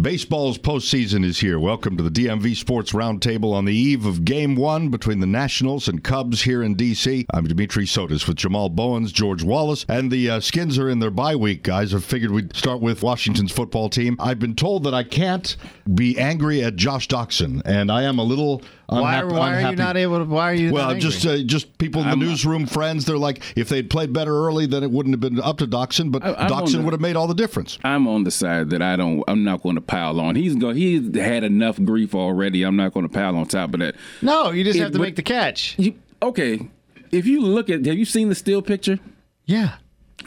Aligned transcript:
Baseball's 0.00 0.56
postseason 0.56 1.22
is 1.22 1.40
here. 1.40 1.60
Welcome 1.60 1.98
to 1.98 2.02
the 2.02 2.08
DMV 2.10 2.56
Sports 2.56 2.92
Roundtable 2.92 3.52
on 3.52 3.66
the 3.66 3.74
eve 3.74 4.06
of 4.06 4.24
Game 4.24 4.54
One 4.54 4.88
between 4.88 5.20
the 5.20 5.26
Nationals 5.26 5.86
and 5.86 6.02
Cubs 6.02 6.40
here 6.42 6.62
in 6.62 6.74
D.C. 6.76 7.26
I'm 7.34 7.44
Dimitri 7.46 7.84
Sotis 7.84 8.26
with 8.26 8.38
Jamal 8.38 8.70
Bowens, 8.70 9.12
George 9.12 9.42
Wallace, 9.42 9.84
and 9.90 10.10
the 10.10 10.30
uh, 10.30 10.40
Skins 10.40 10.78
are 10.78 10.88
in 10.88 11.00
their 11.00 11.10
bye 11.10 11.36
week. 11.36 11.62
Guys, 11.62 11.92
I 11.92 11.98
figured 11.98 12.30
we'd 12.30 12.56
start 12.56 12.80
with 12.80 13.02
Washington's 13.02 13.52
football 13.52 13.90
team. 13.90 14.16
I've 14.18 14.38
been 14.38 14.54
told 14.56 14.84
that 14.84 14.94
I 14.94 15.02
can't 15.02 15.54
be 15.94 16.18
angry 16.18 16.64
at 16.64 16.76
Josh 16.76 17.06
Doctson, 17.06 17.60
and 17.66 17.92
I 17.92 18.04
am 18.04 18.18
a 18.18 18.24
little 18.24 18.62
Why, 18.86 19.16
unhappy. 19.16 19.34
why 19.34 19.62
are 19.62 19.70
you 19.72 19.76
not 19.76 19.98
able 19.98 20.20
to? 20.20 20.24
Why 20.24 20.52
are 20.52 20.54
you? 20.54 20.72
Well, 20.72 20.94
just 20.94 21.26
uh, 21.26 21.42
just 21.42 21.76
people 21.76 22.00
in 22.02 22.08
the 22.08 22.16
newsroom, 22.16 22.64
friends. 22.64 23.04
They're 23.04 23.18
like, 23.18 23.42
if 23.58 23.68
they'd 23.68 23.90
played 23.90 24.14
better 24.14 24.34
early, 24.34 24.64
then 24.64 24.82
it 24.82 24.90
wouldn't 24.90 25.12
have 25.12 25.20
been 25.20 25.38
up 25.38 25.58
to 25.58 25.66
Doctson. 25.66 26.10
But 26.10 26.24
I- 26.24 26.48
Doctson 26.48 26.82
would 26.84 26.94
have 26.94 27.02
made 27.02 27.14
all 27.16 27.26
the 27.26 27.34
difference. 27.34 27.78
I'm 27.84 28.08
on 28.08 28.24
the 28.24 28.30
side 28.30 28.70
that 28.70 28.80
I 28.80 28.96
don't. 28.96 29.22
I'm 29.28 29.44
not 29.44 29.62
going 29.62 29.74
to 29.74 29.81
pile 29.86 30.18
on. 30.20 30.34
He's 30.36 30.54
going. 30.54 30.76
He's 30.76 31.14
had 31.16 31.44
enough 31.44 31.82
grief 31.82 32.14
already. 32.14 32.62
I'm 32.62 32.76
not 32.76 32.92
going 32.94 33.06
to 33.06 33.12
pile 33.12 33.36
on 33.36 33.46
top 33.46 33.74
of 33.74 33.80
that. 33.80 33.94
no, 34.22 34.50
you 34.50 34.64
just 34.64 34.78
it- 34.78 34.82
have 34.82 34.92
to 34.92 34.98
but- 34.98 35.04
make 35.04 35.16
the 35.16 35.22
catch. 35.22 35.74
You, 35.78 35.94
okay, 36.22 36.68
if 37.10 37.26
you 37.26 37.40
look 37.40 37.68
at, 37.70 37.84
have 37.86 37.98
you 37.98 38.04
seen 38.04 38.28
the 38.28 38.34
still 38.34 38.62
picture? 38.62 38.98
Yeah, 39.44 39.76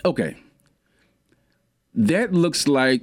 Okay, 0.04 0.36
that 1.94 2.34
looks 2.34 2.68
like 2.68 3.02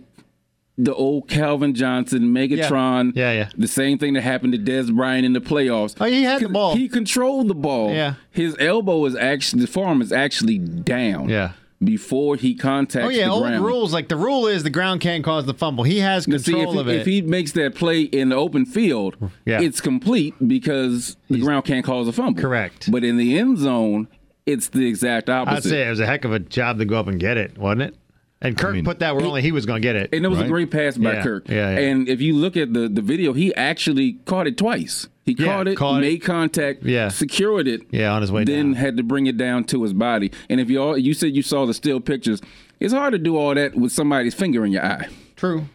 the 0.78 0.94
old 0.94 1.28
Calvin 1.28 1.74
Johnson 1.74 2.32
Megatron. 2.34 3.12
Yeah, 3.14 3.32
yeah. 3.32 3.50
The 3.56 3.68
same 3.68 3.98
thing 3.98 4.14
that 4.14 4.22
happened 4.22 4.52
to 4.54 4.58
Dez 4.58 4.94
Bryant 4.94 5.24
in 5.24 5.32
the 5.32 5.40
playoffs. 5.40 5.96
Oh, 6.00 6.04
he 6.06 6.22
had 6.24 6.40
the 6.42 6.48
ball. 6.48 6.74
He 6.76 6.88
controlled 6.88 7.48
the 7.48 7.54
ball. 7.54 7.92
Yeah. 7.92 8.14
His 8.30 8.56
elbow 8.58 9.04
is 9.06 9.14
actually 9.16 9.62
the 9.62 9.68
forearm 9.68 10.00
is 10.02 10.12
actually 10.12 10.58
down. 10.58 11.28
Yeah. 11.28 11.52
Before 11.82 12.36
he 12.36 12.54
contacts 12.54 13.06
Oh 13.06 13.10
yeah, 13.10 13.24
the 13.26 13.30
old 13.32 13.42
ground. 13.44 13.64
rules. 13.64 13.92
Like 13.92 14.08
the 14.08 14.16
rule 14.16 14.46
is 14.46 14.62
the 14.62 14.70
ground 14.70 15.00
can't 15.00 15.24
cause 15.24 15.46
the 15.46 15.54
fumble. 15.54 15.84
He 15.84 15.98
has 15.98 16.28
Now, 16.28 16.36
see, 16.36 16.52
control 16.52 16.74
if, 16.74 16.80
of 16.80 16.86
he, 16.86 16.92
it. 16.94 17.00
if 17.00 17.06
he 17.06 17.22
makes 17.22 17.52
that 17.52 17.74
play 17.74 18.02
in 18.02 18.28
the 18.28 18.36
open 18.36 18.64
field, 18.66 19.16
Yeah. 19.44 19.60
it's 19.60 19.80
complete 19.80 20.34
because 20.46 21.16
the 21.28 21.40
ground 21.40 21.64
can't 21.64 21.84
cause 21.84 22.06
a 22.06 22.12
fumble. 22.12 22.40
Correct. 22.40 22.90
But 22.90 23.02
in 23.04 23.16
the 23.16 23.36
end 23.38 23.58
zone, 23.58 24.06
it's 24.46 24.68
the 24.68 24.86
exact 24.86 25.28
opposite. 25.28 25.56
I'd 25.56 25.70
say 25.70 25.86
it 25.86 25.90
was 25.90 26.00
a 26.00 26.06
heck 26.06 26.24
of 26.24 26.32
a 26.32 26.38
job 26.38 26.78
to 26.78 26.84
go 26.84 26.96
up 27.00 27.06
and 27.08 27.18
get 27.18 27.36
it, 27.36 27.58
wasn't 27.58 27.82
it? 27.82 27.96
And 28.44 28.58
Kirk 28.58 28.74
mean, 28.74 28.84
put 28.84 28.98
that 28.98 29.14
where 29.16 29.24
only 29.24 29.40
he 29.40 29.52
was 29.52 29.64
going 29.66 29.80
to 29.80 29.86
get 29.86 29.94
it. 29.96 30.10
and 30.12 30.24
it 30.24 30.28
was 30.28 30.38
Right. 30.38 30.46
a 30.46 30.50
great 30.50 30.70
pass 30.70 30.98
by 30.98 31.14
Yeah, 31.14 31.22
Kirk. 31.22 31.48
yeah, 31.48 31.70
yeah. 31.78 31.78
And 31.78 32.08
if 32.08 32.20
you 32.20 32.34
look 32.34 32.56
at 32.56 32.72
the, 32.74 32.88
the 32.88 33.00
video, 33.00 33.32
he 33.32 33.54
actually 33.54 34.14
caught 34.24 34.46
it 34.48 34.56
twice. 34.58 35.06
He 35.24 35.36
Yeah, 35.38 35.46
caught 35.46 35.68
it, 35.68 35.76
caught 35.76 35.98
it. 35.98 36.00
made 36.06 36.22
contact, 36.22 36.82
Yeah. 36.84 37.08
secured 37.08 37.68
it, 37.68 37.82
Yeah, 37.92 38.12
on 38.12 38.20
his 38.22 38.32
way 38.32 38.42
then 38.44 38.72
down. 38.72 38.74
had 38.74 38.96
to 38.96 39.04
bring 39.04 39.26
it 39.28 39.36
down 39.36 39.62
to 39.64 39.84
his 39.84 39.92
body. 39.92 40.32
And 40.50 40.60
if 40.60 40.68
you 40.68 40.82
all 40.82 40.98
you 40.98 41.14
said 41.14 41.36
you 41.36 41.42
saw 41.42 41.64
the 41.66 41.74
still 41.74 42.00
pictures, 42.00 42.40
it's 42.80 42.92
hard 42.92 43.12
to 43.12 43.18
do 43.18 43.36
all 43.36 43.54
that 43.54 43.76
with 43.76 43.92
somebody's 43.92 44.34
finger 44.34 44.64
in 44.66 44.72
your 44.72 44.84
eye. 44.84 45.06
True. 45.36 45.66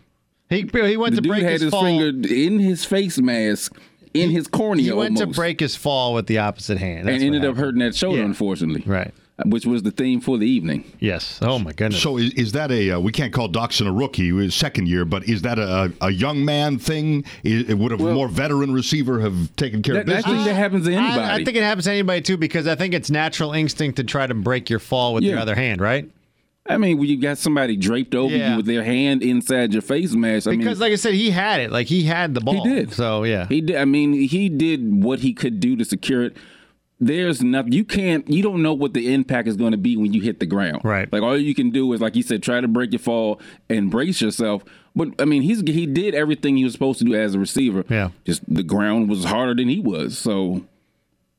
He 0.50 0.70
he 0.74 0.98
went 0.98 1.16
The 1.16 1.22
to 1.22 1.22
dude 1.22 1.30
break 1.32 1.44
had 1.44 1.52
his, 1.54 1.62
his 1.64 1.72
fall. 1.72 1.84
finger 1.84 2.08
in 2.28 2.60
his 2.60 2.84
face 2.84 3.18
mask, 3.20 3.78
in 4.14 4.30
his 4.32 4.48
cornea 4.48 4.84
he 4.84 4.92
went 4.92 5.18
almost. 5.18 5.34
to 5.36 5.40
break 5.40 5.62
his 5.62 5.78
fall 5.78 6.14
with 6.14 6.28
the 6.28 6.40
opposite 6.40 6.78
hand. 6.80 7.08
That's 7.08 7.22
and 7.24 7.30
what 7.32 7.36
ended 7.38 7.50
up 7.50 7.56
hurting 7.58 7.80
that 7.80 7.96
shoulder, 7.96 8.20
Yeah. 8.20 8.26
unfortunately. 8.26 8.84
Right. 8.86 9.14
Which 9.46 9.68
was 9.68 9.84
the 9.84 9.92
theme 9.92 10.20
for 10.20 10.40
the 10.40 10.48
evening. 10.48 10.84
Yes. 11.00 11.38
Oh 11.44 11.60
my 11.60 11.72
goodness. 11.72 12.02
So 12.02 12.18
is, 12.18 12.34
is 12.34 12.54
that 12.54 12.72
a? 12.72 12.92
Uh, 12.92 13.00
we 13.00 13.12
can't 13.12 13.32
call 13.32 13.48
Doctson 13.48 13.88
a 13.88 13.92
rookie, 13.92 14.36
his 14.36 14.56
second 14.56 14.88
year, 14.88 15.06
but 15.06 15.30
is 15.30 15.44
that 15.44 15.60
a, 15.60 15.94
a 16.02 16.10
young 16.10 16.44
man 16.44 16.80
thing? 16.80 17.24
Is, 17.44 17.74
would 17.76 17.92
a 17.92 17.98
more 17.98 18.28
veteran 18.28 18.74
receiver 18.74 19.20
have 19.20 19.56
taken 19.56 19.84
care 19.84 20.04
That, 20.04 20.10
of 20.10 20.16
I 20.16 20.22
think 20.24 20.46
that 20.46 20.56
happens 20.56 20.88
to 20.88 20.94
anybody. 20.94 21.22
I, 21.22 21.36
I 21.36 21.44
think 21.44 21.56
it 21.56 21.62
happens 21.62 21.86
to 21.86 21.92
anybody 21.92 22.22
too 22.22 22.38
because 22.38 22.66
I 22.66 22.74
think 22.74 22.96
it's 22.96 23.12
natural 23.12 23.54
instinct 23.54 23.98
to 23.98 24.04
try 24.04 24.26
to 24.26 24.34
break 24.34 24.72
your 24.72 24.80
fall 24.80 25.14
with 25.14 25.24
your 25.24 25.38
other 25.38 25.54
hand, 25.54 25.82
right? 25.82 26.10
I 26.70 26.78
mean, 26.78 26.98
when 26.98 27.08
you 27.08 27.22
got 27.22 27.38
somebody 27.38 27.78
draped 27.78 28.16
over 28.16 28.36
Yeah. 28.36 28.52
you 28.52 28.58
with 28.58 28.66
their 28.66 28.84
hand 28.84 29.22
inside 29.22 29.72
your 29.72 29.82
face 29.84 30.14
mask. 30.14 30.48
I 30.48 30.52
Because, 30.58 30.80
mean, 30.80 30.80
like 30.80 30.94
I 30.94 30.96
said, 30.96 31.14
he 31.14 31.30
had 31.30 31.62
it. 31.62 31.72
Like 31.72 31.88
he 31.88 32.04
had 32.04 32.34
the 32.34 32.42
ball. 32.42 32.64
He 32.64 32.74
did. 32.74 32.92
So 32.92 33.24
yeah. 33.24 33.48
he 33.48 33.62
did. 33.62 33.76
I 33.78 33.86
mean, 33.86 34.14
he 34.14 34.50
did 34.50 35.04
what 35.04 35.20
he 35.20 35.34
could 35.34 35.60
do 35.60 35.76
to 35.78 35.86
secure 35.86 36.24
it. 36.24 36.36
There's 37.00 37.44
nothing 37.44 37.74
you 37.74 37.84
can't. 37.86 38.28
You 38.28 38.42
don't 38.42 38.64
know 38.64 38.74
what 38.74 38.94
the 38.96 39.14
impact 39.14 39.48
is 39.48 39.56
going 39.56 39.72
to 39.72 39.78
be 39.78 39.96
when 39.96 40.14
you 40.14 40.22
hit 40.22 40.40
the 40.40 40.48
ground. 40.48 40.82
Right. 40.84 41.12
Like 41.14 41.22
all 41.22 41.38
you 41.38 41.54
can 41.54 41.70
do 41.70 41.94
is, 41.94 42.02
like 42.02 42.16
you 42.16 42.24
said, 42.24 42.42
try 42.42 42.60
to 42.60 42.68
break 42.68 42.92
your 42.92 43.00
fall 43.00 43.40
and 43.70 43.92
brace 43.92 44.20
yourself. 44.20 44.64
But 44.96 45.10
I 45.20 45.26
mean, 45.26 45.44
he's 45.44 45.62
he 45.62 45.86
did 45.86 46.16
everything 46.16 46.58
he 46.58 46.64
was 46.64 46.74
supposed 46.74 46.98
to 47.00 47.06
do 47.06 47.14
as 47.14 47.36
a 47.36 47.40
receiver. 47.40 47.86
Yeah. 47.88 48.10
Just 48.26 48.52
the 48.52 48.64
ground 48.64 49.10
was 49.10 49.26
harder 49.26 49.54
than 49.54 49.70
he 49.70 49.80
was. 49.80 50.18
So, 50.18 50.66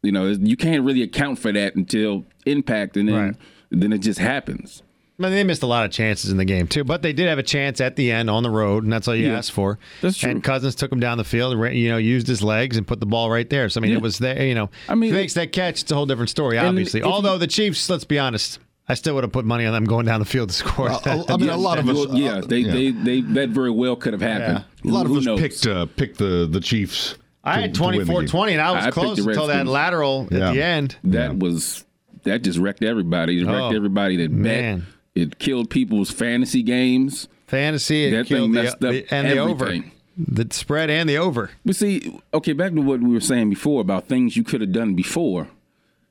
you 0.02 0.12
know, 0.12 0.26
you 0.28 0.56
can't 0.56 0.84
really 0.84 1.02
account 1.02 1.40
for 1.40 1.50
that 1.50 1.74
until 1.74 2.24
impact, 2.46 2.96
and 2.96 3.08
then 3.08 3.14
Right. 3.16 3.34
then 3.72 3.92
it 3.92 3.98
just 3.98 4.20
happens. 4.20 4.84
I 5.18 5.22
mean, 5.24 5.32
they 5.32 5.42
missed 5.42 5.64
a 5.64 5.66
lot 5.66 5.84
of 5.84 5.90
chances 5.90 6.30
in 6.30 6.36
the 6.36 6.44
game 6.44 6.68
too, 6.68 6.84
but 6.84 7.02
they 7.02 7.12
did 7.12 7.26
have 7.26 7.38
a 7.38 7.42
chance 7.42 7.80
at 7.80 7.96
the 7.96 8.12
end 8.12 8.30
on 8.30 8.44
the 8.44 8.50
road, 8.50 8.84
and 8.84 8.92
that's 8.92 9.08
all 9.08 9.16
you 9.16 9.26
Yeah. 9.28 9.38
asked 9.38 9.50
for. 9.50 9.78
That's 10.00 10.16
true. 10.16 10.30
And 10.30 10.44
Cousins 10.44 10.76
took 10.76 10.92
him 10.92 11.00
down 11.00 11.18
the 11.18 11.24
field, 11.24 11.58
ra- 11.58 11.70
you 11.70 11.88
know, 11.88 11.96
used 11.96 12.28
his 12.28 12.40
legs 12.40 12.76
and 12.76 12.86
put 12.86 13.00
the 13.00 13.06
ball 13.06 13.28
right 13.28 13.50
there. 13.50 13.68
So 13.68 13.80
I 13.80 13.82
mean, 13.82 13.90
Yeah. 13.90 13.96
it 13.96 14.02
was 14.02 14.18
there. 14.18 14.44
You 14.46 14.54
know, 14.54 14.70
I 14.88 14.94
mean, 14.94 15.10
if 15.10 15.16
he 15.16 15.20
makes 15.22 15.34
that 15.34 15.50
catch, 15.50 15.82
it's 15.82 15.90
a 15.90 15.96
whole 15.96 16.06
different 16.06 16.30
story. 16.30 16.56
Obviously, 16.56 17.00
if 17.00 17.06
you- 17.06 17.12
although 17.12 17.36
the 17.36 17.48
Chiefs, 17.48 17.90
let's 17.90 18.04
be 18.04 18.16
honest, 18.18 18.60
I 18.88 18.94
still 18.94 19.16
would 19.16 19.24
have 19.24 19.32
put 19.32 19.44
money 19.44 19.66
on 19.66 19.72
them 19.72 19.84
going 19.86 20.06
down 20.06 20.20
the 20.20 20.24
field 20.24 20.50
to 20.50 20.54
score. 20.54 20.88
Uh, 20.88 21.24
I 21.28 21.36
mean, 21.36 21.48
a 21.50 21.56
lot 21.58 21.78
of 21.80 21.88
us. 21.88 21.96
Well, 21.96 22.16
yeah, 22.16 22.34
uh, 22.36 22.40
they, 22.42 22.62
They, 22.62 22.90
they 22.92 23.20
that 23.22 23.48
very 23.50 23.70
well 23.72 23.96
could 23.96 24.12
have 24.12 24.22
happened. 24.22 24.64
a 24.84 24.88
lot 24.88 25.04
of 25.04 25.10
Who 25.10 25.18
us 25.18 25.24
knows? 25.24 25.40
picked 25.40 25.66
uh, 25.66 25.86
picked 25.96 26.18
the 26.18 26.48
the 26.50 26.60
Chiefs. 26.60 27.16
I 27.42 27.56
to- 27.56 27.60
had 27.62 27.74
to 27.74 27.82
win 27.82 27.90
the 27.90 27.96
24 28.04 28.20
game. 28.20 28.28
20, 28.28 28.52
and 28.52 28.62
I 28.62 28.70
was 28.70 28.84
I 28.86 28.90
close 28.92 29.16
the 29.16 29.28
until 29.28 29.46
that 29.48 29.52
Redskins. 29.54 29.70
lateral 29.70 30.28
Yeah. 30.30 30.48
at 30.50 30.54
the 30.54 30.62
end. 30.62 30.96
That 31.04 31.38
was 31.40 31.84
that 32.22 32.42
just 32.42 32.58
wrecked 32.60 32.84
everybody. 32.84 33.40
It 33.40 33.46
wrecked 33.46 33.58
Oh, 33.58 33.70
everybody 33.76 34.16
that 34.18 34.30
man. 34.30 34.78
bet. 34.80 34.86
It 35.20 35.38
killed 35.38 35.70
people's 35.70 36.10
fantasy 36.10 36.62
games. 36.62 37.28
Fantasy 37.46 38.06
it 38.06 38.10
That 38.12 38.26
thing 38.28 38.52
killed 38.52 38.54
the, 38.54 38.72
up 38.72 38.80
the- 38.80 39.06
and 39.14 39.26
the 39.30 39.38
over. 39.38 39.74
The 40.16 40.46
spread 40.50 40.90
and 40.90 41.08
the 41.08 41.16
over. 41.18 41.50
But 41.64 41.76
see, 41.76 42.20
okay, 42.34 42.52
back 42.52 42.72
to 42.74 42.80
what 42.80 43.00
we 43.00 43.12
were 43.12 43.20
saying 43.20 43.50
before 43.50 43.80
about 43.80 44.06
things 44.08 44.36
you 44.36 44.42
could 44.44 44.60
have 44.60 44.72
done 44.72 44.94
before. 44.94 45.48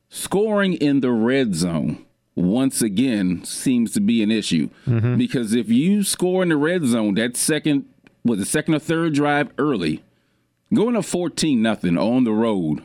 Scoring 0.10 0.74
in 0.74 1.02
the 1.02 1.12
red 1.12 1.56
zone 1.56 2.06
once 2.36 2.82
again 2.82 3.44
seems 3.44 3.92
to 3.94 4.00
be 4.00 4.24
an 4.24 4.32
issue 4.32 4.70
Mm-hmm. 4.88 5.18
because 5.18 5.54
if 5.54 5.70
you 5.70 6.04
score 6.04 6.42
in 6.44 6.50
the 6.50 6.56
red 6.58 6.86
zone, 6.86 7.16
that 7.16 7.36
second 7.36 7.86
was 8.24 8.40
the 8.40 8.46
second 8.46 8.76
or 8.76 8.80
third 8.80 9.14
drive 9.14 9.50
early, 9.58 10.04
going 10.74 10.96
up 10.96 11.06
fourteen 11.06 11.62
nothing 11.62 11.98
on 11.98 12.24
the 12.24 12.32
road, 12.32 12.84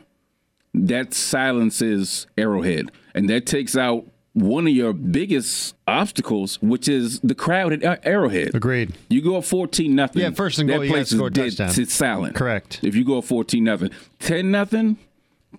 that 0.73 1.13
silences 1.13 2.27
Arrowhead, 2.37 2.91
and 3.15 3.29
that 3.29 3.45
takes 3.45 3.77
out 3.77 4.05
one 4.33 4.65
of 4.67 4.73
your 4.73 4.93
biggest 4.93 5.75
obstacles, 5.87 6.59
which 6.61 6.87
is 6.87 7.19
the 7.19 7.35
crowd 7.35 7.71
at 7.83 8.05
Arrowhead. 8.05 8.55
Agreed. 8.55 8.93
You 9.09 9.21
go 9.21 9.37
up 9.37 9.45
fourteen 9.45 9.95
nothing. 9.95 10.21
Yeah, 10.23 10.31
first 10.31 10.57
and 10.59 10.67
goal, 10.67 10.79
That 10.79 10.85
you 10.85 10.91
place 10.91 11.11
is 11.11 11.17
score 11.17 11.27
a 11.27 11.31
dead. 11.31 11.55
touchdown. 11.57 11.83
It's 11.83 11.93
silent. 11.93 12.35
Correct. 12.35 12.79
If 12.83 12.95
you 12.95 13.03
go 13.05 13.19
up 13.19 13.25
fourteen 13.25 13.63
nothing, 13.63 13.91
ten 14.19 14.49
nothing 14.51 14.97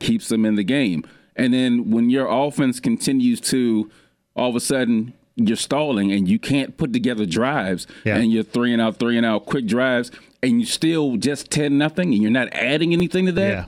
keeps 0.01 0.29
them 0.29 0.45
in 0.45 0.57
the 0.57 0.65
game. 0.65 1.05
And 1.37 1.53
then 1.55 1.91
when 1.91 2.11
your 2.11 2.27
offense 2.29 2.81
continues 2.81 3.41
to, 3.43 3.91
all 4.37 4.51
of 4.51 4.57
a 4.57 4.61
sudden 4.61 5.15
you're 5.37 5.57
stalling 5.57 6.13
and 6.13 6.29
you 6.29 6.39
can't 6.39 6.77
put 6.77 6.93
together 6.93 7.27
drives, 7.27 7.87
Yeah. 8.05 8.17
and 8.17 8.33
you're 8.33 8.45
three 8.45 8.73
and 8.73 8.81
out, 8.81 8.99
three 8.99 9.17
and 9.17 9.27
out, 9.27 9.47
quick 9.47 9.67
drives, 9.67 10.11
and 10.43 10.61
you 10.61 10.67
still 10.67 11.17
just 11.17 11.51
ten 11.51 11.77
nothing, 11.79 12.13
and 12.13 12.23
you're 12.23 12.31
not 12.31 12.49
adding 12.53 12.93
anything 12.93 13.27
to 13.27 13.33
that. 13.33 13.49
Yeah. 13.51 13.65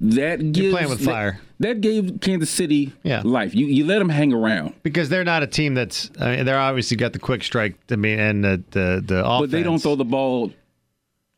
That 0.00 0.52
gives 0.52 0.58
you're 0.58 0.72
playing 0.72 0.88
with 0.90 1.00
that- 1.00 1.04
fire. 1.06 1.40
That, 1.60 1.80
gave 1.80 2.20
Kansas 2.20 2.50
City 2.50 2.92
Yeah. 3.02 3.22
life. 3.24 3.54
You 3.54 3.66
you 3.66 3.84
let 3.84 3.98
them 3.98 4.08
hang 4.08 4.32
around. 4.32 4.74
Because 4.82 5.08
they're 5.08 5.24
not 5.24 5.42
a 5.42 5.46
team 5.46 5.74
that's. 5.74 6.10
I 6.20 6.36
mean, 6.36 6.46
they're 6.46 6.58
obviously 6.58 6.96
got 6.96 7.12
the 7.12 7.18
quick 7.18 7.42
strike. 7.42 7.76
I 7.90 7.96
mean, 7.96 8.18
and 8.18 8.44
the 8.44 8.62
the 8.70 9.02
the 9.04 9.24
offense. 9.24 9.40
But 9.40 9.50
they 9.50 9.62
don't 9.62 9.78
throw 9.80 9.96
the 9.96 10.04
ball 10.04 10.52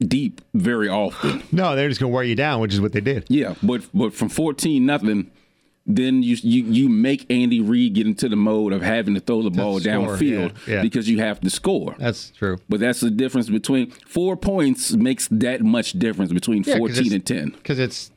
deep 0.01 0.41
very 0.55 0.89
often. 0.89 1.43
No, 1.53 1.75
they're 1.77 1.89
just 1.89 2.01
gonna 2.01 2.13
wear 2.13 2.25
you 2.25 2.35
down, 2.35 2.61
which 2.61 2.73
is 2.75 2.81
what 2.81 2.93
they 2.93 3.01
did. 3.01 3.25
Yeah, 3.29 3.55
but 3.63 3.83
but 3.95 4.13
from 4.15 4.29
fourteen 4.29 4.87
nothing, 4.87 5.31
then 5.87 6.23
you 6.23 6.37
you 6.43 6.65
you 6.65 6.89
make 6.89 7.27
Andy 7.31 7.61
Reid 7.61 7.95
get 7.95 8.07
into 8.07 8.29
the 8.29 8.37
mode 8.37 8.73
of 8.73 8.83
having 8.83 9.15
to 9.15 9.21
throw 9.21 9.43
the 9.43 9.51
ball 9.51 9.81
downfield 9.81 10.55
yeah, 10.67 10.75
yeah. 10.77 10.83
because 10.83 11.09
you 11.09 11.19
have 11.19 11.41
to 11.41 11.51
score. 11.51 11.95
That's 11.99 12.31
true. 12.31 12.59
But 12.69 12.81
that's 12.81 13.01
the 13.01 13.11
difference 13.11 13.49
between 13.49 13.91
four 13.91 14.37
points 14.37 14.93
makes 14.93 15.29
that 15.29 15.63
much 15.63 15.93
difference 15.93 16.33
between 16.33 16.63
Yeah, 16.65 16.77
fourteen 16.77 17.13
and 17.13 17.25
ten. 17.25 17.51
Because 17.51 17.79
it's 17.79 18.11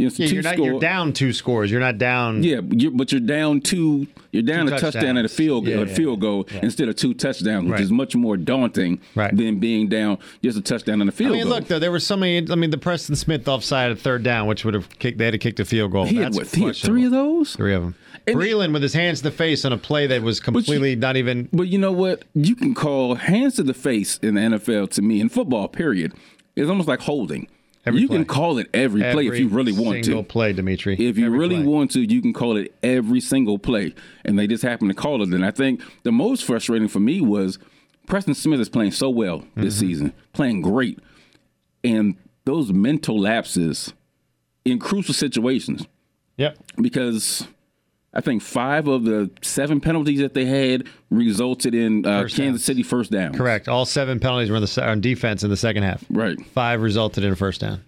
You 0.00 0.06
know, 0.06 0.08
it's 0.08 0.18
yeah, 0.18 0.26
two 0.28 0.34
you're 0.34 0.42
not 0.42 0.54
score- 0.54 0.66
you're 0.66 0.80
down 0.80 1.12
two 1.12 1.32
scores. 1.32 1.70
You're 1.70 1.80
not 1.80 1.98
down. 1.98 2.42
Yeah, 2.42 2.60
but 2.60 2.80
you're, 2.80 2.90
but 2.90 3.12
you're 3.12 3.20
down 3.20 3.60
two. 3.60 4.06
You're 4.32 4.42
down 4.44 4.66
Two 4.66 4.74
a 4.74 4.78
touchdown 4.78 5.16
and 5.16 5.26
a 5.26 5.28
field 5.28 5.66
Yeah, 5.66 5.76
a 5.76 5.86
yeah, 5.86 5.94
field 5.94 6.20
goal 6.20 6.46
instead 6.62 6.88
of 6.88 6.94
two 6.96 7.14
touchdowns, 7.14 7.64
which 7.64 7.72
Right. 7.72 7.80
is 7.80 7.90
much 7.90 8.14
more 8.14 8.36
daunting 8.36 9.00
Right. 9.16 9.36
than 9.36 9.58
being 9.58 9.88
down 9.88 10.18
just 10.42 10.56
a 10.56 10.60
touchdown 10.62 11.00
and 11.00 11.08
a 11.10 11.12
field 11.12 11.32
I 11.32 11.34
mean, 11.34 11.42
goal. 11.44 11.52
look 11.54 11.66
though, 11.66 11.78
there 11.80 11.90
were 11.90 11.98
so 11.98 12.16
many. 12.16 12.46
I 12.50 12.54
mean, 12.54 12.70
the 12.70 12.78
Preston 12.78 13.16
Smith 13.16 13.46
offside 13.48 13.90
at 13.90 13.98
third 13.98 14.22
down, 14.22 14.46
which 14.46 14.64
would 14.64 14.74
have 14.74 14.88
kicked. 15.00 15.18
They 15.18 15.24
had 15.26 15.32
to 15.32 15.38
kick 15.38 15.56
the 15.56 15.64
field 15.64 15.90
goal. 15.92 16.04
he 16.06 16.16
had 16.16 16.34
what? 16.34 16.46
He 16.54 16.62
had 16.64 16.76
three 16.76 17.04
of 17.04 17.10
those. 17.10 17.54
Three 17.56 17.74
of 17.74 17.82
them. 17.82 17.94
And- 18.26 18.36
Breeland 18.36 18.72
with 18.72 18.82
his 18.82 18.94
hands 18.94 19.18
to 19.18 19.24
the 19.24 19.30
face 19.32 19.64
on 19.64 19.72
a 19.72 19.78
play 19.78 20.06
that 20.06 20.22
was 20.22 20.38
completely 20.40 20.94
not 20.94 21.16
even. 21.16 21.48
But 21.52 21.64
you 21.64 21.78
know 21.78 21.92
what? 21.92 22.24
You 22.34 22.54
can 22.54 22.72
call 22.74 23.16
hands 23.16 23.54
to 23.56 23.62
the 23.64 23.74
face 23.74 24.18
in 24.22 24.34
the 24.34 24.40
NFL 24.42 24.86
to 24.90 25.02
me 25.02 25.20
in 25.20 25.28
football. 25.28 25.66
Period. 25.68 26.12
It's 26.54 26.68
almost 26.70 26.86
like 26.88 27.00
holding. 27.00 27.48
Every 27.86 28.00
you 28.02 28.08
can 28.08 28.24
call 28.26 28.58
it 28.58 28.68
every, 28.74 29.00
play 29.00 29.26
if 29.26 29.38
you 29.38 29.48
really 29.48 29.72
want 29.72 30.04
single 30.04 30.22
to. 30.22 30.28
play, 30.28 30.52
Dimitri. 30.52 30.94
If 30.94 31.16
you 31.16 31.26
Every 31.26 31.38
really 31.38 31.56
play. 31.56 31.64
want 31.64 31.90
to, 31.92 32.00
you 32.00 32.20
can 32.20 32.32
call 32.34 32.56
it 32.58 32.74
every 32.82 33.20
single 33.20 33.58
play, 33.58 33.94
and 34.24 34.38
they 34.38 34.46
just 34.46 34.62
happen 34.62 34.88
to 34.88 34.94
call 34.94 35.22
it. 35.22 35.30
And 35.30 35.44
I 35.44 35.50
think 35.50 35.80
the 36.02 36.12
most 36.12 36.44
frustrating 36.44 36.88
for 36.88 37.00
me 37.00 37.20
was 37.22 37.58
Preston 38.06 38.34
Smith 38.34 38.60
is 38.60 38.68
playing 38.68 38.92
so 38.92 39.08
well 39.08 39.44
this 39.56 39.76
Mm-hmm. 39.76 39.80
season, 39.88 40.12
playing 40.34 40.60
great, 40.60 40.98
and 41.82 42.16
those 42.44 42.70
mental 42.72 43.18
lapses 43.18 43.94
in 44.64 44.78
crucial 44.78 45.14
situations 45.14 45.86
Yep. 46.36 46.58
because 46.82 47.46
I 48.12 48.20
think 48.20 48.42
five 48.42 48.88
of 48.88 49.04
the 49.04 49.30
seven 49.40 49.80
penalties 49.80 50.18
that 50.18 50.34
they 50.34 50.44
had 50.44 50.88
resulted 51.10 51.74
in 51.74 52.04
uh, 52.04 52.26
Kansas. 52.28 52.64
City 52.64 52.82
first 52.82 53.12
down. 53.12 53.34
Correct. 53.34 53.68
All 53.68 53.84
seven 53.84 54.18
penalties 54.18 54.50
were 54.50 54.56
on 54.56 54.62
the 54.62 54.88
on 54.88 55.00
defense 55.00 55.44
in 55.44 55.50
the 55.50 55.56
second 55.56 55.84
half. 55.84 56.04
Right. 56.10 56.44
Five 56.46 56.82
resulted 56.82 57.22
in 57.24 57.32
a 57.32 57.36
first 57.36 57.60
down. 57.60 57.84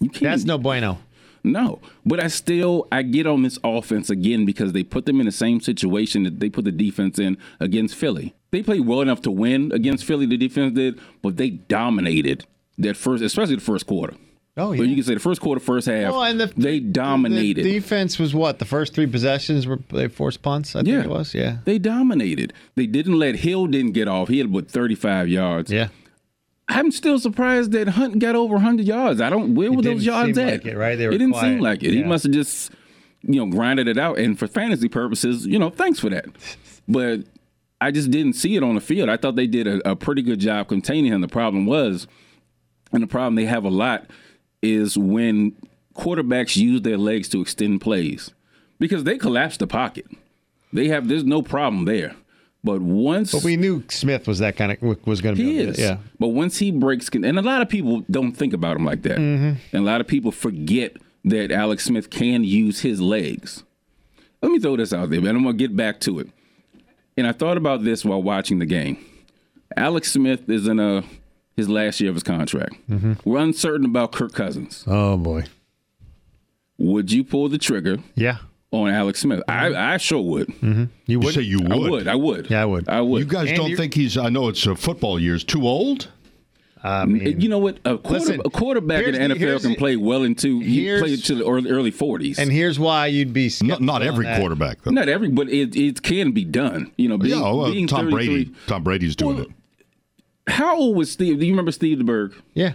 You 0.00 0.08
can't. 0.08 0.22
That's 0.22 0.44
no 0.44 0.56
bueno. 0.58 0.98
No, 1.44 1.80
but 2.04 2.22
I 2.22 2.28
still 2.28 2.88
I 2.90 3.02
get 3.02 3.26
on 3.26 3.42
this 3.42 3.58
offense 3.62 4.10
again 4.10 4.44
because 4.44 4.72
they 4.72 4.82
put 4.82 5.06
them 5.06 5.20
in 5.20 5.26
the 5.26 5.32
same 5.32 5.60
situation 5.60 6.24
that 6.24 6.40
they 6.40 6.50
put 6.50 6.64
the 6.64 6.72
defense 6.72 7.18
in 7.18 7.38
against 7.60 7.94
Philly. 7.94 8.34
They 8.50 8.62
played 8.62 8.86
well 8.86 9.02
enough 9.02 9.22
to 9.22 9.30
win 9.30 9.70
against 9.72 10.04
Philly. 10.04 10.26
The 10.26 10.36
defense 10.36 10.74
did, 10.74 10.98
but 11.22 11.36
they 11.36 11.50
dominated 11.50 12.44
that 12.78 12.96
first, 12.96 13.22
especially 13.22 13.54
the 13.56 13.60
first 13.60 13.86
quarter. 13.86 14.14
Oh, 14.58 14.70
Or 14.72 14.74
yeah. 14.76 14.82
you 14.82 14.94
can 14.96 15.04
say 15.04 15.14
the 15.14 15.20
first 15.20 15.40
quarter, 15.40 15.60
first 15.60 15.86
half. 15.86 16.12
Well, 16.12 16.24
and 16.24 16.40
the, 16.40 16.46
they 16.56 16.80
dominated. 16.80 17.64
The 17.64 17.72
defense 17.74 18.18
was 18.18 18.34
what? 18.34 18.58
The 18.58 18.64
first 18.64 18.92
three 18.94 19.06
possessions 19.06 19.66
were 19.66 19.78
they 19.90 20.08
forced 20.08 20.42
punts. 20.42 20.74
I 20.76 20.80
think 20.80 20.88
Yeah. 20.88 21.00
it 21.04 21.08
was. 21.08 21.34
Yeah. 21.34 21.58
they 21.64 21.78
dominated. 21.78 22.52
They 22.74 22.86
didn't 22.86 23.18
let 23.18 23.36
Hill 23.36 23.66
didn't 23.68 23.92
get 23.92 24.08
off. 24.08 24.28
He 24.28 24.38
had 24.38 24.52
what 24.52 24.68
thirty 24.70 24.94
five 24.94 25.28
yards. 25.28 25.70
Yeah. 25.72 25.88
I'm 26.70 26.90
still 26.90 27.18
surprised 27.18 27.72
that 27.72 27.88
Hunt 27.88 28.18
got 28.18 28.34
over 28.36 28.54
100 28.56 28.84
yards. 28.84 29.22
I 29.22 29.30
don't. 29.30 29.54
Where 29.54 29.72
were 29.72 29.80
those 29.80 30.04
yards 30.04 30.36
seem 30.36 30.46
at? 30.48 30.52
like 30.52 30.66
it, 30.66 30.76
right? 30.76 30.96
They 30.96 31.06
were 31.06 31.12
it 31.14 31.18
didn't 31.18 31.32
quiet. 31.32 31.44
seem 31.54 31.60
like 31.60 31.82
it. 31.82 31.94
He 31.94 32.02
must 32.02 32.24
have 32.24 32.32
just, 32.34 32.72
you 33.22 33.36
know, 33.36 33.46
grinded 33.46 33.88
it 33.88 33.96
out. 33.96 34.18
And 34.18 34.38
for 34.38 34.46
fantasy 34.46 34.86
purposes, 34.88 35.46
you 35.46 35.58
know, 35.58 35.70
thanks 35.70 35.98
for 35.98 36.10
that. 36.10 36.26
But 36.90 37.20
I 37.82 37.90
just 37.90 38.10
didn't 38.10 38.32
see 38.32 38.56
it 38.56 38.62
on 38.62 38.74
the 38.74 38.80
field. 38.80 39.10
I 39.10 39.18
thought 39.18 39.36
they 39.36 39.46
did 39.46 39.66
a, 39.66 39.90
a 39.90 39.94
pretty 39.94 40.22
good 40.22 40.40
job 40.40 40.68
containing 40.68 41.12
him. 41.12 41.20
The 41.20 41.28
problem 41.28 41.66
was, 41.66 42.06
and 42.92 43.02
the 43.02 43.06
problem 43.06 43.34
they 43.34 43.44
have 43.44 43.64
a 43.64 43.68
lot 43.70 44.06
is 44.62 44.96
when 44.98 45.54
quarterbacks 45.94 46.56
use 46.56 46.82
their 46.82 46.98
legs 46.98 47.28
to 47.28 47.40
extend 47.40 47.80
plays 47.80 48.32
because 48.78 49.04
they 49.04 49.18
collapse 49.18 49.56
the 49.56 49.66
pocket. 49.66 50.06
They 50.72 50.88
have 50.88 51.08
there's 51.08 51.24
no 51.24 51.42
problem 51.42 51.84
there. 51.84 52.14
But 52.64 52.80
once 52.82 53.32
But 53.32 53.44
we 53.44 53.56
knew 53.56 53.84
Smith 53.88 54.26
was 54.26 54.40
that 54.40 54.56
kind 54.56 54.72
of 54.72 55.06
was 55.06 55.20
going 55.20 55.36
to 55.36 55.42
be. 55.42 55.52
he 55.52 55.58
is. 55.58 55.78
Yeah. 55.78 55.98
But 56.18 56.28
once 56.28 56.58
he 56.58 56.72
breaks, 56.72 57.08
and 57.08 57.24
a 57.38 57.42
lot 57.42 57.62
of 57.62 57.68
people 57.68 58.04
don't 58.10 58.32
think 58.32 58.52
about 58.52 58.76
him 58.76 58.84
like 58.84 59.02
that. 59.02 59.18
Mm-hmm. 59.18 59.54
And 59.72 59.82
a 59.82 59.86
lot 59.86 60.00
of 60.00 60.08
people 60.08 60.32
forget 60.32 60.96
that 61.24 61.52
Alex 61.52 61.84
Smith 61.84 62.10
can 62.10 62.42
use 62.44 62.80
his 62.80 63.00
legs. 63.00 63.62
Let 64.42 64.50
me 64.52 64.58
throw 64.58 64.76
this 64.76 64.92
out 64.92 65.10
there, 65.10 65.20
man. 65.20 65.36
I'm 65.36 65.42
going 65.44 65.56
to 65.56 65.58
get 65.58 65.76
back 65.76 66.00
to 66.00 66.18
it. 66.18 66.28
And 67.16 67.26
I 67.26 67.32
thought 67.32 67.56
about 67.56 67.84
this 67.84 68.04
while 68.04 68.22
watching 68.22 68.58
the 68.58 68.66
game. 68.66 69.04
Alex 69.76 70.12
Smith 70.12 70.48
is 70.48 70.66
in 70.66 70.78
a 70.80 71.04
his 71.58 71.68
last 71.68 72.00
year 72.00 72.08
of 72.08 72.16
his 72.16 72.22
contract. 72.22 72.74
Mm-hmm. 72.88 73.12
We're 73.28 73.38
uncertain 73.38 73.84
about 73.84 74.12
Kirk 74.12 74.32
Cousins. 74.32 74.84
Oh 74.86 75.18
boy. 75.18 75.44
Would 76.78 77.10
you 77.12 77.24
pull 77.24 77.48
the 77.48 77.58
trigger 77.58 77.98
Yeah. 78.14 78.38
on 78.70 78.88
Alex 78.90 79.20
Smith? 79.20 79.42
I, 79.48 79.94
I 79.94 79.96
sure 79.96 80.22
would. 80.22 80.52
You 80.62 80.88
You 81.06 81.20
would. 81.20 81.34
say 81.34 81.40
you 81.42 81.58
would. 81.60 81.72
I 81.72 81.76
would. 81.76 82.08
I 82.08 82.14
would. 82.14 82.50
Yeah, 82.50 82.62
I 82.62 82.64
would. 82.64 82.88
I 82.88 83.00
would. 83.00 83.18
You 83.18 83.24
guys 83.26 83.48
And 83.48 83.56
don't 83.56 83.70
you- 83.70 83.76
think 83.76 83.94
he's? 83.94 84.16
I 84.16 84.28
know 84.28 84.48
it's 84.48 84.66
uh, 84.66 84.74
football 84.74 85.18
years. 85.18 85.42
Too 85.44 85.66
old? 85.66 86.08
I 86.84 87.04
mean, 87.06 87.40
You 87.40 87.48
know 87.48 87.58
what? 87.58 87.78
A, 87.84 87.98
quarter, 87.98 88.08
Listen, 88.20 88.40
a 88.44 88.50
quarterback 88.50 89.02
in 89.04 89.12
the 89.14 89.18
the- 89.18 89.34
NFL 89.34 89.38
here's 89.38 89.62
can 89.62 89.74
play 89.74 89.96
well 89.96 90.22
into 90.22 90.60
he 90.60 90.84
here's- 90.84 91.00
played 91.02 91.24
to 91.24 91.34
the 91.34 91.44
early, 91.44 91.68
early 91.68 91.90
40s. 91.90 92.38
and 92.38 92.52
here's 92.52 92.78
why 92.78 93.06
you'd 93.08 93.32
be 93.32 93.50
Not, 93.62 93.80
not 93.82 94.02
every 94.02 94.24
on 94.26 94.32
that. 94.34 94.38
quarterback 94.40 94.82
though. 94.82 94.92
not 94.92 95.08
every, 95.08 95.28
but 95.28 95.48
it, 95.48 95.74
it 95.74 96.02
can 96.02 96.30
be 96.30 96.44
done. 96.44 96.92
You 96.96 97.08
know, 97.08 97.18
being, 97.18 97.36
yeah, 97.36 97.42
well, 97.52 97.72
being 97.72 97.88
Tom 97.88 98.08
Brady. 98.10 98.52
Tom 98.68 98.84
Brady's 98.84 99.16
doing 99.16 99.34
Well, 99.38 99.46
it. 99.46 99.50
How 100.48 100.76
old 100.76 100.96
was 100.96 101.10
Steve? 101.12 101.38
Do 101.40 101.46
you 101.46 101.52
remember 101.52 101.72
Steve 101.72 101.98
DeBerg? 101.98 102.34
Yeah. 102.54 102.74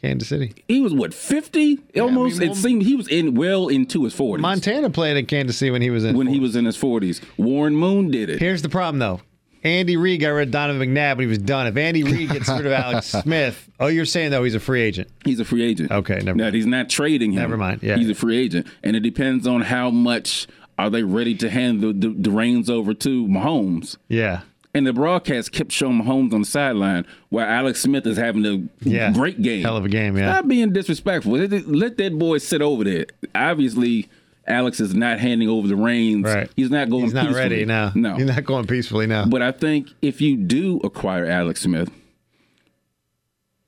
Kansas 0.00 0.28
City. 0.28 0.54
He 0.66 0.80
was 0.80 0.94
what 0.94 1.12
50 1.12 1.78
almost. 2.00 2.38
mean, 2.38 2.50
it 2.50 2.54
seemed 2.56 2.82
he 2.82 2.94
was 2.96 3.06
in 3.08 3.34
well 3.34 3.68
into 3.68 4.04
his 4.04 4.14
40s 4.14 4.38
Montana 4.40 4.88
played 4.88 5.18
in 5.18 5.26
Kansas 5.26 5.58
City 5.58 5.70
when 5.70 5.82
he 5.82 5.90
was 5.90 6.04
in. 6.04 6.16
when 6.16 6.26
he 6.26 6.40
was 6.40 6.56
in 6.56 6.64
his 6.64 6.76
40s. 6.78 7.20
Warren 7.36 7.76
Moon 7.76 8.10
did 8.10 8.30
it. 8.30 8.38
Here's 8.40 8.62
the 8.62 8.70
problem, 8.70 8.98
though. 8.98 9.20
Andy 9.62 9.98
Reid 9.98 10.22
got 10.22 10.30
rid 10.30 10.48
of 10.48 10.52
Donovan 10.52 10.88
McNabb 10.88 11.16
when 11.16 11.24
he 11.24 11.26
was 11.26 11.36
done. 11.36 11.66
If 11.66 11.76
Andy 11.76 12.02
Reid 12.02 12.30
gets 12.30 12.48
rid 12.48 12.64
of 12.64 12.72
Alex 12.72 13.08
Smith, 13.22 13.68
oh, 13.78 13.88
you're 13.88 14.06
saying 14.06 14.30
though 14.30 14.42
he's 14.42 14.54
a 14.54 14.60
free 14.60 14.80
agent. 14.80 15.10
He's 15.22 15.38
a 15.38 15.44
free 15.44 15.62
agent. 15.62 15.90
Okay, 15.90 16.14
never 16.14 16.34
Now 16.34 16.44
mind. 16.44 16.54
he's 16.54 16.64
not 16.64 16.88
trading 16.88 17.32
him. 17.32 17.40
Never 17.42 17.58
mind, 17.58 17.82
yeah. 17.82 17.96
he's 17.96 18.08
a 18.08 18.14
free 18.14 18.38
agent, 18.38 18.66
and 18.82 18.96
it 18.96 19.00
depends 19.00 19.46
on 19.46 19.60
how 19.60 19.90
much 19.90 20.46
are 20.78 20.88
they 20.88 21.02
ready 21.02 21.34
to 21.34 21.50
hand 21.50 21.82
the, 21.82 21.92
the, 21.92 22.08
the 22.08 22.30
reins 22.30 22.70
over 22.70 22.94
to 22.94 23.26
Mahomes. 23.26 23.98
Yeah. 24.08 24.40
And 24.72 24.86
the 24.86 24.92
broadcast 24.92 25.50
kept 25.50 25.72
showing 25.72 26.00
Mahomes 26.00 26.32
on 26.32 26.42
the 26.42 26.46
sideline 26.46 27.04
while 27.28 27.44
Alex 27.44 27.80
Smith 27.80 28.06
is 28.06 28.16
having 28.16 28.46
a 28.46 28.88
Yeah. 28.88 29.12
great 29.12 29.42
game. 29.42 29.62
Hell 29.64 29.76
of 29.76 29.84
a 29.84 29.88
game, 29.88 30.16
yeah. 30.16 30.26
Not 30.26 30.46
being 30.46 30.72
disrespectful. 30.72 31.32
Let 31.32 31.66
let 31.68 31.96
that 31.98 32.16
boy 32.18 32.38
sit 32.38 32.62
over 32.62 32.84
there. 32.84 33.06
Obviously, 33.34 34.08
Alex 34.46 34.78
is 34.78 34.94
not 34.94 35.18
handing 35.18 35.48
over 35.48 35.66
the 35.66 35.74
reins. 35.74 36.24
Right. 36.24 36.48
He's 36.54 36.70
not 36.70 36.88
going 36.88 37.06
peacefully. 37.06 37.06
He's 37.06 37.14
not 37.14 37.26
peacefully. 37.34 37.50
ready 37.56 37.64
now. 37.64 37.92
No. 37.96 38.14
He's 38.14 38.26
not 38.26 38.44
going 38.44 38.66
peacefully 38.68 39.06
now. 39.08 39.24
But 39.26 39.42
I 39.42 39.50
think 39.50 39.88
if 40.02 40.20
you 40.20 40.36
do 40.36 40.80
acquire 40.84 41.26
Alex 41.26 41.62
Smith 41.62 41.90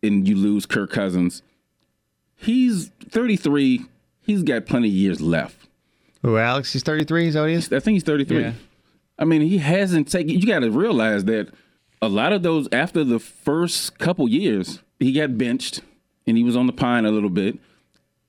and 0.03 0.27
you 0.27 0.37
lose 0.37 0.67
Kirk 0.67 0.91
Cousins, 0.91 1.43
he's 2.37 2.91
33. 3.09 3.83
He's 4.21 4.43
got 4.43 4.67
plenty 4.67 4.89
of 4.89 4.95
years 4.95 5.21
left. 5.21 5.57
Who, 6.23 6.37
Alex? 6.37 6.73
He's 6.73 6.83
33. 6.85 7.29
Is 7.29 7.35
that 7.35 7.41
what 7.41 7.49
he 7.51 7.57
is? 7.57 7.73
I 7.73 7.81
think 7.81 7.95
he's 7.97 8.05
33. 8.05 8.41
Yeah. 8.43 8.53
I 9.23 9.25
mean, 9.25 9.41
he 9.43 9.59
hasn't 9.59 10.11
taken. 10.11 10.31
You 10.31 10.45
got 10.45 10.59
to 10.61 10.71
realize 10.73 11.25
that 11.27 11.49
a 12.03 12.09
lot 12.09 12.33
of 12.33 12.43
those 12.43 12.69
after 12.73 13.05
the 13.05 13.21
first 13.21 13.97
couple 14.01 14.29
years, 14.29 14.81
he 14.99 15.13
got 15.13 15.39
benched 15.39 15.81
and 16.27 16.37
he 16.37 16.43
was 16.43 16.57
on 16.57 16.67
the 16.67 16.73
pine 16.73 17.05
a 17.05 17.11
little 17.13 17.31
bit. 17.31 17.57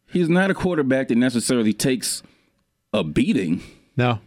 He's 0.05 0.29
not 0.29 0.51
a 0.51 0.53
quarterback 0.53 1.07
that 1.07 1.15
necessarily 1.15 1.73
takes 1.73 2.21
a 2.93 3.03
beating. 3.03 3.63
No. 3.97 4.19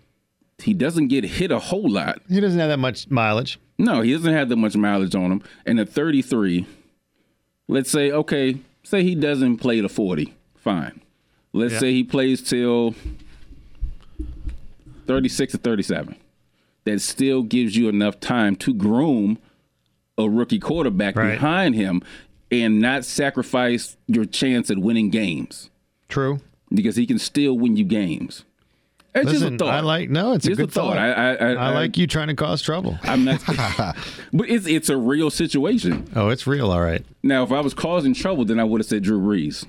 He 0.59 0.75
doesn't 0.75 1.07
get 1.07 1.23
hit 1.23 1.53
a 1.53 1.61
whole 1.61 1.89
lot. 1.89 2.19
He 2.29 2.41
doesn't 2.41 2.59
have 2.59 2.71
that 2.71 2.79
much 2.79 3.09
mileage. 3.11 3.61
No, 3.79 4.01
he 4.01 4.11
doesn't 4.13 4.33
have 4.35 4.49
that 4.49 4.57
much 4.57 4.75
mileage 4.77 5.15
on 5.15 5.31
him. 5.31 5.43
And 5.65 5.79
at 5.79 5.89
33, 5.89 6.67
let's 7.69 7.91
say, 7.93 8.11
okay, 8.11 8.59
say 8.83 9.05
he 9.05 9.15
doesn't 9.15 9.59
play 9.59 9.81
to 9.81 9.89
40. 9.89 10.35
Fine. 10.57 11.01
Let's 11.53 11.75
Yeah. 11.75 11.79
say 11.79 11.93
he 11.93 12.03
plays 12.03 12.43
till 12.43 12.97
36 15.07 15.55
or 15.55 15.59
37. 15.59 16.17
That 16.87 17.01
still 17.03 17.43
gives 17.43 17.77
you 17.77 17.89
enough 17.91 18.19
time 18.21 18.57
to 18.57 18.73
groom 18.73 19.39
a 20.17 20.29
rookie 20.31 20.59
quarterback 20.59 21.15
Right. 21.17 21.33
behind 21.33 21.75
him 21.75 22.01
and 22.51 22.81
not 22.81 23.05
sacrifice 23.05 23.97
your 24.07 24.25
chance 24.25 24.71
at 24.71 24.79
winning 24.79 25.11
games 25.11 25.69
True. 26.09 26.39
because 26.73 26.97
he 26.97 27.05
can 27.05 27.19
still 27.19 27.59
win 27.59 27.77
you 27.77 27.85
games. 27.85 28.45
It's 29.17 29.31
just 29.33 29.45
a 29.45 29.57
thought. 29.57 29.69
I 29.75 29.81
like 29.81 30.11
no. 30.11 30.33
It's 30.35 30.45
Just 30.47 30.61
a 30.61 30.63
a 30.63 30.67
good 30.67 30.73
thought. 30.75 30.97
I, 30.99 31.11
I, 31.11 31.33
I, 31.35 31.53
I 31.55 31.71
like 31.75 31.97
you 31.97 32.07
trying 32.07 32.29
to 32.29 32.35
cause 32.35 32.61
trouble. 32.63 32.99
I'm 33.03 33.25
not, 33.25 33.43
but 34.33 34.49
it's 34.49 34.67
it's 34.67 34.89
a 34.91 34.97
real 34.97 35.31
situation. 35.31 36.07
Oh, 36.15 36.29
it's 36.29 36.47
real. 36.47 36.71
All 36.71 36.83
right. 36.83 37.03
Now, 37.23 37.43
if 37.43 37.51
I 37.51 37.61
was 37.61 37.73
causing 37.75 38.13
trouble, 38.15 38.45
then 38.45 38.61
I 38.61 38.65
would 38.65 38.81
have 38.81 38.87
said 38.87 39.03
Drew 39.03 39.19
Brees 39.19 39.65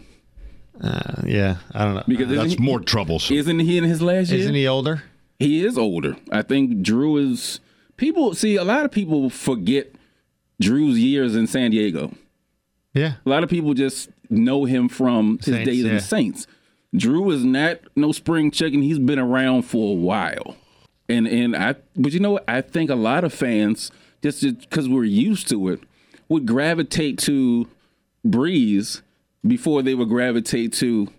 Uh, 0.81 1.21
yeah. 1.25 1.57
I 1.73 1.85
don't 1.85 1.95
know. 1.95 2.03
because 2.07 2.27
That's 2.27 2.45
isn't, 2.47 2.59
more 2.59 2.79
troublesome. 2.81 3.37
isn't 3.37 3.59
he 3.59 3.77
in 3.77 3.85
his 3.85 4.01
last 4.01 4.29
year? 4.31 4.41
Isn't 4.41 4.53
he 4.53 4.67
older? 4.67 5.01
He 5.39 5.65
is 5.65 5.77
older. 5.77 6.17
I 6.31 6.41
think 6.41 6.81
Drew 6.81 7.17
is. 7.17 7.59
People 7.95 8.35
see 8.35 8.55
a 8.55 8.63
lot 8.63 8.85
of 8.85 8.91
people 8.91 9.29
forget 9.29 9.91
Drew's 10.59 10.99
years 10.99 11.35
in 11.35 11.47
San 11.47 11.71
Diego. 11.71 12.13
Yeah. 12.93 13.13
A 13.25 13.29
lot 13.29 13.43
of 13.43 13.49
people 13.49 13.73
just 13.73 14.09
know 14.29 14.65
him 14.65 14.89
from 14.89 15.37
his 15.37 15.55
Saints, 15.55 15.69
days 15.69 15.85
in 15.85 15.95
the 15.95 16.01
Saints. 16.01 16.47
Drew 16.95 17.29
is 17.31 17.43
not 17.43 17.79
no 17.95 18.11
spring 18.11 18.51
chicken. 18.51 18.81
He's 18.81 18.99
been 18.99 19.19
around 19.19 19.63
for 19.63 19.91
a 19.91 19.95
while, 19.95 20.55
and 21.09 21.27
and 21.27 21.55
I. 21.55 21.75
But 21.95 22.13
you 22.13 22.19
know 22.19 22.31
what? 22.31 22.45
I 22.47 22.61
think 22.61 22.89
a 22.89 22.95
lot 22.95 23.23
of 23.23 23.33
fans 23.33 23.91
just 24.23 24.41
because 24.41 24.89
we're 24.89 25.03
used 25.03 25.47
to 25.49 25.69
it 25.69 25.81
would 26.29 26.45
gravitate 26.45 27.19
to 27.19 27.67
Brees 28.25 29.01
before 29.45 29.81
they 29.81 29.93
would 29.95 30.09
gravitate 30.09 30.73
to 30.73 31.09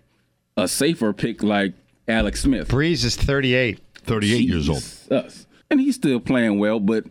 a 0.57 0.67
safer 0.67 1.13
pick 1.13 1.41
like 1.41 1.73
Alex 2.07 2.41
Smith. 2.41 2.67
Brees 2.67 3.05
is 3.05 3.15
38. 3.15 3.79
38 3.99 4.47
years 4.47 4.69
old. 4.69 4.83
Us. 5.11 5.45
And 5.69 5.79
he's 5.79 5.95
still 5.95 6.19
playing 6.19 6.57
well, 6.59 6.79
but 6.79 7.05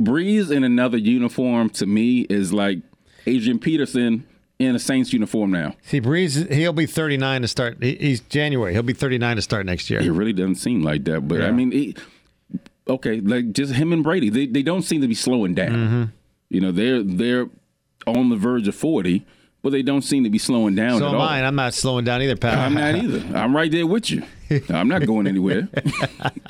Brees 0.00 0.50
in 0.50 0.64
another 0.64 0.98
uniform 0.98 1.70
to 1.70 1.86
me 1.86 2.22
is 2.22 2.52
like 2.52 2.80
Adrian 3.26 3.58
Peterson 3.58 4.26
in 4.58 4.74
a 4.74 4.78
Saints 4.78 5.12
uniform 5.12 5.50
now. 5.50 5.74
See, 5.82 6.00
Brees, 6.00 6.50
he'll 6.52 6.72
be 6.72 6.86
39 6.86 7.42
to 7.42 7.48
start. 7.48 7.82
He's 7.82 8.20
January. 8.20 8.72
He'll 8.72 8.82
be 8.82 8.92
39 8.92 9.36
to 9.36 9.42
start 9.42 9.66
next 9.66 9.90
year. 9.90 10.00
It 10.00 10.10
really 10.10 10.32
doesn't 10.32 10.56
seem 10.56 10.82
like 10.82 11.04
that, 11.04 11.26
but 11.26 11.42
I 11.42 11.50
mean, 11.50 11.72
it, 11.72 11.98
okay, 12.88 13.20
like 13.20 13.52
just 13.52 13.72
him 13.74 13.92
and 13.92 14.02
Brady, 14.02 14.30
they 14.30 14.46
they 14.46 14.62
don't 14.62 14.82
seem 14.82 15.00
to 15.00 15.08
be 15.08 15.14
slowing 15.14 15.54
down. 15.54 15.72
Mm-hmm. 15.72 16.04
You 16.50 16.60
know, 16.60 16.72
they're 16.72 17.02
they're 17.02 17.48
on 18.06 18.28
the 18.30 18.36
verge 18.36 18.68
of 18.68 18.74
forty, 18.74 19.26
but 19.62 19.72
they 19.72 19.82
don't 19.82 20.02
seem 20.02 20.24
to 20.24 20.30
be 20.30 20.38
slowing 20.38 20.74
down 20.74 20.98
So 20.98 21.06
at 21.06 21.14
am 21.14 21.20
all. 21.20 21.22
I. 21.22 21.40
I'm 21.40 21.56
not 21.56 21.74
slowing 21.74 22.04
down 22.04 22.22
either, 22.22 22.36
pal. 22.36 22.58
I'm 22.58 22.74
not 22.74 22.94
either. 22.94 23.36
I'm 23.36 23.56
right 23.56 23.70
there 23.70 23.86
with 23.86 24.10
you. 24.10 24.22
I'm 24.70 24.88
not 24.88 25.06
going 25.06 25.26
anywhere. 25.26 25.68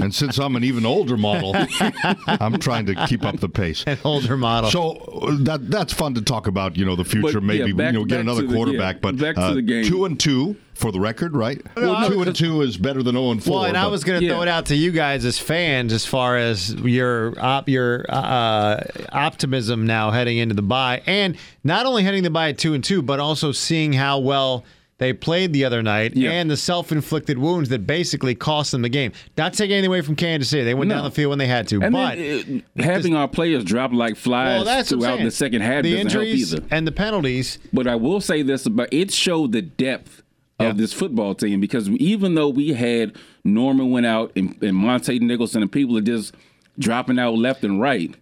And 0.00 0.14
since 0.14 0.38
I'm 0.38 0.54
an 0.56 0.64
even 0.64 0.84
older 0.84 1.16
model, 1.16 1.54
I'm 2.26 2.58
trying 2.58 2.84
to 2.86 3.06
keep 3.06 3.22
up 3.24 3.38
the 3.40 3.48
pace. 3.48 3.84
An 3.86 3.96
older 4.04 4.36
model. 4.36 4.70
So 4.70 4.96
uh, 4.96 5.36
that 5.44 5.70
that's 5.70 5.92
fun 5.94 6.14
to 6.14 6.20
talk 6.22 6.46
about. 6.46 6.76
You 6.76 6.84
know, 6.84 6.94
the 6.96 7.04
future. 7.04 7.40
But, 7.40 7.54
yeah, 7.56 7.64
maybe 7.64 7.72
back- 7.72 7.92
you 7.94 8.00
know 8.00 8.04
get 8.04 8.20
another 8.20 8.42
to 8.42 8.48
the- 8.48 8.54
quarterback. 8.54 8.96
yeah, 8.96 9.00
but 9.00 9.16
back 9.18 9.36
to 9.36 9.40
uh, 9.40 9.54
the 9.54 9.62
game. 9.62 9.84
two 9.84 10.04
and 10.04 10.18
two 10.20 10.56
for 10.74 10.90
the 10.92 11.00
record, 11.00 11.34
right? 11.36 11.62
no, 11.76 12.08
two 12.08 12.20
I- 12.20 12.26
and 12.26 12.36
two 12.36 12.60
is 12.62 12.76
better 12.76 13.02
than 13.02 13.14
zero 13.14 13.30
and 13.30 13.42
four. 13.42 13.54
Well, 13.60 13.64
and 13.64 13.76
I 13.78 13.86
was 13.86 14.04
going 14.04 14.20
to 14.20 14.26
Yeah. 14.26 14.32
throw 14.32 14.42
it 14.42 14.48
out 14.48 14.66
to 14.66 14.76
you 14.76 14.90
guys 14.90 15.24
as 15.24 15.38
fans, 15.38 15.92
as 15.92 16.04
far 16.04 16.36
as 16.36 16.74
your 16.74 17.34
op, 17.40 17.68
your 17.68 18.04
uh, 18.08 18.82
optimism 19.12 19.86
now 19.86 20.10
heading 20.10 20.38
into 20.38 20.54
the 20.54 20.62
bye, 20.62 21.02
and 21.06 21.36
not 21.62 21.86
only 21.86 22.02
heading 22.02 22.22
the 22.24 22.30
bye 22.30 22.50
at 22.50 22.58
two 22.58 22.74
and 22.74 22.82
two, 22.84 23.00
but 23.00 23.20
also 23.20 23.52
seeing 23.52 23.92
how 23.92 24.18
well 24.18 24.64
they 24.98 25.12
played 25.12 25.52
the 25.52 25.64
other 25.64 25.82
night 25.82 26.16
Yeah. 26.16 26.30
and 26.30 26.48
the 26.50 26.56
self-inflicted 26.56 27.36
wounds 27.38 27.68
that 27.70 27.86
basically 27.86 28.34
cost 28.34 28.72
them 28.72 28.82
the 28.82 28.88
game. 28.88 29.12
Not 29.36 29.52
taking 29.54 29.72
anything 29.74 29.88
away 29.88 30.00
from 30.02 30.14
Kansas 30.16 30.48
City, 30.48 30.62
they 30.64 30.74
went 30.74 30.88
No. 30.88 30.96
down 30.96 31.04
the 31.04 31.10
field 31.10 31.30
when 31.30 31.38
they 31.38 31.46
had 31.48 31.66
to, 31.68 31.80
And 31.82 31.92
but. 31.92 32.16
then, 32.16 32.62
uh, 32.78 32.82
having 32.82 33.14
our 33.16 33.26
players 33.28 33.64
drop 33.64 33.92
like 33.92 34.16
flies 34.16 34.64
well, 34.64 34.82
throughout 34.84 35.20
the 35.20 35.30
second 35.30 35.62
half 35.62 35.82
the 35.82 35.92
doesn't 36.02 36.10
help 36.12 36.24
either. 36.24 36.62
and 36.70 36.86
the 36.86 36.92
penalties. 36.92 37.58
But 37.72 37.86
I 37.88 37.96
will 37.96 38.20
say 38.20 38.42
this 38.42 38.66
about 38.66 38.88
it 38.92 39.10
showed 39.12 39.52
the 39.52 39.62
depth 39.62 40.22
Yeah. 40.60 40.68
of 40.68 40.76
this 40.76 40.92
football 40.92 41.34
team 41.34 41.60
because 41.60 41.88
even 41.90 42.36
though 42.36 42.48
we 42.48 42.74
had 42.74 43.12
Norman 43.44 43.90
went 43.90 44.06
out 44.06 44.30
and, 44.36 44.54
and 44.62 44.74
Montae 44.76 45.20
Nicholson 45.20 45.60
and 45.62 45.72
people 45.72 45.98
are 45.98 46.02
just 46.02 46.32
dropping 46.78 47.18
out 47.18 47.34
left 47.36 47.64
and 47.64 47.80
right, 47.80 48.14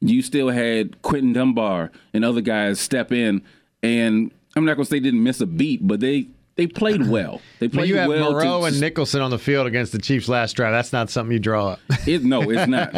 you 0.00 0.22
still 0.22 0.48
had 0.50 1.02
Quinton 1.02 1.32
Dunbar 1.32 1.90
and 2.14 2.24
other 2.24 2.40
guys 2.40 2.78
step 2.80 3.10
in. 3.12 3.42
And 3.82 4.30
I'm 4.60 4.66
not 4.66 4.74
going 4.76 4.84
to 4.84 4.90
say 4.90 4.96
they 4.96 5.04
didn't 5.04 5.22
miss 5.22 5.40
a 5.40 5.46
beat, 5.46 5.86
but 5.86 6.00
they 6.00 6.28
they 6.56 6.66
played 6.66 7.06
well. 7.08 7.40
They 7.58 7.68
played 7.68 7.88
you 7.88 7.96
have 7.96 8.08
well. 8.08 8.38
to- 8.40 8.66
and 8.66 8.80
Nicholson 8.80 9.20
on 9.20 9.30
the 9.30 9.38
field 9.38 9.66
against 9.66 9.92
the 9.92 9.98
Chiefs 9.98 10.28
last 10.28 10.54
drive. 10.54 10.72
That's 10.72 10.92
not 10.92 11.10
something 11.10 11.32
you 11.32 11.38
draw 11.38 11.68
up. 11.70 11.80
It, 12.06 12.22
no, 12.22 12.50
it's 12.50 12.66
not. 12.68 12.90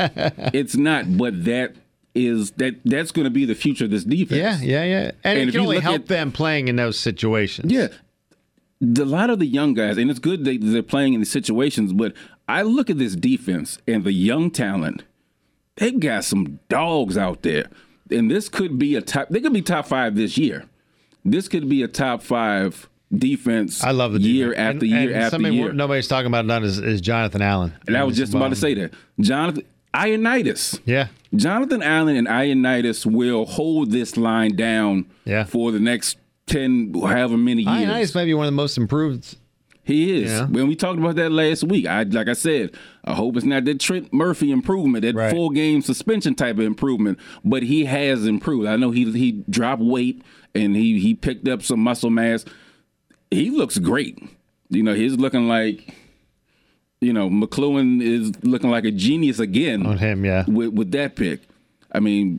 it's 0.55 0.77
not. 0.77 1.17
But 1.17 1.45
that 1.45 1.75
is 2.15 2.51
that 2.53 2.77
that's 2.85 3.11
going 3.13 3.25
to 3.25 3.31
be 3.31 3.45
the 3.45 3.55
future 3.55 3.85
of 3.87 3.91
this 3.91 4.05
defense. 4.05 4.39
yeah, 4.39 4.59
yeah, 4.61 4.85
yeah. 4.85 5.11
And, 5.25 5.39
And 5.39 5.49
it 5.49 5.53
can 5.53 5.61
only 5.63 5.81
help 5.81 5.95
at- 6.03 6.07
them 6.09 6.33
playing 6.33 6.69
in 6.69 6.77
those 6.77 6.99
situations. 6.99 7.73
Yeah. 7.73 7.89
The, 8.81 9.05
a 9.05 9.07
lot 9.07 9.31
of 9.31 9.39
the 9.39 9.47
young 9.47 9.75
guys, 9.75 9.97
and 9.97 10.11
it's 10.11 10.19
good 10.19 10.45
they, 10.45 10.57
they're 10.57 10.83
playing 10.83 11.15
in 11.15 11.21
these 11.21 11.31
situations, 11.31 11.93
but 11.93 12.13
I 12.49 12.63
look 12.63 12.91
at 12.91 12.99
this 12.99 13.15
defense 13.15 13.79
and 13.87 14.03
the 14.03 14.13
young 14.13 14.51
talent. 14.51 15.05
They've 15.77 15.99
got 15.99 16.25
some 16.25 16.59
dogs 16.69 17.17
out 17.17 17.43
there. 17.43 17.67
And 18.11 18.29
this 18.31 18.49
could 18.49 18.79
be 18.79 18.97
a 18.97 19.01
top, 19.01 19.29
they 19.31 19.41
could 19.41 19.53
be 19.53 19.63
top 19.63 19.87
five 19.87 20.17
this 20.17 20.37
year. 20.37 20.65
This 21.25 21.49
could 21.49 21.69
be 21.69 21.83
a 21.83 21.89
top 21.89 22.23
five 22.23 22.89
defense 23.15 23.85
I 23.85 23.91
love 23.91 24.15
the 24.15 24.21
year 24.21 24.51
defense. 24.51 24.59
after 24.75 24.85
And- 24.87 24.91
year 24.91 25.13
and 25.15 25.23
after 25.23 25.31
something 25.37 25.53
year. 25.53 25.73
Nobody's 25.73 26.09
talking 26.09 26.27
about 26.29 26.47
none 26.47 26.65
is, 26.65 26.79
is 26.79 27.01
Jonathan 27.01 27.43
Allen. 27.43 27.73
and 27.87 27.97
I 27.97 28.05
was 28.05 28.17
just 28.17 28.33
about 28.35 28.49
to 28.49 28.57
say 28.57 28.75
that. 28.75 28.93
Jonathan, 29.21 29.63
Ioannidis. 29.95 30.81
Yeah, 30.87 31.09
Jonathan 31.37 31.83
Allen 31.83 32.17
and 32.17 32.27
Ioannidis 32.27 33.05
will 33.05 33.45
hold 33.45 33.91
this 33.91 34.17
line 34.17 34.57
down 34.57 35.05
Yeah. 35.27 35.45
for 35.45 35.71
the 35.73 35.79
next 35.81 36.17
10, 36.47 36.95
however 36.95 37.37
many 37.37 37.63
years. 37.63 37.75
Ioannidis 37.89 38.15
might 38.15 38.25
be 38.25 38.35
one 38.35 38.47
of 38.47 38.53
the 38.53 38.57
most 38.57 38.79
improved. 38.79 39.37
He 39.85 40.23
is. 40.23 40.31
Yeah. 40.31 40.47
When 40.47 40.69
we 40.69 40.77
talked 40.77 40.99
about 41.01 41.17
that 41.17 41.33
last 41.33 41.65
week, 41.65 41.87
I 41.87 42.05
like 42.05 42.29
I 42.29 42.35
said, 42.35 42.71
I 43.05 43.15
hope 43.15 43.37
it's 43.37 43.45
not 43.45 43.65
that 43.65 43.81
Trent 43.81 44.13
Murphy 44.13 44.53
improvement, 44.53 45.03
that 45.03 45.15
Right. 45.17 45.31
full 45.33 45.51
game 45.51 45.83
suspension 45.83 46.35
type 46.37 46.57
of 46.59 46.65
improvement, 46.65 47.19
but 47.45 47.65
he 47.65 47.85
has 47.87 48.25
improved. 48.27 48.69
I 48.69 48.77
know 48.77 48.93
he 48.93 49.11
he 49.11 49.43
dropped 49.51 49.83
weight 49.83 50.23
and 50.55 50.77
he 50.77 51.01
he 51.01 51.15
picked 51.15 51.49
up 51.49 51.63
some 51.63 51.81
muscle 51.81 52.11
mass. 52.11 52.45
He 53.31 53.51
looks 53.51 53.79
great. 53.79 54.19
You 54.69 54.83
know, 54.85 54.95
he's 54.95 55.15
looking 55.17 55.49
like 55.49 55.95
you 57.01 57.13
know, 57.13 57.29
McCloughan 57.29 58.01
is 58.01 58.31
looking 58.45 58.71
like 58.71 58.85
a 58.85 58.93
genius 58.93 59.41
again 59.41 59.85
On 59.85 59.99
him, 59.99 60.25
yeah. 60.25 60.45
with 60.47 60.69
with 60.75 60.93
that 60.93 61.17
pick. 61.17 61.41
I 61.91 61.99
mean, 61.99 62.39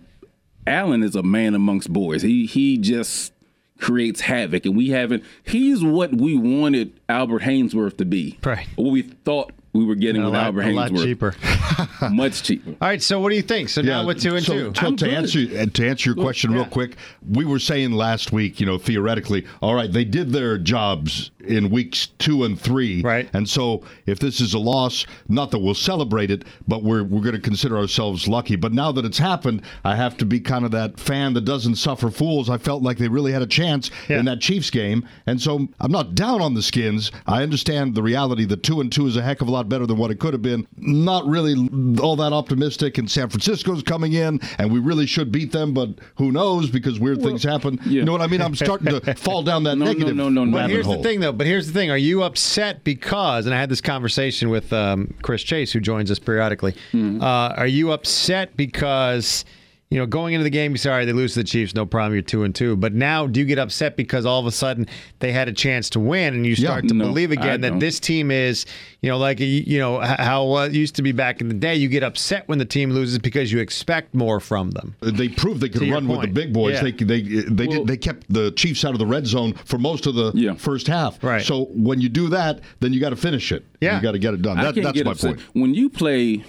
Allen 0.66 1.04
is 1.04 1.16
a 1.18 1.24
man 1.24 1.54
amongst 1.56 1.92
boys. 1.92 2.22
He 2.22 2.46
he 2.46 2.78
just 2.78 3.33
creates 3.80 4.22
havoc, 4.22 4.66
and 4.66 4.76
we 4.76 4.90
haven't. 4.90 5.24
He's 5.44 5.84
what 5.84 6.14
we 6.14 6.38
wanted 6.38 7.00
Albert 7.10 7.44
Haynesworth 7.44 7.98
to 7.98 8.06
be. 8.06 8.40
Right. 8.44 8.68
What 8.76 8.92
we 8.92 9.02
thought 9.02 9.52
we 9.74 9.86
were 9.86 9.96
getting 9.96 10.22
A 10.22 10.26
with 10.26 10.34
lot, 10.36 10.44
Albert 10.46 10.62
a 10.64 10.72
lot 10.72 10.96
cheaper. 10.96 11.36
Much 12.12 12.44
cheaper. 12.44 12.72
All 12.80 12.88
right, 12.88 13.02
so 13.02 13.20
what 13.20 13.30
do 13.30 13.36
you 13.36 13.42
think? 13.42 13.70
So 13.70 13.82
now 13.82 14.06
with 14.06 14.22
two 14.22 14.36
and 14.36 14.46
so, 14.46 14.54
two. 14.54 14.74
So 14.76 14.88
I'm 14.88 14.96
to 14.98 15.06
good. 15.06 15.14
answer 15.14 15.40
uh, 15.60 15.66
to 15.66 15.88
answer 15.88 16.10
your 16.12 16.24
question 16.24 16.52
real 16.52 16.64
yeah. 16.64 16.70
quick, 16.70 16.96
we 17.28 17.44
were 17.44 17.60
saying 17.60 17.92
last 17.92 18.32
week, 18.32 18.60
you 18.60 18.66
know, 18.66 18.78
theoretically, 18.78 19.46
all 19.62 19.74
right, 19.74 19.92
they 19.92 20.06
did 20.06 20.32
their 20.32 20.58
jobs 20.60 21.32
in 21.40 21.70
weeks 21.72 22.08
two 22.20 22.44
and 22.46 22.60
three, 22.60 23.02
Right. 23.02 23.30
And 23.34 23.50
so 23.50 23.84
if 24.06 24.20
this 24.20 24.40
is 24.40 24.54
a 24.54 24.60
loss, 24.60 25.06
not 25.28 25.52
that 25.52 25.60
we'll 25.60 25.74
celebrate 25.74 26.32
it, 26.32 26.46
but 26.68 26.84
we're 26.84 27.04
we're 27.04 27.22
going 27.22 27.36
to 27.36 27.42
consider 27.42 27.78
ourselves 27.78 28.28
lucky. 28.28 28.56
But 28.56 28.74
now 28.74 28.92
that 28.92 29.06
it's 29.06 29.18
happened, 29.18 29.64
I 29.84 29.96
have 29.96 30.16
to 30.18 30.26
be 30.26 30.40
kind 30.40 30.66
of 30.66 30.72
that 30.72 31.00
fan 31.00 31.34
that 31.34 31.42
doesn't 31.46 31.76
suffer 31.76 32.10
fools. 32.12 32.50
I 32.50 32.58
felt 32.60 32.84
like 32.84 32.98
they 32.98 33.08
really 33.08 33.32
had 33.32 33.42
a 33.42 33.48
chance 33.48 33.90
Yeah. 34.08 34.20
in 34.20 34.26
that 34.26 34.40
Chiefs 34.40 34.70
game, 34.70 35.08
and 35.26 35.42
so 35.42 35.68
I'm 35.80 35.92
not 35.92 36.16
down 36.16 36.42
on 36.42 36.54
the 36.54 36.62
Skins. 36.62 37.12
I 37.26 37.42
understand 37.44 37.96
the 37.96 38.04
reality 38.04 38.46
that 38.46 38.64
two 38.64 38.80
and 38.80 38.92
two 38.92 39.08
is 39.08 39.18
a 39.18 39.22
heck 39.22 39.42
of 39.42 39.48
a 39.48 39.52
lot 39.52 39.63
better 39.70 39.86
than 39.86 39.98
what 39.98 40.12
it 40.12 40.20
could 40.20 40.34
have 40.34 40.42
been. 40.42 40.68
Not 40.78 41.26
really 41.26 41.56
all 42.02 42.16
that 42.18 42.34
optimistic, 42.34 42.98
and 42.98 43.10
San 43.10 43.30
Francisco's 43.30 43.84
coming 43.84 44.14
in, 44.14 44.40
and 44.58 44.72
we 44.72 44.80
really 44.80 45.06
should 45.06 45.32
beat 45.32 45.52
them, 45.52 45.74
but 45.74 45.90
who 46.16 46.32
knows 46.32 46.70
because 46.70 47.00
weird 47.00 47.22
things 47.22 47.44
happen. 47.44 47.80
yeah. 47.86 47.92
You 47.92 48.06
know 48.06 48.12
what 48.12 48.22
I 48.22 48.28
mean? 48.28 48.42
I'm 48.42 48.56
starting 48.56 49.00
to 49.00 49.14
fall 49.16 49.44
down 49.44 49.64
that 49.64 49.78
No, 49.78 49.86
no, 49.86 49.92
negative 49.92 50.16
no, 50.16 50.30
no, 50.30 50.46
no. 50.46 50.58
But 50.58 50.70
here's 50.70 50.86
hole. 50.86 50.98
the 50.98 51.04
thing, 51.04 51.20
though. 51.20 51.32
But 51.32 51.48
here's 51.48 51.68
the 51.68 51.74
thing: 51.74 51.92
Are 51.92 51.98
you 51.98 52.24
upset 52.24 52.84
because? 52.84 53.46
And 53.46 53.54
I 53.56 53.60
had 53.60 53.70
this 53.70 53.82
conversation 53.82 54.50
with 54.50 54.72
um, 54.74 55.14
Chris 55.22 55.44
Chase, 55.44 55.72
who 55.72 55.80
joins 55.80 56.12
us 56.12 56.20
periodically. 56.20 56.74
Mm-hmm. 56.92 57.22
Uh, 57.22 57.50
are 57.58 57.68
you 57.68 57.92
upset 57.92 58.56
because? 58.58 59.46
You 59.94 60.00
know, 60.00 60.06
going 60.08 60.34
into 60.34 60.44
the 60.44 60.50
game, 60.50 60.72
you 60.72 60.78
say, 60.80 60.90
all 60.90 60.98
right, 60.98 61.06
they 61.06 61.14
lose 61.14 61.34
to 61.36 61.40
the 61.42 61.44
Chiefs, 61.44 61.76
no 61.76 61.86
problem, 61.86 62.14
you're 62.14 62.24
two 62.24 62.44
and 62.44 62.56
two. 62.56 62.76
But 62.76 62.94
now, 62.94 63.28
do 63.28 63.40
you 63.40 63.46
get 63.46 63.60
upset 63.60 63.96
because 63.96 64.26
all 64.26 64.40
of 64.40 64.48
a 64.48 64.52
sudden 64.52 64.88
they 65.20 65.32
had 65.32 65.48
a 65.48 65.54
chance 65.54 65.90
to 65.92 66.00
win, 66.00 66.34
and 66.34 66.46
you 66.48 66.56
start 66.56 66.88
to 66.88 66.94
No, 66.96 67.06
believe 67.06 67.30
I 67.30 67.36
again 67.36 67.62
that 67.62 67.70
don't. 67.70 67.80
this 67.80 68.00
team 68.00 68.32
is, 68.32 68.66
you 69.02 69.10
know, 69.10 69.20
like 69.20 69.40
you 69.40 69.78
know 69.78 70.00
how 70.00 70.58
it 70.58 70.74
used 70.74 70.96
to 70.96 71.04
be 71.04 71.12
back 71.12 71.42
in 71.42 71.48
the 71.48 71.54
day. 71.54 71.76
You 71.76 71.90
get 71.90 72.02
upset 72.04 72.48
when 72.48 72.58
the 72.58 72.66
team 72.66 72.90
loses 72.90 73.20
because 73.20 73.52
you 73.52 73.60
expect 73.60 74.16
more 74.16 74.40
from 74.40 74.72
them. 74.72 74.96
They 75.02 75.30
proved 75.30 75.62
they 75.62 75.70
could 75.70 75.82
To 75.82 75.86
your 75.86 75.94
run 75.96 76.08
with 76.08 76.22
the 76.22 76.28
big 76.28 76.52
boys. 76.54 76.74
Yeah. 76.82 76.84
They 76.84 76.92
they 76.92 77.22
they 77.22 77.68
Well- 77.68 77.78
did 77.80 77.88
they 77.88 77.98
kept 77.98 78.34
the 78.34 78.52
Chiefs 78.52 78.84
out 78.84 78.94
of 78.94 79.00
the 79.00 79.06
red 79.06 79.28
zone 79.28 79.54
for 79.66 79.78
most 79.78 80.08
of 80.08 80.16
the 80.16 80.32
Yeah. 80.34 80.56
first 80.56 80.88
half. 80.88 81.24
Right. 81.24 81.44
So 81.46 81.66
when 81.74 82.02
you 82.02 82.10
do 82.10 82.30
that, 82.30 82.62
then 82.80 82.94
you 82.94 83.00
got 83.00 83.12
to 83.12 83.16
finish 83.16 83.52
it. 83.52 83.64
Yeah. 83.80 83.98
You 83.98 84.02
got 84.02 84.14
to 84.14 84.20
get 84.20 84.34
it 84.34 84.42
done. 84.42 84.58
That, 84.58 84.74
that's 84.74 85.04
my 85.04 85.12
upset. 85.12 85.36
point. 85.36 85.42
When 85.54 85.74
you 85.76 85.90
play 85.90 86.44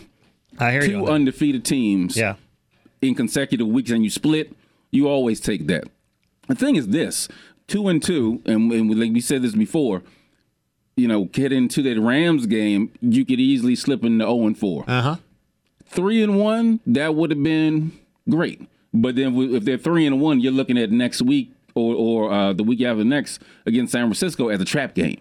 I 0.58 0.70
hear 0.72 0.86
two 0.86 1.06
on 1.08 1.12
undefeated 1.14 1.64
teams 1.64 2.16
Yeah. 2.16 2.36
In 3.08 3.14
consecutive 3.14 3.66
weeks 3.66 3.90
and 3.90 4.02
you 4.04 4.10
split, 4.10 4.52
you 4.90 5.08
always 5.08 5.40
take 5.40 5.66
that. 5.68 5.84
The 6.48 6.54
thing 6.54 6.76
is 6.76 6.88
this 6.88 7.28
two 7.66 7.88
and 7.88 8.02
two, 8.02 8.42
and, 8.46 8.70
and 8.72 8.88
we- 8.88 8.94
like 8.94 9.12
we 9.12 9.20
said 9.20 9.42
this 9.42 9.54
before, 9.54 10.02
you 10.96 11.08
know, 11.08 11.24
get 11.24 11.52
into 11.52 11.82
that 11.82 11.98
Rams 12.00 12.46
game, 12.46 12.90
you 13.00 13.24
could 13.24 13.40
easily 13.40 13.74
slip 13.74 14.04
into 14.04 14.24
0 14.24 14.46
and 14.46 14.58
4. 14.58 14.84
Uh 14.86 15.02
huh. 15.02 15.16
Three 15.86 16.22
and 16.22 16.38
one, 16.38 16.80
that 16.86 17.14
would 17.14 17.30
have 17.30 17.42
been 17.42 17.92
great. 18.28 18.68
But 18.92 19.16
then 19.16 19.36
if 19.36 19.64
they're 19.64 19.78
three 19.78 20.06
and 20.06 20.20
one, 20.20 20.40
you're 20.40 20.52
looking 20.52 20.78
at 20.78 20.90
next 20.92 21.20
week 21.22 21.52
or, 21.74 21.94
or 21.94 22.32
uh, 22.32 22.52
the 22.52 22.62
week 22.62 22.80
after 22.82 23.04
next 23.04 23.40
against 23.66 23.92
San 23.92 24.06
Francisco 24.06 24.48
as 24.48 24.60
a 24.60 24.64
trap 24.64 24.94
game. 24.94 25.20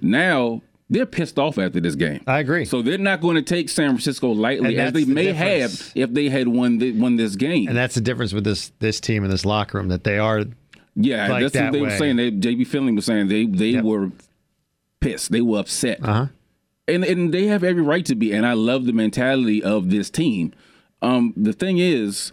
Now 0.00 0.62
they're 0.88 1.06
pissed 1.06 1.38
off 1.38 1.58
after 1.58 1.80
this 1.80 1.94
game. 1.96 2.20
I 2.26 2.38
agree. 2.38 2.64
So 2.64 2.80
they're 2.82 2.96
not 2.98 3.20
going 3.20 3.34
to 3.36 3.42
take 3.42 3.68
San 3.68 3.90
Francisco 3.90 4.30
lightly 4.30 4.78
as 4.78 4.92
they 4.92 5.04
the 5.04 5.12
may 5.12 5.24
difference. 5.32 5.88
have 5.88 5.92
if 5.96 6.14
they 6.14 6.28
had 6.28 6.46
won 6.48 6.78
the, 6.78 6.92
won 6.92 7.16
this 7.16 7.34
game. 7.36 7.68
And 7.68 7.76
that's 7.76 7.94
the 7.96 8.00
difference 8.00 8.32
with 8.32 8.44
this 8.44 8.70
this 8.78 9.00
team 9.00 9.24
in 9.24 9.30
this 9.30 9.44
locker 9.44 9.78
room 9.78 9.88
that 9.88 10.04
they 10.04 10.18
are. 10.18 10.44
yeah, 10.94 11.28
like 11.28 11.42
that's 11.42 11.54
that 11.54 11.64
what 11.64 11.72
they 11.72 11.80
way. 11.80 11.88
were 11.88 11.96
saying. 11.98 12.16
They, 12.16 12.30
JB 12.30 12.66
Finley 12.68 12.92
was 12.92 13.04
saying 13.04 13.28
they 13.28 13.46
they 13.46 13.70
Yep. 13.70 13.84
were 13.84 14.10
pissed. 15.00 15.32
They 15.32 15.40
were 15.40 15.58
upset. 15.60 15.98
Uh 16.04 16.12
huh. 16.12 16.26
and 16.86 17.04
and 17.04 17.34
they 17.34 17.46
have 17.46 17.64
every 17.64 17.82
right 17.82 18.04
to 18.06 18.14
be. 18.14 18.32
And 18.32 18.46
I 18.46 18.52
love 18.52 18.86
the 18.86 18.92
mentality 18.92 19.62
of 19.62 19.90
this 19.90 20.08
team. 20.08 20.52
Um, 21.02 21.34
the 21.36 21.52
thing 21.52 21.78
is, 21.78 22.32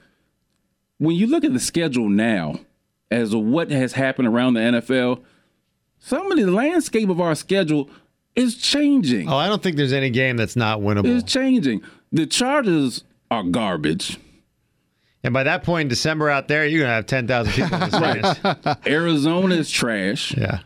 when 1.00 1.16
you 1.16 1.28
look 1.28 1.44
at 1.44 1.54
the 1.54 1.60
schedule 1.60 2.08
now, 2.08 2.56
as 3.12 3.34
of 3.34 3.42
what 3.42 3.72
has 3.72 3.94
happened 3.94 4.28
around 4.28 4.54
the 4.54 4.60
NFL, 4.62 5.22
some 6.00 6.32
of 6.32 6.38
the 6.38 6.46
landscape 6.50 7.10
of 7.10 7.20
our 7.20 7.36
schedule 7.36 7.90
is 8.36 8.58
changing. 8.58 9.30
Oh, 9.30 9.38
I 9.38 9.48
don't 9.48 9.62
think 9.62 9.76
there's 9.78 9.94
any 9.94 10.10
game 10.10 10.38
that's 10.38 10.56
not 10.56 10.80
winnable. 10.80 11.06
It's 11.06 11.32
changing. 11.32 11.82
The 12.12 12.26
Chargers 12.26 13.04
are 13.32 13.44
garbage. 13.44 14.20
And 15.24 15.34
by 15.34 15.44
that 15.44 15.64
point 15.64 15.84
in 15.84 15.88
December 15.88 16.30
out 16.30 16.48
there, 16.48 16.66
you're 16.66 16.82
gonna 16.82 16.94
have 16.94 17.06
ten 17.06 17.28
thousand 17.28 17.54
people. 17.54 17.74
In 17.82 17.90
the 17.90 18.34
stands. 18.66 18.88
Arizona 18.88 19.56
is 19.56 19.72
trash. 19.72 20.36
Yeah. 20.36 20.60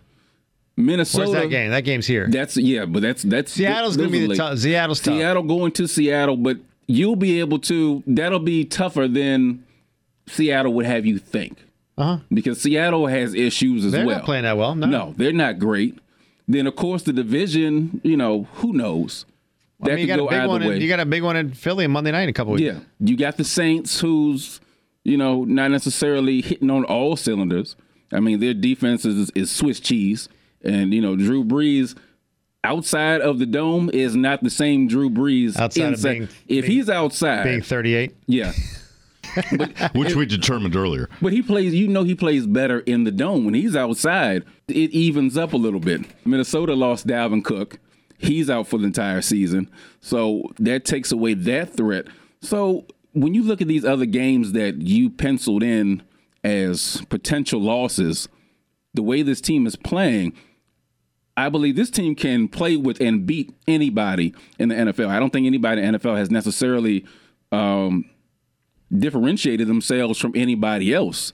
Minnesota. 0.76 1.30
Where's 1.30 1.44
that 1.44 1.50
game? 1.50 1.72
That 1.72 1.82
game's 1.82 2.08
here. 2.08 2.28
That's 2.30 2.58
yeah, 2.58 2.86
but 2.86 3.02
that's 3.02 3.24
that's 3.24 3.52
Seattle's 3.52 3.98
gonna 3.98 4.10
be 4.10 4.26
the 4.28 4.36
tough. 4.36 4.58
Seattle's 4.60 5.00
tough. 5.00 5.16
Seattle 5.16 5.44
going 5.44 5.72
to 5.74 5.88
Seattle, 5.88 6.38
but 6.38 6.58
you'll 6.88 7.16
be 7.16 7.40
able 7.40 7.60
to. 7.60 8.04
That'll 8.08 8.40
be 8.40 8.64
tougher 8.66 9.08
than 9.08 9.64
Seattle 10.28 10.74
would 10.74 10.86
have 10.86 11.06
you 11.06 11.18
think, 11.20 11.58
Uh 11.98 12.04
huh. 12.04 12.18
because 12.32 12.60
Seattle 12.62 13.08
has 13.08 13.34
issues 13.34 13.86
as 13.86 13.92
They're 13.92 14.06
well. 14.06 14.18
not 14.18 14.26
playing 14.26 14.44
that 14.44 14.58
well. 14.58 14.76
No. 14.76 14.88
No, 14.88 15.14
they're 15.18 15.32
not 15.34 15.58
great. 15.60 15.98
Then 16.48 16.68
of 16.68 16.76
course 16.76 17.04
the 17.04 17.14
division, 17.14 18.00
you 18.04 18.16
know, 18.18 18.48
who 18.56 18.74
knows? 18.74 19.26
That 19.82 19.92
I 19.92 19.96
mean, 19.96 20.08
you 20.08 20.14
could 20.14 20.18
got 20.18 20.20
a 20.20 20.24
go 20.24 20.30
big 20.30 20.40
either 20.40 20.48
one. 20.48 20.68
way. 20.68 20.76
In, 20.78 20.82
you 20.82 20.88
got 20.88 21.00
a 21.00 21.06
big 21.06 21.24
one 21.24 21.36
in 21.36 21.52
Philly 21.52 21.86
on 21.86 21.92
Monday 21.92 22.12
night 22.12 22.24
in 22.24 22.30
a 22.30 22.34
couple 22.34 22.54
weeks. 22.54 22.64
Yeah, 22.64 22.80
you 23.00 23.16
got 23.18 23.38
the 23.38 23.44
Saints, 23.44 24.00
who's 24.00 24.60
you 25.04 25.18
know 25.18 25.44
not 25.44 25.70
necessarily 25.72 26.42
hitting 26.42 26.70
on 26.72 26.84
all 26.86 27.16
cylinders. 27.16 27.76
I 28.12 28.20
mean, 28.22 28.40
their 28.40 28.54
defense 28.54 29.06
is, 29.06 29.30
is 29.36 29.52
Swiss 29.52 29.80
cheese, 29.80 30.30
and 30.64 30.94
you 30.94 31.02
know 31.02 31.16
Drew 31.16 31.44
Brees 31.44 31.96
outside 32.64 33.22
of 33.22 33.38
the 33.40 33.46
dome 33.46 33.90
is 33.94 34.16
not 34.16 34.42
the 34.44 34.50
same 34.50 34.88
Drew 34.88 35.10
Brees 35.10 35.58
Outside 35.58 35.84
of 35.84 35.90
inside. 35.94 36.12
being- 36.14 36.24
if 36.24 36.32
being- 36.48 36.64
he's 36.66 36.90
outside, 36.90 37.44
being 37.44 37.62
38. 37.62 38.16
yeah. 38.26 38.54
which 39.94 40.16
we 40.16 40.26
determined 40.26 40.76
earlier. 40.76 41.10
But 41.22 41.32
he 41.34 41.42
plays, 41.42 41.74
you 41.74 41.88
know, 41.88 42.04
he 42.04 42.16
plays 42.16 42.48
better 42.48 42.80
in 42.80 43.04
the 43.04 43.12
dome. 43.12 43.46
When 43.46 43.54
he's 43.54 43.76
outside, 43.76 44.44
it 44.68 44.92
evens 44.92 45.38
up 45.38 45.54
a 45.54 45.58
little 45.58 45.80
bit. 45.80 46.02
Minnesota 46.26 46.74
lost 46.74 47.08
Dalvin 47.08 47.44
Cook. 47.44 47.80
He's 48.18 48.50
out 48.50 48.68
for 48.68 48.78
the 48.78 48.86
entire 48.86 49.22
season. 49.22 49.70
So 50.02 50.44
that 50.60 50.86
takes 50.86 51.12
away 51.12 51.36
that 51.36 51.76
threat. 51.76 52.08
So 52.42 52.86
when 53.14 53.34
you 53.34 53.44
look 53.44 53.62
at 53.62 53.68
these 53.68 53.86
other 53.86 54.06
games 54.06 54.52
that 54.54 54.82
you 54.82 55.10
penciled 55.10 55.64
in 55.64 56.04
as 56.44 57.02
potential 57.10 57.62
losses, 57.62 58.28
the 58.94 59.04
way 59.04 59.22
this 59.22 59.42
team 59.42 59.66
is 59.68 59.76
playing, 59.76 60.34
I 61.38 61.50
believe 61.50 61.76
this 61.76 61.92
team 61.92 62.16
can 62.16 62.48
play 62.48 62.76
with 62.76 63.00
and 63.00 63.26
beat 63.26 63.54
anybody 63.68 64.34
in 64.58 64.70
the 64.70 64.76
NFL. 64.76 65.08
I 65.10 65.20
don't 65.20 65.32
think 65.32 65.46
anybody 65.46 65.82
in 65.84 65.94
the 65.94 66.00
NFL 66.00 66.18
has 66.18 66.32
necessarily 66.32 67.06
um, 67.52 68.10
differentiated 68.92 69.68
themselves 69.68 70.18
from 70.18 70.34
anybody 70.36 70.94
else. 70.94 71.32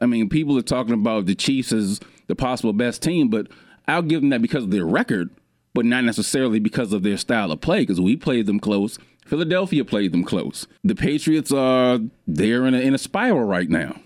I 0.00 0.06
mean, 0.06 0.28
people 0.28 0.56
are 0.56 0.62
talking 0.62 0.94
about 0.94 1.26
the 1.26 1.34
Chiefs 1.34 1.72
as 1.72 2.00
the 2.30 2.34
possible 2.36 2.72
best 2.72 3.02
team, 3.02 3.28
but 3.28 3.48
I'll 3.86 4.02
give 4.02 4.22
them 4.22 4.30
that 4.30 4.40
because 4.40 4.64
of 4.64 4.70
their 4.70 4.86
record, 4.86 5.30
but 5.74 5.84
not 5.84 6.04
necessarily 6.04 6.58
because 6.60 6.92
of 6.92 7.02
their 7.02 7.16
style 7.16 7.52
of 7.52 7.60
play, 7.60 7.80
because 7.80 8.00
we 8.00 8.16
played 8.16 8.46
them 8.46 8.60
close. 8.60 8.98
Philadelphia 9.26 9.84
played 9.84 10.12
them 10.12 10.24
close. 10.24 10.66
The 10.82 10.94
Patriots 10.94 11.52
are 11.52 11.98
they're 12.26 12.66
in 12.66 12.74
a, 12.74 12.80
in 12.80 12.94
a 12.94 12.98
spiral 12.98 13.44
right 13.44 13.68
now. 13.68 14.00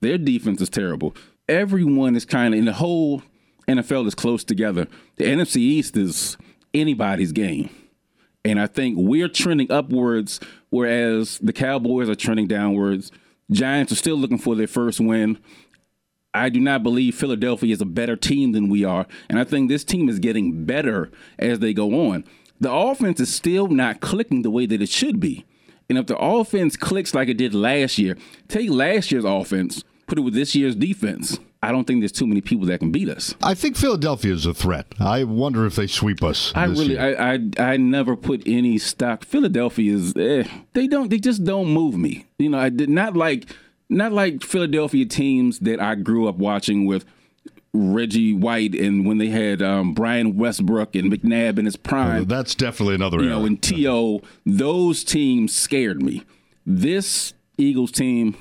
Their 0.00 0.18
defense 0.18 0.60
is 0.60 0.70
terrible. 0.70 1.14
Everyone 1.48 2.16
is 2.16 2.24
kind 2.24 2.54
of 2.54 2.58
in 2.58 2.64
the 2.64 2.72
whole 2.72 3.22
NFL 3.68 4.06
is 4.06 4.14
close 4.14 4.44
together. 4.44 4.86
The 5.16 5.24
NFC 5.24 5.56
East 5.56 5.96
is 5.96 6.36
anybody's 6.72 7.32
game. 7.32 7.70
And 8.44 8.60
I 8.60 8.66
think 8.66 8.96
we're 8.98 9.28
trending 9.28 9.70
upwards, 9.72 10.38
whereas 10.70 11.38
the 11.38 11.52
Cowboys 11.52 12.08
are 12.08 12.14
trending 12.14 12.46
downwards. 12.46 13.10
Giants 13.50 13.92
are 13.92 13.96
still 13.96 14.16
looking 14.16 14.38
for 14.38 14.54
their 14.54 14.66
first 14.66 15.00
win. 15.00 15.38
I 16.34 16.48
do 16.48 16.60
not 16.60 16.82
believe 16.82 17.14
Philadelphia 17.14 17.72
is 17.72 17.80
a 17.80 17.86
better 17.86 18.16
team 18.16 18.52
than 18.52 18.68
we 18.68 18.84
are. 18.84 19.06
And 19.28 19.38
I 19.38 19.44
think 19.44 19.68
this 19.68 19.84
team 19.84 20.08
is 20.08 20.18
getting 20.18 20.64
better 20.64 21.10
as 21.38 21.60
they 21.60 21.72
go 21.72 22.10
on. 22.10 22.24
The 22.60 22.72
offense 22.72 23.20
is 23.20 23.32
still 23.32 23.68
not 23.68 24.00
clicking 24.00 24.42
the 24.42 24.50
way 24.50 24.66
that 24.66 24.82
it 24.82 24.88
should 24.88 25.20
be. 25.20 25.44
And 25.88 25.98
if 25.98 26.06
the 26.06 26.18
offense 26.18 26.76
clicks 26.76 27.14
like 27.14 27.28
it 27.28 27.36
did 27.36 27.54
last 27.54 27.98
year, 27.98 28.16
take 28.48 28.70
last 28.70 29.12
year's 29.12 29.24
offense, 29.24 29.84
put 30.06 30.18
it 30.18 30.22
with 30.22 30.34
this 30.34 30.54
year's 30.54 30.74
defense. 30.74 31.38
I 31.62 31.72
don't 31.72 31.86
think 31.86 32.00
there's 32.00 32.12
too 32.12 32.26
many 32.26 32.42
people 32.42 32.66
that 32.66 32.80
can 32.80 32.90
beat 32.90 33.08
us. 33.08 33.34
I 33.42 33.54
think 33.54 33.76
Philadelphia 33.76 34.34
is 34.34 34.44
a 34.44 34.52
threat. 34.52 34.86
I 35.00 35.24
wonder 35.24 35.64
if 35.64 35.76
they 35.76 35.86
sweep 35.86 36.22
us. 36.22 36.52
I 36.54 36.66
really. 36.66 36.98
I, 36.98 37.34
I, 37.34 37.38
I 37.58 37.76
never 37.78 38.16
put 38.16 38.42
any 38.44 38.76
stock. 38.76 39.24
Philadelphia 39.24 39.94
is, 39.94 40.14
eh, 40.16 40.44
they 40.74 40.86
don't, 40.86 41.08
they 41.08 41.18
just 41.18 41.42
don't 41.44 41.68
move 41.68 41.96
me. 41.96 42.26
You 42.38 42.50
know, 42.50 42.58
I 42.58 42.68
did 42.68 42.90
not 42.90 43.16
like, 43.16 43.46
not 43.88 44.12
like 44.12 44.42
Philadelphia 44.42 45.04
teams 45.04 45.60
that 45.60 45.80
I 45.80 45.94
grew 45.94 46.28
up 46.28 46.36
watching 46.36 46.86
with 46.86 47.04
Reggie 47.74 48.32
White 48.32 48.74
and 48.74 49.04
when 49.04 49.18
they 49.18 49.28
had 49.28 49.60
um, 49.60 49.94
Brian 49.94 50.36
Westbrook 50.36 50.94
and 50.94 51.12
McNabb 51.12 51.58
in 51.58 51.64
his 51.64 51.76
prime. 51.76 52.24
That's 52.26 52.54
definitely 52.54 52.94
another 52.94 53.18
you 53.18 53.28
era. 53.28 53.38
know, 53.38 53.44
and 53.44 53.60
T.O., 53.60 54.22
those 54.46 55.02
teams 55.02 55.52
scared 55.54 56.00
me. 56.00 56.24
This 56.64 57.34
Eagles 57.58 57.90
team, 57.90 58.36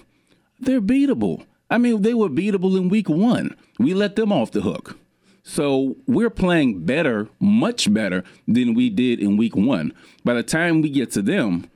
they're 0.59 0.81
beatable. 0.81 1.45
I 1.69 1.79
mean, 1.79 2.03
they 2.03 2.13
were 2.13 2.29
beatable 2.29 2.77
in 2.77 2.89
week 2.89 3.09
one. 3.09 3.55
We 3.79 3.95
let 3.95 4.15
them 4.15 4.31
off 4.31 4.51
the 4.51 4.61
hook. 4.61 4.99
So 5.41 5.97
we're 6.07 6.29
playing 6.29 6.85
better, 6.85 7.27
much 7.39 7.91
better 7.93 8.23
than 8.47 8.75
we 8.75 8.89
did 8.89 9.19
in 9.19 9.35
week 9.35 9.55
one. 9.55 9.93
By 10.23 10.35
the 10.35 10.43
time 10.43 10.81
we 10.81 10.89
get 10.89 11.11
to 11.13 11.21
them, 11.21 11.69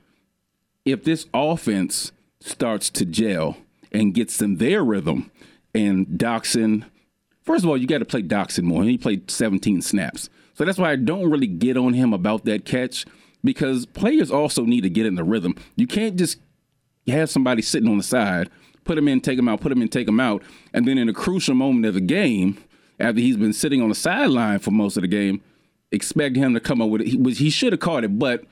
if 0.84 1.04
this 1.04 1.26
offense 1.34 2.12
starts 2.40 2.88
to 2.90 3.04
gel 3.04 3.58
and 3.92 4.14
gets 4.14 4.36
them 4.36 4.56
their 4.56 4.84
rhythm, 4.84 5.30
and 5.74 6.06
Doctson, 6.06 6.84
first 7.42 7.64
of 7.64 7.70
all, 7.70 7.76
you 7.76 7.86
got 7.86 7.98
to 7.98 8.04
play 8.04 8.22
Doctson 8.22 8.64
more. 8.64 8.84
He 8.84 8.98
played 8.98 9.30
17 9.30 9.82
snaps. 9.82 10.28
So 10.54 10.64
that's 10.64 10.78
why 10.78 10.90
I 10.90 10.96
don't 10.96 11.30
really 11.30 11.46
get 11.46 11.76
on 11.76 11.92
him 11.92 12.12
about 12.12 12.44
that 12.46 12.64
catch 12.64 13.06
because 13.44 13.86
players 13.86 14.30
also 14.30 14.64
need 14.64 14.82
to 14.82 14.90
get 14.90 15.06
in 15.06 15.14
the 15.14 15.24
rhythm. 15.24 15.54
You 15.76 15.86
can't 15.86 16.16
just 16.16 16.38
have 17.06 17.30
somebody 17.30 17.62
sitting 17.62 17.88
on 17.88 17.98
the 17.98 18.02
side, 18.02 18.50
put 18.84 18.98
him 18.98 19.08
in, 19.08 19.20
take 19.20 19.38
him 19.38 19.48
out, 19.48 19.60
put 19.60 19.72
him 19.72 19.80
in, 19.82 19.88
take 19.88 20.08
him 20.08 20.20
out, 20.20 20.42
and 20.74 20.86
then 20.86 20.98
in 20.98 21.08
a 21.08 21.12
crucial 21.12 21.54
moment 21.54 21.86
of 21.86 21.94
the 21.94 22.00
game, 22.00 22.58
after 22.98 23.20
he's 23.20 23.36
been 23.36 23.52
sitting 23.52 23.80
on 23.80 23.88
the 23.88 23.94
sideline 23.94 24.58
for 24.58 24.72
most 24.72 24.96
of 24.96 25.02
the 25.02 25.08
game, 25.08 25.40
expect 25.92 26.36
him 26.36 26.54
to 26.54 26.60
come 26.60 26.82
up 26.82 26.90
with 26.90 27.02
it. 27.02 27.06
He, 27.06 27.32
he 27.32 27.50
should 27.50 27.72
have 27.72 27.80
caught 27.80 28.04
it, 28.04 28.18
but 28.18 28.44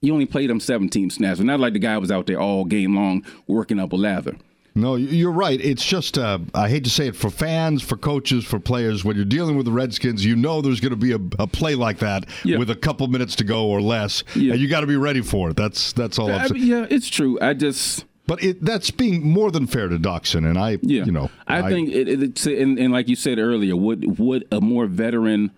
you 0.00 0.12
only 0.12 0.26
played 0.26 0.50
him 0.50 0.60
17 0.60 1.10
snaps. 1.10 1.40
And 1.40 1.46
not 1.46 1.60
like 1.60 1.72
the 1.72 1.78
guy 1.78 1.98
was 1.98 2.10
out 2.10 2.26
there 2.26 2.40
all 2.40 2.64
game 2.64 2.94
long 2.94 3.24
working 3.46 3.80
up 3.80 3.92
a 3.92 3.96
lather. 3.96 4.36
No, 4.76 4.96
you're 4.96 5.30
right. 5.30 5.60
It's 5.60 5.84
just, 5.84 6.18
uh, 6.18 6.40
I 6.52 6.68
hate 6.68 6.82
to 6.84 6.90
say 6.90 7.06
it, 7.06 7.14
for 7.14 7.30
fans, 7.30 7.80
for 7.80 7.96
coaches, 7.96 8.44
for 8.44 8.58
players, 8.58 9.04
when 9.04 9.14
you're 9.14 9.24
dealing 9.24 9.56
with 9.56 9.66
the 9.66 9.72
Redskins, 9.72 10.24
you 10.24 10.34
know 10.34 10.60
there's 10.60 10.80
going 10.80 10.90
to 10.90 10.96
be 10.96 11.12
a, 11.12 11.20
a 11.38 11.46
play 11.46 11.76
like 11.76 11.98
that 11.98 12.26
Yeah. 12.42 12.58
with 12.58 12.70
a 12.70 12.74
couple 12.74 13.06
minutes 13.06 13.36
to 13.36 13.44
go 13.44 13.66
or 13.66 13.80
less, 13.80 14.24
Yeah. 14.34 14.52
and 14.52 14.60
you 14.60 14.66
got 14.68 14.80
to 14.80 14.88
be 14.88 14.96
ready 14.96 15.20
for 15.20 15.50
it. 15.50 15.56
That's 15.56 15.92
that's 15.92 16.18
all 16.18 16.28
I'm 16.30 16.40
I 16.40 16.46
saying. 16.48 16.62
yeah, 16.64 16.86
it's 16.90 17.08
true. 17.08 17.38
I 17.40 17.54
just. 17.54 18.04
But 18.26 18.42
it, 18.42 18.64
that's 18.64 18.90
being 18.90 19.22
more 19.22 19.50
than 19.52 19.66
fair 19.68 19.86
to 19.88 19.98
Doctson, 19.98 20.48
and 20.48 20.58
I, 20.58 20.78
Yeah, 20.82 21.04
you 21.04 21.12
know, 21.12 21.30
I, 21.46 21.68
think 21.68 21.90
it, 21.90 22.08
it, 22.08 22.22
it's 22.22 22.46
and, 22.46 22.78
and 22.78 22.90
like 22.92 23.06
you 23.06 23.16
said 23.16 23.38
earlier, 23.38 23.76
would 23.76 24.18
would 24.18 24.48
a 24.50 24.60
more 24.62 24.86
veteran 24.86 25.50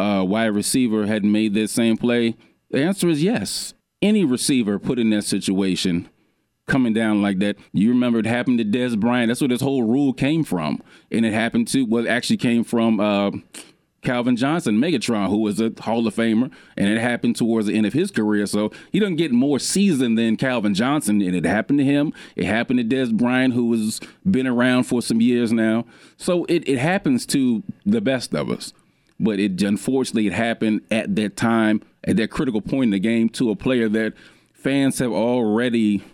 uh, 0.00 0.24
wide 0.28 0.46
receiver 0.54 1.06
had 1.06 1.24
made 1.24 1.54
this 1.54 1.70
same 1.72 1.96
play? 1.96 2.36
The 2.70 2.82
answer 2.82 3.08
is 3.08 3.22
yes. 3.22 3.72
Any 4.02 4.24
receiver 4.24 4.78
put 4.78 4.98
in 4.98 5.10
that 5.10 5.22
situation, 5.24 6.08
coming 6.68 6.92
down 6.92 7.20
like 7.22 7.38
that. 7.40 7.56
You 7.72 7.88
remember 7.90 8.18
it 8.18 8.26
happened 8.26 8.58
to 8.58 8.64
Dez 8.64 8.98
Bryant. 8.98 9.28
That's 9.28 9.40
where 9.40 9.48
this 9.48 9.60
whole 9.60 9.82
rule 9.82 10.12
came 10.12 10.44
from, 10.44 10.82
and 11.10 11.26
it 11.26 11.32
happened 11.32 11.68
to 11.68 11.82
well, 11.84 12.08
actually 12.08 12.36
came 12.36 12.64
from. 12.64 13.00
Uh, 13.00 13.30
Calvin 14.02 14.36
Johnson, 14.36 14.78
Megatron, 14.78 15.28
who 15.28 15.38
was 15.38 15.60
a 15.60 15.72
Hall 15.80 16.06
of 16.06 16.14
Famer, 16.14 16.52
and 16.76 16.88
it 16.88 17.00
happened 17.00 17.34
towards 17.34 17.66
the 17.66 17.74
end 17.74 17.84
of 17.84 17.92
his 17.92 18.10
career. 18.10 18.46
So 18.46 18.70
he 18.92 19.00
doesn't 19.00 19.16
get 19.16 19.32
more 19.32 19.58
seasoned 19.58 20.16
than 20.16 20.36
Calvin 20.36 20.72
Johnson, 20.72 21.20
and 21.20 21.34
it 21.34 21.44
happened 21.44 21.80
to 21.80 21.84
him. 21.84 22.12
It 22.36 22.44
happened 22.44 22.78
to 22.78 22.96
Dez 22.96 23.12
Bryant, 23.12 23.54
who 23.54 23.72
has 23.72 24.00
been 24.28 24.46
around 24.46 24.84
for 24.84 25.02
some 25.02 25.20
years 25.20 25.52
now. 25.52 25.84
So 26.16 26.44
it, 26.44 26.66
it 26.68 26.78
happens 26.78 27.26
to 27.26 27.64
the 27.84 28.00
best 28.00 28.34
of 28.34 28.50
us. 28.50 28.72
But 29.20 29.40
it 29.40 29.60
unfortunately 29.60 30.28
it 30.28 30.32
happened 30.32 30.82
at 30.92 31.16
that 31.16 31.36
time, 31.36 31.82
at 32.04 32.16
that 32.18 32.30
critical 32.30 32.60
point 32.60 32.84
in 32.84 32.90
the 32.90 33.00
game, 33.00 33.28
to 33.30 33.50
a 33.50 33.56
player 33.56 33.88
that 33.88 34.14
fans 34.52 35.00
have 35.00 35.12
already 35.12 36.04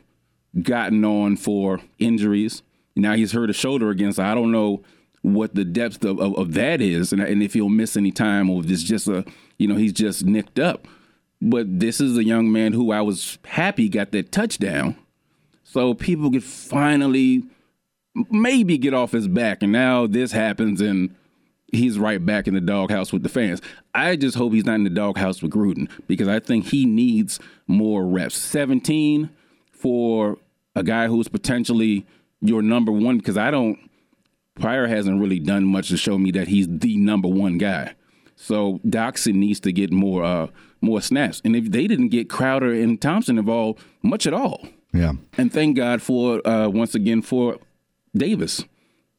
gotten 0.62 1.05
on 1.05 1.37
for 1.37 1.81
injuries. 1.99 2.62
Now 2.97 3.14
he's 3.14 3.33
hurt 3.33 3.51
a 3.51 3.55
shoulder 3.55 3.90
again, 3.90 4.12
so 4.12 4.23
I 4.23 4.35
don't 4.35 4.53
know 4.53 4.83
what 5.23 5.55
the 5.55 5.64
depth 5.64 6.05
of, 6.05 6.21
of, 6.21 6.37
of 6.37 6.55
that 6.55 6.81
is, 6.81 7.12
and, 7.12 7.21
and 7.21 7.43
if 7.43 7.55
he'll 7.55 7.69
miss 7.69 7.97
any 7.97 8.12
time, 8.12 8.51
or 8.51 8.62
if 8.62 8.71
it's 8.71 8.83
just 8.83 9.09
a, 9.09 9.25
you 9.59 9.67
know, 9.67 9.77
he's 9.77 9.93
just 9.93 10.25
nicked 10.25 10.59
up. 10.59 10.87
But 11.40 11.81
this 11.81 12.01
is 12.01 12.17
a 12.17 12.25
young 12.25 12.53
man 12.53 12.73
who 12.73 12.93
I 12.93 13.01
was 13.01 13.38
happy 13.45 13.88
got 13.88 14.12
that 14.12 14.33
touchdown, 14.33 14.97
so 15.62 15.95
people 15.95 16.31
could 16.31 16.45
finally 16.45 17.45
maybe 18.31 18.79
get 18.79 18.95
off 18.95 19.12
his 19.12 19.27
back. 19.27 19.62
And 19.62 19.73
now 19.73 20.07
this 20.07 20.33
happens, 20.33 20.81
and 20.81 21.14
he's 21.73 21.99
right 21.99 22.25
back 22.25 22.47
in 22.47 22.55
the 22.55 22.61
doghouse 22.61 23.12
with 23.12 23.23
the 23.23 23.29
fans. 23.29 23.61
I 23.95 24.17
just 24.17 24.37
hope 24.37 24.53
he's 24.53 24.64
not 24.64 24.77
in 24.77 24.85
the 24.85 24.90
doghouse 24.90 25.43
with 25.43 25.53
Gruden 25.53 25.90
because 26.07 26.29
I 26.29 26.38
think 26.38 26.67
he 26.67 26.87
needs 26.87 27.40
more 27.67 28.07
reps. 28.07 28.37
17 28.37 29.31
for 29.73 30.38
a 30.74 30.82
guy 30.82 31.06
who's 31.06 31.28
potentially 31.28 32.06
your 32.40 32.62
number 32.62 32.92
one 32.92 33.18
because 33.18 33.37
I 33.37 33.50
don't. 33.50 33.78
Pryor 34.54 34.87
hasn't 34.87 35.20
really 35.20 35.40
done 35.40 35.64
much 35.64 35.88
to 35.88 35.96
show 35.96 36.16
me 36.16 36.30
that 36.32 36.46
he's 36.46 36.68
the 36.68 36.96
number 36.96 37.28
one 37.28 37.58
guy. 37.58 37.94
So 38.37 38.80
Doctson 38.87 39.34
needs 39.34 39.60
to 39.60 39.72
get 39.72 39.92
more 39.92 40.22
uh, 40.22 40.48
more 40.80 41.00
snaps. 41.00 41.40
And 41.44 41.56
if 41.56 41.70
they 41.70 41.87
didn't 41.87 42.08
get 42.08 42.28
Crowder 42.28 42.72
and 42.72 43.00
Thompson 43.00 43.38
involved 43.38 43.82
much 44.02 44.26
at 44.26 44.34
all, 44.34 44.66
yeah. 44.92 45.12
and 45.37 45.52
thank 45.52 45.76
God 45.76 46.02
for 46.02 46.46
uh, 46.46 46.68
once 46.68 46.94
again 46.94 47.22
for 47.22 47.58
Davis 48.16 48.64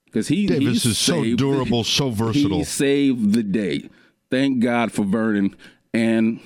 because 0.06 0.30
he 0.30 0.48
Davis 0.48 0.84
he 0.84 0.90
is 0.92 0.98
so 0.98 1.24
durable, 1.36 1.84
so 1.84 2.10
versatile. 2.10 2.60
He 2.60 2.64
saved 2.64 3.34
the 3.34 3.44
day. 3.44 3.90
Thank 4.32 4.62
God 4.62 4.92
for 4.92 5.04
Vernon. 5.04 5.56
And 5.94 6.40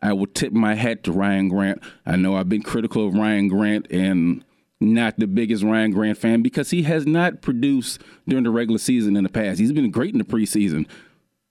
I 0.00 0.12
will 0.12 0.26
tip 0.26 0.52
my 0.52 0.74
hat 0.74 1.02
to 1.04 1.12
Ryan 1.12 1.48
Grant. 1.48 1.82
I 2.06 2.16
know 2.16 2.36
I've 2.36 2.48
been 2.48 2.62
critical 2.62 3.06
of 3.06 3.14
Ryan 3.14 3.48
Grant 3.48 3.90
and 3.90 4.44
not 4.80 5.18
the 5.18 5.26
biggest 5.26 5.64
Ryan 5.64 5.90
Grant 5.90 6.18
fan 6.18 6.42
because 6.42 6.70
he 6.70 6.84
has 6.84 7.06
not 7.06 7.42
produced 7.42 8.00
during 8.26 8.44
the 8.44 8.50
regular 8.50 8.78
season 8.78 9.16
in 9.16 9.24
the 9.24 9.30
past. 9.30 9.58
He's 9.58 9.72
been 9.72 9.90
great 9.90 10.12
in 10.12 10.18
the 10.18 10.24
preseason. 10.24 10.86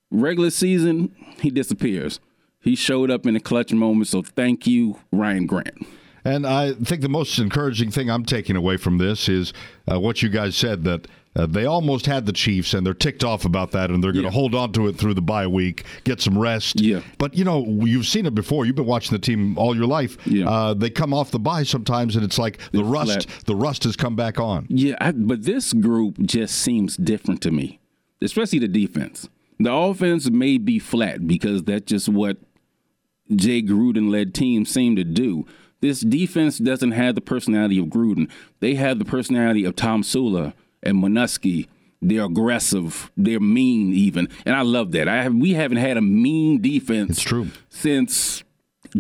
Regular 0.10 0.50
season, 0.50 1.14
he 1.42 1.50
disappears. 1.50 2.22
He 2.62 2.76
showed 2.76 3.12
up 3.12 3.26
in 3.26 3.34
the 3.34 3.40
clutch 3.40 3.74
moment, 3.74 4.08
so 4.08 4.22
thank 4.22 4.66
you, 4.66 5.00
Ryan 5.12 5.46
Grant. 5.46 5.86
And 6.24 6.46
I 6.46 6.74
think 6.74 7.02
the 7.02 7.10
most 7.10 7.38
encouraging 7.40 7.92
thing 7.92 8.10
I'm 8.10 8.26
taking 8.26 8.56
away 8.56 8.78
from 8.78 8.98
this 8.98 9.30
is 9.30 9.54
uh, 9.90 10.00
what 10.00 10.22
you 10.22 10.30
guys 10.30 10.56
said 10.56 10.84
that 10.86 11.08
uh, 11.38 11.46
they 11.46 11.66
almost 11.66 12.06
had 12.08 12.26
the 12.26 12.34
Chiefs 12.34 12.74
and 12.74 12.86
they're 12.86 12.94
ticked 12.94 13.24
off 13.24 13.46
about 13.46 13.72
that 13.72 13.92
and 13.92 14.04
they're 14.04 14.12
going 14.12 14.24
to 14.26 14.30
Yeah. 14.30 14.34
hold 14.34 14.56
on 14.56 14.72
to 14.74 14.88
it 14.88 14.98
through 14.98 15.14
the 15.14 15.22
bye 15.22 15.48
week, 15.48 15.84
get 16.04 16.20
some 16.20 16.38
rest. 16.38 16.82
Yeah. 16.82 17.02
But, 17.18 17.36
you 17.38 17.44
know, 17.46 17.64
you've 17.86 18.08
seen 18.08 18.26
it 18.26 18.34
before. 18.36 18.66
You've 18.66 18.76
been 18.76 18.86
watching 18.88 19.16
the 19.16 19.22
team 19.22 19.58
all 19.58 19.76
your 19.76 19.86
life. 19.86 20.18
Yeah. 20.26 20.50
Uh, 20.50 20.74
they 20.74 20.90
come 20.90 21.14
off 21.14 21.32
the 21.32 21.40
bye 21.40 21.64
sometimes 21.64 22.16
and 22.16 22.26
it's 22.26 22.38
like 22.40 22.58
the 22.72 22.80
They're 22.80 22.84
rust, 22.86 23.30
flat. 23.30 23.46
the 23.46 23.56
rust 23.56 23.84
has 23.86 23.96
come 23.96 24.16
back 24.16 24.40
on. 24.40 24.66
Yeah, 24.70 24.96
I, 25.00 25.12
but 25.12 25.44
this 25.44 25.72
group 25.74 26.18
just 26.20 26.56
seems 26.56 26.98
different 26.98 27.42
to 27.44 27.52
me, 27.52 27.80
especially 28.22 28.60
the 28.60 28.68
defense. 28.68 29.30
The 29.60 29.72
offense 29.74 30.30
may 30.30 30.58
be 30.58 30.80
flat 30.80 31.28
because 31.28 31.64
that's 31.64 31.86
just 31.86 32.10
what 32.10 32.38
Jay 33.36 33.62
Gruden 33.62 34.10
led 34.10 34.34
teams 34.34 34.70
seem 34.70 34.96
to 34.96 35.04
do. 35.04 35.46
This 35.82 36.00
defense 36.02 36.58
doesn't 36.58 36.92
have 36.92 37.14
the 37.16 37.22
personality 37.22 37.78
of 37.78 37.86
Gruden. 37.88 38.30
They 38.60 38.76
have 38.76 38.98
the 39.00 39.06
personality 39.06 39.64
of 39.66 39.76
Tomsula 39.76 40.54
and 40.84 41.02
Manusky. 41.04 41.68
They're 42.02 42.26
aggressive. 42.26 43.12
They're 43.18 43.40
mean, 43.40 43.92
even, 43.94 44.28
and 44.46 44.56
I 44.56 44.62
love 44.62 44.92
that. 44.92 45.08
I 45.08 45.24
have, 45.24 45.34
we 45.34 45.54
haven't 45.56 45.78
had 45.78 45.98
a 45.98 46.02
mean 46.02 46.62
defense. 46.62 47.12
It's 47.12 47.22
true. 47.22 47.48
since 47.70 48.44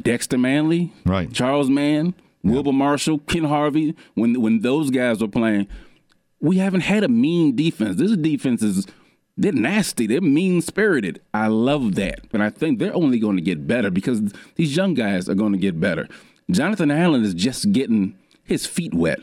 Dexter 0.01 0.37
Manley, 0.37 0.91
Right. 1.05 1.31
Charles 1.31 1.69
Mann, 1.69 2.15
Wilber 2.43 2.73
Marshall, 2.73 3.19
Ken 3.19 3.43
Harvey. 3.43 3.95
When 4.15 4.41
when 4.41 4.61
those 4.61 4.89
guys 4.89 5.21
were 5.21 5.27
playing, 5.27 5.67
we 6.41 6.57
haven't 6.57 6.81
had 6.81 7.03
a 7.03 7.07
mean 7.07 7.55
defense. 7.55 7.97
This 7.97 8.15
defense 8.17 8.63
is 8.63 8.87
they're 9.37 9.51
nasty. 9.51 10.07
They're 10.07 10.19
mean 10.21 10.61
spirited. 10.63 11.21
I 11.35 11.47
love 11.47 11.93
that, 11.95 12.21
and 12.33 12.41
I 12.41 12.49
think 12.49 12.79
they're 12.79 12.95
only 12.95 13.19
going 13.19 13.35
to 13.37 13.41
get 13.43 13.67
better 13.67 13.91
because 13.91 14.33
these 14.55 14.75
young 14.75 14.95
guys 14.95 15.29
are 15.29 15.35
going 15.35 15.51
to 15.53 15.59
get 15.59 15.79
better. 15.79 16.07
Jonathan 16.49 16.89
Allen 16.89 17.23
is 17.23 17.35
just 17.35 17.71
getting 17.71 18.15
his 18.43 18.65
feet 18.65 18.93
wet, 18.93 19.19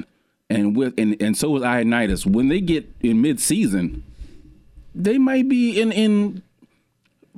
and 0.50 0.76
with 0.76 0.94
and, 0.98 1.20
and 1.20 1.37
so 1.37 1.57
is 1.57 1.62
Ioannidis. 1.62 2.26
When 2.26 2.48
they 2.48 2.61
get 2.61 2.90
in 3.00 3.22
midseason, 3.22 4.02
they 4.94 5.18
might 5.18 5.48
be 5.48 5.80
in 5.80 5.92
in 5.92 6.42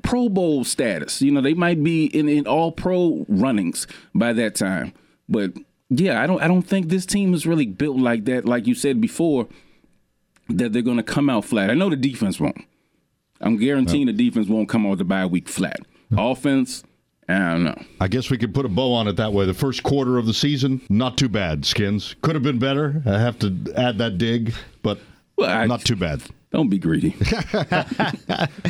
Pro 0.03 0.29
Bowl 0.29 0.64
status. 0.64 1.23
You 1.23 1.33
know, 1.33 1.40
they 1.40 1.55
might 1.55 1.83
be 1.83 2.07
in, 2.07 2.29
in 2.29 2.47
all 2.47 2.73
pro 2.73 3.25
runnings 3.29 3.87
by 4.14 4.33
that 4.35 4.55
time. 4.55 4.92
But 5.29 5.53
yeah, 5.90 6.23
I 6.23 6.27
don't 6.27 6.42
I 6.42 6.49
don't 6.49 6.62
think 6.62 6.88
this 6.88 7.07
team 7.07 7.35
is 7.35 7.47
really 7.47 7.66
built 7.66 7.97
like 7.97 8.25
that, 8.27 8.45
like 8.45 8.66
you 8.66 8.75
said 8.75 9.01
before, 9.01 9.49
that 10.49 10.73
they're 10.73 10.83
gonna 10.83 11.03
come 11.03 11.31
out 11.31 11.45
flat. 11.45 11.71
I 11.71 11.75
know 11.75 11.90
the 11.90 11.97
defense 11.97 12.40
won't. 12.40 12.64
I'm 13.40 13.57
guaranteeing 13.59 14.07
the 14.07 14.12
defense 14.12 14.49
won't 14.49 14.69
come 14.69 14.87
out 14.87 14.99
the 14.99 15.05
bye 15.05 15.27
week 15.27 15.49
flat. 15.49 15.81
Offense, 16.16 16.85
I 17.29 17.39
don't 17.39 17.65
know. 17.65 17.83
I 18.01 18.07
guess 18.09 18.31
we 18.31 18.39
could 18.39 18.55
put 18.55 18.65
a 18.67 18.69
bow 18.69 18.93
on 18.93 19.09
it 19.09 19.17
that 19.17 19.33
way. 19.33 19.47
The 19.47 19.55
first 19.55 19.83
quarter 19.83 20.17
of 20.19 20.27
the 20.27 20.35
season, 20.35 20.81
not 20.89 21.19
too 21.19 21.29
bad, 21.29 21.65
Skins. 21.65 22.15
Could 22.23 22.35
have 22.37 22.45
been 22.45 22.59
better. 22.61 23.03
I 23.05 23.19
have 23.19 23.39
to 23.41 23.73
add 23.77 23.99
that 23.99 24.17
dig, 24.19 24.55
but 24.83 24.99
Well, 25.37 25.51
I- 25.51 25.67
not 25.67 25.81
too 25.85 25.97
bad. 25.97 26.23
Don't 26.53 26.69
be 26.71 26.79
greedy. 26.79 27.15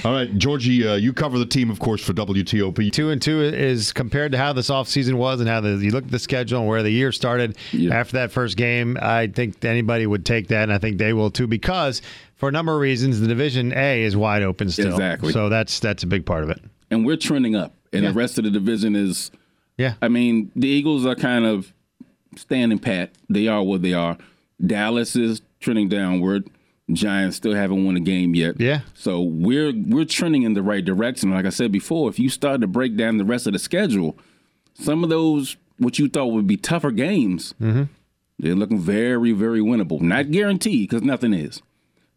All 0.05 0.13
right, 0.13 0.37
Georgie, 0.39 0.87
uh, 0.89 0.95
you 0.97 1.13
cover 1.13 1.39
the 1.39 1.47
team, 1.47 1.71
of 1.71 1.79
course, 1.79 2.03
for 2.03 2.13
WTOP. 2.15 2.91
Two 2.93 3.11
and 3.11 3.21
two 3.21 3.41
is 3.43 3.93
compared 3.93 4.33
to 4.33 4.39
how 4.39 4.53
this 4.53 4.71
offseason 4.71 5.15
was 5.15 5.41
and 5.41 5.49
how 5.49 5.61
the, 5.61 5.71
you 5.77 5.91
look 5.91 6.05
at 6.05 6.11
the 6.11 6.19
schedule 6.19 6.61
and 6.61 6.69
where 6.69 6.83
the 6.83 6.91
year 6.91 7.13
started 7.13 7.57
Yeah. 7.73 7.95
after 7.95 8.15
that 8.15 8.33
first 8.33 8.57
game. 8.57 8.97
I 9.01 9.27
think 9.29 9.65
anybody 9.65 10.07
would 10.07 10.25
take 10.25 10.49
that, 10.49 10.65
and 10.65 10.73
I 10.73 10.79
think 10.79 10.99
they 10.99 11.13
will 11.13 11.31
too, 11.31 11.47
because 11.47 12.03
for 12.37 12.49
a 12.49 12.53
number 12.53 12.73
of 12.75 12.81
reasons, 12.81 13.21
the 13.21 13.29
Division 13.29 13.73
A 13.77 14.03
is 14.03 14.17
wide 14.17 14.43
open 14.43 14.71
still. 14.71 14.89
Exactly. 14.93 15.33
So 15.33 15.49
that's 15.49 15.79
that's 15.79 16.03
a 16.03 16.07
big 16.07 16.25
part 16.27 16.43
of 16.45 16.51
it. 16.51 16.61
and 16.91 17.05
we're 17.07 17.17
trending 17.17 17.55
up. 17.55 17.75
And 17.93 18.03
Yeah. 18.03 18.11
the 18.11 18.15
rest 18.15 18.39
of 18.39 18.45
the 18.45 18.51
division 18.51 18.97
is 18.97 19.31
Yeah. 19.79 19.95
I 20.01 20.09
mean, 20.09 20.51
the 20.57 20.69
Eagles 20.69 21.05
are 21.07 21.15
kind 21.15 21.45
of 21.45 21.73
standing 22.37 22.79
pat. 22.79 23.13
They 23.29 23.49
are 23.49 23.63
what 23.63 23.83
they 23.83 23.93
are. 23.93 24.17
Dallas 24.65 25.17
is 25.17 25.43
trending 25.61 25.89
downward. 25.89 26.49
Giants 26.93 27.37
still 27.37 27.55
haven't 27.55 27.85
won 27.85 27.97
a 27.97 28.01
game 28.01 28.35
yet. 28.35 28.61
Yeah. 28.61 28.81
So 28.95 29.21
we're 29.21 29.73
we're 29.73 30.05
trending 30.05 30.43
in 30.45 30.55
the 30.55 30.63
right 30.63 30.85
direction. 30.85 31.31
Like 31.31 31.45
I 31.45 31.51
said 31.51 31.73
before, 31.73 32.09
if 32.09 32.19
you 32.19 32.29
start 32.29 32.61
to 32.61 32.67
break 32.69 32.97
down 32.97 33.19
the 33.19 33.25
rest 33.25 33.47
of 33.47 33.53
the 33.53 33.59
schedule, 33.59 34.17
some 34.75 35.03
of 35.03 35.11
those 35.11 35.57
what 35.79 35.99
you 35.99 36.09
thought 36.09 36.27
would 36.27 36.47
be 36.47 36.57
tougher 36.57 36.91
games, 36.93 37.55
mm-hmm. 37.61 37.85
they're 38.39 38.55
looking 38.55 38.79
very 38.79 39.33
very 39.33 39.61
winnable. 39.61 40.01
Not 40.01 40.31
guaranteed 40.31 40.89
because 40.89 41.03
nothing 41.03 41.35
is, 41.35 41.61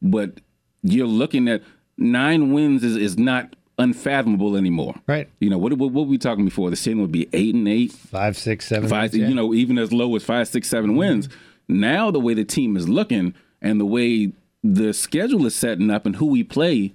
but 0.04 0.40
you're 0.84 1.08
looking 1.08 1.48
at 1.50 1.64
nine 1.98 2.54
wins 2.54 2.84
is, 2.84 2.96
is 2.96 3.18
not 3.18 3.56
unfathomable 3.80 4.56
anymore. 4.56 4.96
Right. 5.08 5.28
You 5.40 5.50
know 5.50 5.58
what, 5.58 5.74
what? 5.74 5.92
What 5.92 6.06
were 6.06 6.12
we 6.12 6.18
talking 6.20 6.46
before? 6.46 6.70
The 6.70 6.76
ceiling 6.76 7.02
would 7.02 7.12
be 7.12 7.28
eight 7.34 7.56
and 7.56 7.68
eight 7.68 7.92
Five, 7.92 8.38
six, 8.38 8.68
seven. 8.68 8.88
five, 8.90 9.12
wins, 9.14 9.16
yeah. 9.24 9.28
you 9.30 9.34
know, 9.36 9.54
even 9.54 9.78
as 9.80 9.92
low 9.92 10.16
as 10.16 10.24
five, 10.24 10.48
six, 10.48 10.68
seven 10.70 10.96
wins. 10.96 11.28
Mm-hmm. 11.28 11.80
Now 11.80 12.12
the 12.12 12.20
way 12.20 12.34
the 12.36 12.46
team 12.46 12.76
is 12.78 12.88
looking 12.88 13.34
and 13.62 13.80
the 13.80 13.86
way 13.86 14.32
the 14.64 14.94
schedule 14.94 15.46
is 15.46 15.56
setting 15.56 15.90
up 15.90 16.06
and 16.06 16.18
who 16.18 16.26
we 16.28 16.44
play, 16.44 16.94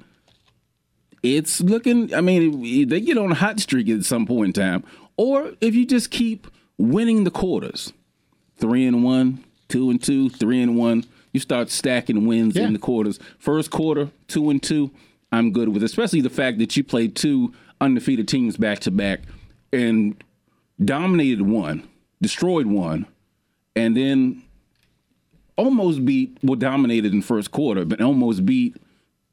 it's 1.23 1.61
looking. 1.61 2.13
I 2.15 2.21
mean, 2.21 2.89
they 2.89 3.01
get 3.01 3.17
on 3.19 3.33
a 3.33 3.35
hot 3.35 3.61
streak 3.61 3.89
at 3.89 4.05
some 4.05 4.27
point 4.27 4.57
in 4.57 4.63
time, 4.63 4.85
or 5.17 5.53
if 5.61 5.75
you 5.75 5.87
just 5.87 6.11
keep 6.11 6.47
winning 6.77 7.25
the 7.25 7.31
quarters, 7.31 7.93
three 8.57 8.87
and 8.87 9.03
one, 9.05 9.43
two 9.69 9.91
and 9.91 10.03
two, 10.03 10.29
three 10.29 10.61
and 10.61 10.77
one, 10.77 11.05
you 11.33 11.41
start 11.41 11.71
stacking 11.71 12.27
wins 12.27 12.57
Yeah. 12.57 12.67
in 12.67 12.73
the 12.75 12.79
quarters. 12.79 13.19
First 13.39 13.71
quarter, 13.71 14.11
two 14.29 14.51
and 14.51 14.63
two, 14.63 14.91
I'm 15.35 15.53
good 15.53 15.69
with. 15.69 15.83
Especially 15.83 16.21
the 16.21 16.31
fact 16.31 16.59
that 16.59 16.77
you 16.77 16.85
played 16.85 17.17
two 17.17 17.53
undefeated 17.81 18.29
teams 18.29 18.57
back 18.57 18.79
to 18.81 18.91
back 18.91 19.21
and 19.73 20.23
dominated 20.83 21.43
one, 21.43 21.89
destroyed 22.21 22.67
one, 22.67 23.07
and 23.77 23.97
then 23.97 24.43
almost 25.57 26.05
beat 26.05 26.39
well 26.43 26.57
dominated 26.57 27.13
in 27.13 27.23
first 27.23 27.51
quarter, 27.51 27.85
but 27.85 28.01
almost 28.01 28.47
beat 28.47 28.77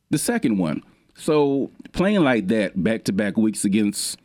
the 0.10 0.18
second 0.18 0.58
one. 0.58 0.84
So 1.16 1.72
playing 1.92 2.22
like 2.22 2.48
that 2.48 2.84
back 2.84 3.04
to 3.06 3.14
back 3.14 3.38
weeks 3.38 3.66
against 3.66 4.18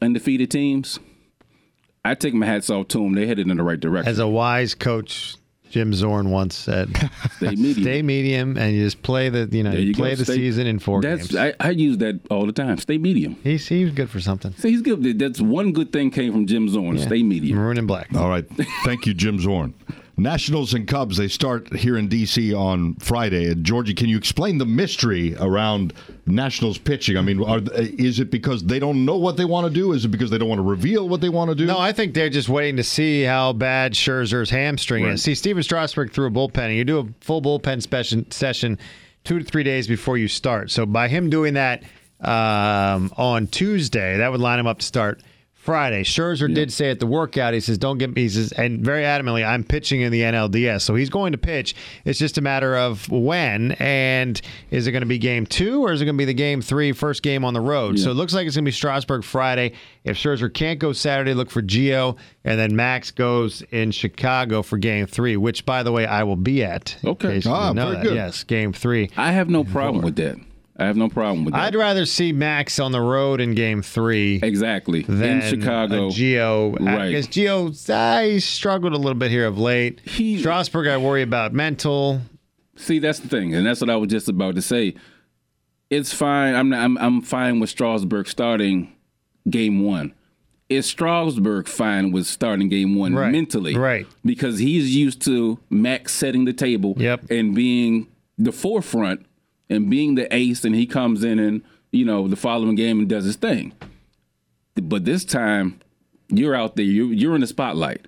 undefeated 0.00 0.50
teams, 0.50 0.98
I 2.04 2.14
take 2.14 2.34
my 2.34 2.46
hats 2.46 2.68
off 2.70 2.88
to 2.88 2.98
them. 2.98 3.14
They 3.14 3.26
headed 3.26 3.48
in 3.48 3.56
the 3.56 3.62
right 3.62 3.78
direction. 3.78 4.10
As 4.10 4.18
a 4.18 4.26
wise 4.26 4.74
coach, 4.74 5.36
Jim 5.72 5.94
Zorn 5.94 6.30
once 6.30 6.54
said, 6.54 6.94
Stay 7.38 7.56
medium. 7.56 7.82
"Stay 7.82 8.02
medium, 8.02 8.56
and 8.58 8.76
you 8.76 8.84
just 8.84 9.02
play 9.02 9.30
the 9.30 9.48
you 9.50 9.62
know 9.62 9.70
There 9.70 9.80
you 9.80 9.86
you 9.88 9.94
go. 9.94 10.02
play 10.02 10.14
the 10.14 10.24
Stay- 10.26 10.34
season 10.36 10.66
in 10.66 10.78
four 10.78 11.00
That's 11.00 11.28
games." 11.28 11.54
I, 11.60 11.68
I 11.68 11.70
use 11.70 11.96
that 11.98 12.20
all 12.30 12.44
the 12.44 12.52
time. 12.52 12.76
Stay 12.76 12.98
medium. 12.98 13.36
He's 13.42 13.66
he's 13.66 13.90
good 13.90 14.10
for 14.10 14.20
something. 14.20 14.52
So 14.58 14.68
he's 14.68 14.82
good. 14.82 15.18
That's 15.18 15.40
one 15.40 15.72
good 15.72 15.90
thing 15.90 16.10
came 16.10 16.30
from 16.32 16.46
Jim 16.46 16.68
Zorn. 16.68 16.98
Stay 16.98 17.22
medium. 17.22 17.56
Maroon 17.56 17.78
and 17.78 17.88
black. 17.88 18.08
All 18.14 18.28
right. 18.28 18.44
Thank 18.84 19.06
you, 19.06 19.14
Jim 19.14 19.40
Zorn. 19.40 19.72
Nationals 20.16 20.74
and 20.74 20.86
Cubs, 20.86 21.16
they 21.16 21.28
start 21.28 21.72
here 21.74 21.96
in 21.96 22.06
D.C. 22.08 22.52
on 22.52 22.94
Friday. 22.96 23.50
And 23.50 23.64
Georgie, 23.64 23.94
can 23.94 24.08
you 24.08 24.18
explain 24.18 24.58
the 24.58 24.66
mystery 24.66 25.34
around 25.40 25.94
Nationals 26.26 26.76
pitching? 26.76 27.16
I 27.16 27.22
mean, 27.22 27.42
are, 27.42 27.60
is 27.74 28.20
it 28.20 28.30
because 28.30 28.62
they 28.64 28.78
don't 28.78 29.04
know 29.06 29.16
what 29.16 29.36
they 29.38 29.46
want 29.46 29.66
to 29.66 29.72
do? 29.72 29.92
Is 29.92 30.04
it 30.04 30.08
because 30.08 30.30
they 30.30 30.36
don't 30.38 30.48
want 30.48 30.58
to 30.58 30.64
reveal 30.68 31.08
what 31.08 31.20
they 31.22 31.30
want 31.30 31.50
to 31.50 31.54
do? 31.54 31.64
No, 31.64 31.78
I 31.78 31.92
think 31.92 32.12
they're 32.12 32.28
just 32.28 32.48
waiting 32.50 32.76
to 32.76 32.84
see 32.84 33.22
how 33.22 33.52
bad 33.54 33.94
Scherzer's 33.94 34.50
hamstring 34.50 35.04
Right. 35.04 35.14
is. 35.14 35.22
See, 35.22 35.34
Stephen 35.34 35.62
Strasburg 35.62 36.12
threw 36.12 36.26
a 36.26 36.30
bullpen, 36.30 36.58
and 36.66 36.74
you 36.74 36.84
do 36.84 36.98
a 36.98 37.06
full 37.20 37.40
bullpen 37.40 37.88
session, 37.88 38.30
session 38.30 38.78
two 39.24 39.38
to 39.38 39.44
three 39.44 39.62
days 39.62 39.88
before 39.88 40.18
you 40.18 40.28
start. 40.28 40.70
So 40.70 40.84
by 40.84 41.08
him 41.08 41.30
doing 41.30 41.54
that 41.54 41.84
um, 42.20 43.12
on 43.16 43.46
Tuesday, 43.46 44.18
that 44.18 44.30
would 44.30 44.40
line 44.40 44.58
him 44.58 44.66
up 44.66 44.78
to 44.80 44.86
start 44.86 45.22
Friday. 45.62 46.02
Scherzer 46.02 46.52
did 46.52 46.72
say 46.72 46.90
at 46.90 46.98
the 46.98 47.06
workout, 47.06 47.54
he 47.54 47.60
says, 47.60 47.78
"Don't 47.78 47.96
get 47.96 48.12
me," 48.12 48.22
he 48.22 48.28
says, 48.28 48.50
and 48.50 48.84
very 48.84 49.04
adamantly, 49.04 49.46
"I'm 49.46 49.62
pitching 49.62 50.00
in 50.00 50.10
the 50.10 50.22
NLDS." 50.22 50.82
So 50.82 50.96
he's 50.96 51.08
going 51.08 51.30
to 51.32 51.38
pitch. 51.38 51.76
It's 52.04 52.18
just 52.18 52.36
a 52.36 52.40
matter 52.40 52.76
of 52.76 53.08
when, 53.08 53.72
and 53.78 54.40
is 54.72 54.88
it 54.88 54.90
going 54.90 55.02
to 55.02 55.06
be 55.06 55.18
game 55.18 55.46
two 55.46 55.84
or 55.84 55.92
is 55.92 56.02
it 56.02 56.04
going 56.04 56.16
to 56.16 56.18
be 56.18 56.24
the 56.24 56.34
game 56.34 56.62
three, 56.62 56.90
first 56.90 57.22
game 57.22 57.44
on 57.44 57.54
the 57.54 57.60
road? 57.60 58.00
So 58.00 58.10
it 58.10 58.14
looks 58.14 58.34
like 58.34 58.48
it's 58.48 58.56
going 58.56 58.64
to 58.64 58.68
be 58.68 58.72
Strasburg 58.72 59.22
Friday. 59.22 59.74
If 60.02 60.16
Scherzer 60.16 60.52
can't 60.52 60.80
go 60.80 60.92
Saturday, 60.92 61.32
look 61.32 61.48
for 61.48 61.62
Gio, 61.62 62.16
and 62.44 62.58
then 62.58 62.74
Max 62.74 63.12
goes 63.12 63.62
in 63.70 63.92
Chicago 63.92 64.62
for 64.62 64.78
game 64.78 65.06
three, 65.06 65.36
which, 65.36 65.64
by 65.64 65.84
the 65.84 65.92
way, 65.92 66.06
I 66.06 66.24
will 66.24 66.34
be 66.34 66.64
at. 66.64 66.96
Okay. 67.04 67.40
Ah, 67.46 67.72
very 67.72 67.94
that. 67.94 68.02
good. 68.02 68.14
Yes, 68.16 68.42
game 68.42 68.72
three. 68.72 69.10
I 69.16 69.30
have 69.30 69.48
no 69.48 69.62
problem 69.62 70.02
with 70.02 70.16
that. 70.16 70.38
I 70.82 70.86
have 70.86 70.96
no 70.96 71.08
problem 71.08 71.44
with 71.44 71.54
that. 71.54 71.60
I'd 71.60 71.74
rather 71.74 72.04
see 72.06 72.32
Max 72.32 72.78
on 72.80 72.92
the 72.92 73.00
road 73.00 73.40
in 73.40 73.54
game 73.54 73.82
three 73.82 74.40
exactly 74.42 75.02
than 75.02 75.22
in 75.22 75.40
Chicago. 75.42 76.10
Gio. 76.10 76.78
Right. 76.80 77.08
Because 77.08 77.28
Gio, 77.28 77.90
I 77.90 78.38
struggled 78.38 78.92
a 78.92 78.96
little 78.96 79.14
bit 79.18 79.30
here 79.30 79.46
of 79.46 79.58
late. 79.58 80.00
He- 80.04 80.38
Strasburg, 80.40 80.86
I 80.88 80.96
worry 80.96 81.22
about 81.22 81.52
mental. 81.52 82.20
See, 82.76 82.98
that's 82.98 83.20
the 83.20 83.28
thing, 83.28 83.54
and 83.54 83.66
that's 83.66 83.80
what 83.80 83.90
I 83.90 83.96
was 83.96 84.08
just 84.10 84.28
about 84.28 84.54
to 84.56 84.62
say. 84.62 84.94
It's 85.90 86.12
fine. 86.12 86.54
I'm 86.54 86.72
I'm 86.72 86.96
I'm 86.98 87.20
fine 87.20 87.60
with 87.60 87.70
Strasburg 87.70 88.26
starting 88.26 88.92
game 89.48 89.84
one. 89.84 90.14
Is 90.70 90.86
Strasburg 90.86 91.68
fine 91.68 92.12
with 92.12 92.26
starting 92.26 92.70
game 92.70 92.94
one 92.94 93.14
Right, 93.14 93.30
mentally? 93.30 93.76
right. 93.76 94.06
Because 94.24 94.58
he's 94.58 94.96
used 94.96 95.20
to 95.22 95.58
Max 95.68 96.12
setting 96.14 96.46
the 96.46 96.54
table 96.54 96.94
Yep. 96.96 97.30
and 97.30 97.54
being 97.54 98.06
the 98.38 98.52
forefront 98.52 99.26
and 99.74 99.90
being 99.90 100.14
the 100.14 100.32
ace, 100.34 100.64
and 100.64 100.74
he 100.74 100.86
comes 100.86 101.24
in 101.24 101.38
and 101.38 101.62
you 101.90 102.04
know, 102.06 102.26
the 102.26 102.36
following 102.36 102.74
game 102.74 102.98
and 103.00 103.08
does 103.08 103.24
his 103.26 103.36
thing. 103.36 103.72
But 104.74 105.04
this 105.04 105.24
time, 105.26 105.78
you're 106.28 106.54
out 106.54 106.76
there, 106.76 106.84
you're, 106.86 107.12
you're 107.12 107.34
in 107.34 107.42
the 107.42 107.46
spotlight. 107.46 108.06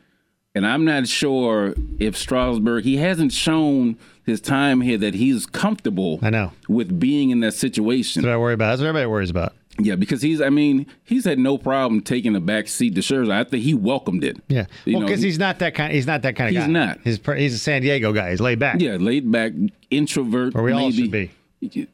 And 0.54 0.66
I'm 0.66 0.84
not 0.84 1.06
sure 1.08 1.74
if 1.98 2.16
Strasburg, 2.16 2.84
he 2.84 2.96
hasn't 2.96 3.32
shown 3.32 3.98
his 4.24 4.40
time 4.40 4.80
here 4.80 4.96
that 4.98 5.14
he's 5.14 5.44
comfortable 5.46 6.18
I 6.22 6.30
know. 6.30 6.52
with 6.68 6.98
being 6.98 7.30
in 7.30 7.40
that 7.40 7.52
situation. 7.52 8.22
That's 8.22 8.28
what 8.30 8.34
I 8.34 8.38
worry 8.38 8.54
about. 8.54 8.70
That's 8.70 8.80
what 8.80 8.88
everybody 8.88 9.06
worries 9.06 9.30
about. 9.30 9.52
Yeah, 9.78 9.96
because 9.96 10.22
he's, 10.22 10.40
I 10.40 10.50
mean, 10.50 10.86
he's 11.02 11.24
had 11.24 11.38
no 11.40 11.58
problem 11.58 12.00
taking 12.00 12.36
a 12.36 12.40
back 12.40 12.68
seat 12.68 12.94
to 12.94 13.00
Scherzer. 13.00 13.32
I 13.32 13.42
think 13.44 13.64
he 13.64 13.74
welcomed 13.74 14.22
it. 14.22 14.36
Yeah, 14.48 14.66
You 14.84 14.98
well, 14.98 15.06
because 15.06 15.20
he's 15.20 15.38
not 15.38 15.58
that 15.58 15.74
kind. 15.74 15.92
He's 15.92 16.06
not 16.06 16.22
that 16.22 16.36
kind 16.36 16.48
of 16.48 16.54
He's 16.54 16.66
guy. 16.66 16.72
not. 16.72 17.00
He's 17.02 17.18
he's 17.36 17.54
a 17.54 17.58
San 17.58 17.82
Diego 17.82 18.12
guy. 18.12 18.30
He's 18.30 18.40
laid 18.40 18.60
back. 18.60 18.80
Yeah, 18.80 18.96
laid 18.96 19.30
back, 19.30 19.52
introvert. 19.90 20.54
Or 20.54 20.62
we 20.62 20.72
all 20.72 20.92
should 20.92 21.10
be. 21.10 21.32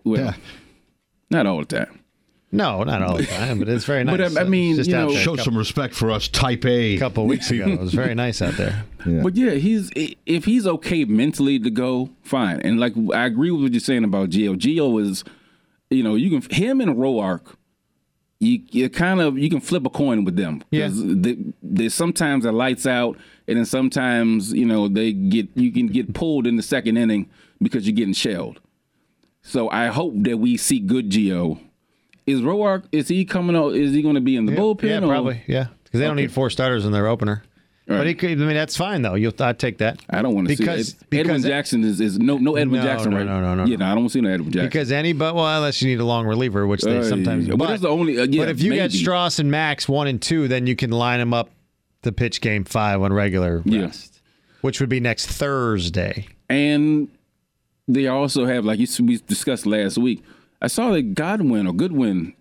Well, 0.04 0.20
Yeah. 0.20 0.34
not 1.30 1.46
all 1.46 1.58
the 1.60 1.64
time. 1.64 1.96
No, 2.52 2.82
not 2.82 3.00
all 3.00 3.16
the 3.16 3.26
time, 3.26 3.60
but 3.60 3.68
it's 3.68 3.84
very 3.84 4.02
nice. 4.04 4.16
But, 4.32 4.38
I- 4.38 4.40
I 4.40 4.44
mean, 4.44 4.74
just 4.76 4.90
you 4.90 4.96
know- 4.96 5.12
Show 5.14 5.36
couple, 5.36 5.44
some 5.44 5.56
respect 5.58 5.94
for 5.94 6.10
us, 6.10 6.26
Type 6.26 6.64
A. 6.64 6.96
A 6.96 6.98
couple 7.04 7.26
weeks 7.26 7.50
ago. 7.50 7.68
It 7.68 7.78
was 7.78 7.94
very 7.94 8.14
nice 8.14 8.42
out 8.42 8.54
there. 8.54 8.84
But 9.06 9.34
yeah, 9.36 9.52
he's 9.52 9.90
if 10.26 10.44
he's 10.44 10.66
okay 10.66 11.04
mentally 11.06 11.58
to 11.60 11.70
go, 11.70 12.10
fine. 12.22 12.60
And 12.60 12.78
like 12.78 12.92
I 13.14 13.24
agree 13.26 13.50
with 13.50 13.62
what 13.62 13.72
you're 13.72 13.80
saying 13.80 14.04
about 14.04 14.28
Gio. 14.30 14.56
Gio 14.56 15.00
is, 15.00 15.24
you 15.88 16.02
know, 16.02 16.16
you 16.16 16.28
can 16.38 16.50
him 16.50 16.80
and 16.82 16.96
Roark. 16.96 17.54
You, 18.40 18.60
you 18.70 18.88
kind 18.90 19.20
of 19.20 19.38
you 19.38 19.48
can 19.50 19.60
flip 19.60 19.86
a 19.86 19.90
coin 19.90 20.24
with 20.24 20.36
them 20.36 20.62
because 20.70 21.02
they, 21.04 21.36
they 21.62 21.88
sometimes 21.90 22.44
the 22.44 22.52
lights 22.52 22.86
out 22.86 23.18
and 23.46 23.58
then 23.58 23.64
sometimes 23.66 24.52
you 24.54 24.64
know 24.64 24.88
they 24.88 25.12
get 25.12 25.48
you 25.54 25.70
can 25.72 25.86
get 25.88 26.14
pulled 26.14 26.46
in 26.46 26.56
the 26.56 26.62
second 26.62 26.96
inning 26.96 27.28
because 27.62 27.86
you're 27.86 27.96
getting 27.96 28.14
shelled. 28.14 28.58
So 29.50 29.68
I 29.70 29.88
hope 29.88 30.14
that 30.18 30.38
we 30.38 30.56
see 30.56 30.78
good 30.78 31.10
Gio. 31.10 31.58
Is 32.26 32.40
Roark 32.40 32.84
is 32.92 33.08
he 33.08 33.24
coming 33.24 33.56
out? 33.56 33.74
Is 33.74 33.92
he 33.92 34.02
going 34.02 34.14
to 34.14 34.20
be 34.20 34.36
in 34.36 34.46
the 34.46 34.52
bullpen? 34.52 34.82
Yeah, 34.84 34.98
or- 34.98 35.08
probably. 35.08 35.42
Yeah, 35.48 35.66
because 35.84 35.98
they 36.00 36.06
don't 36.06 36.12
Okay. 36.16 36.22
need 36.22 36.32
four 36.32 36.50
starters 36.50 36.84
in 36.86 36.92
their 36.92 37.06
opener. 37.08 37.42
But 37.88 38.06
he 38.06 38.14
could. 38.14 38.30
I 38.30 38.34
mean, 38.36 38.54
that's 38.54 38.76
fine 38.76 39.02
though. 39.02 39.14
You'll 39.16 39.32
I'd 39.40 39.58
take 39.58 39.78
that. 39.78 39.98
I 40.08 40.22
don't 40.22 40.32
want 40.32 40.46
to 40.46 40.54
see 40.54 40.62
because 40.62 40.90
it. 40.90 41.10
because 41.10 41.26
Edwin 41.26 41.42
Jackson 41.42 41.82
is, 41.82 42.00
is 42.00 42.20
no 42.20 42.38
no 42.38 42.54
Edwin 42.54 42.78
No, 42.80 42.86
Jackson 42.86 43.10
no, 43.10 43.16
right 43.16 43.26
no, 43.26 43.40
no, 43.40 43.54
no, 43.56 43.64
yeah 43.64 43.76
no. 43.78 43.84
no 43.86 43.90
I 43.90 43.94
don't 43.94 44.02
want 44.04 44.10
to 44.10 44.12
see 44.12 44.20
no 44.20 44.30
Edwin 44.30 44.52
Jackson 44.52 44.68
because 44.68 44.92
any 44.92 45.12
but 45.12 45.34
well 45.34 45.56
unless 45.56 45.82
you 45.82 45.88
need 45.88 45.98
a 45.98 46.04
long 46.04 46.24
reliever, 46.24 46.68
which 46.68 46.82
they 46.82 46.98
Uh, 46.98 47.02
sometimes. 47.02 47.46
yeah. 47.46 47.54
do. 47.54 47.56
Well, 47.56 47.68
that's 47.70 47.82
the 47.82 47.88
only- 47.88 48.16
uh, 48.20 48.26
yeah, 48.30 48.42
but 48.42 48.48
if 48.50 48.62
you 48.62 48.72
get 48.74 48.92
maybe. 48.92 48.98
Strauss 48.98 49.40
and 49.40 49.50
Max 49.50 49.88
one 49.88 50.06
and 50.06 50.22
two, 50.22 50.46
then 50.46 50.68
you 50.68 50.76
can 50.76 50.90
line 50.92 51.18
them 51.18 51.34
up 51.34 51.50
to 52.02 52.12
pitch 52.12 52.40
game 52.40 52.62
five 52.62 53.02
on 53.02 53.12
regular 53.12 53.60
Yeah. 53.64 53.90
which 54.60 54.78
would 54.78 54.88
be 54.88 55.00
next 55.00 55.26
Thursday. 55.26 56.26
and 56.48 57.08
they 57.88 58.06
also 58.06 58.46
have 58.46 58.64
like 58.64 58.78
you 58.78 58.86
we 59.04 59.16
discussed 59.26 59.66
last 59.66 59.98
week 59.98 60.22
I 60.62 60.66
saw 60.68 60.90
that 60.90 61.14
Godwin 61.14 61.66
or 61.66 61.72
Goodwin 61.72 62.34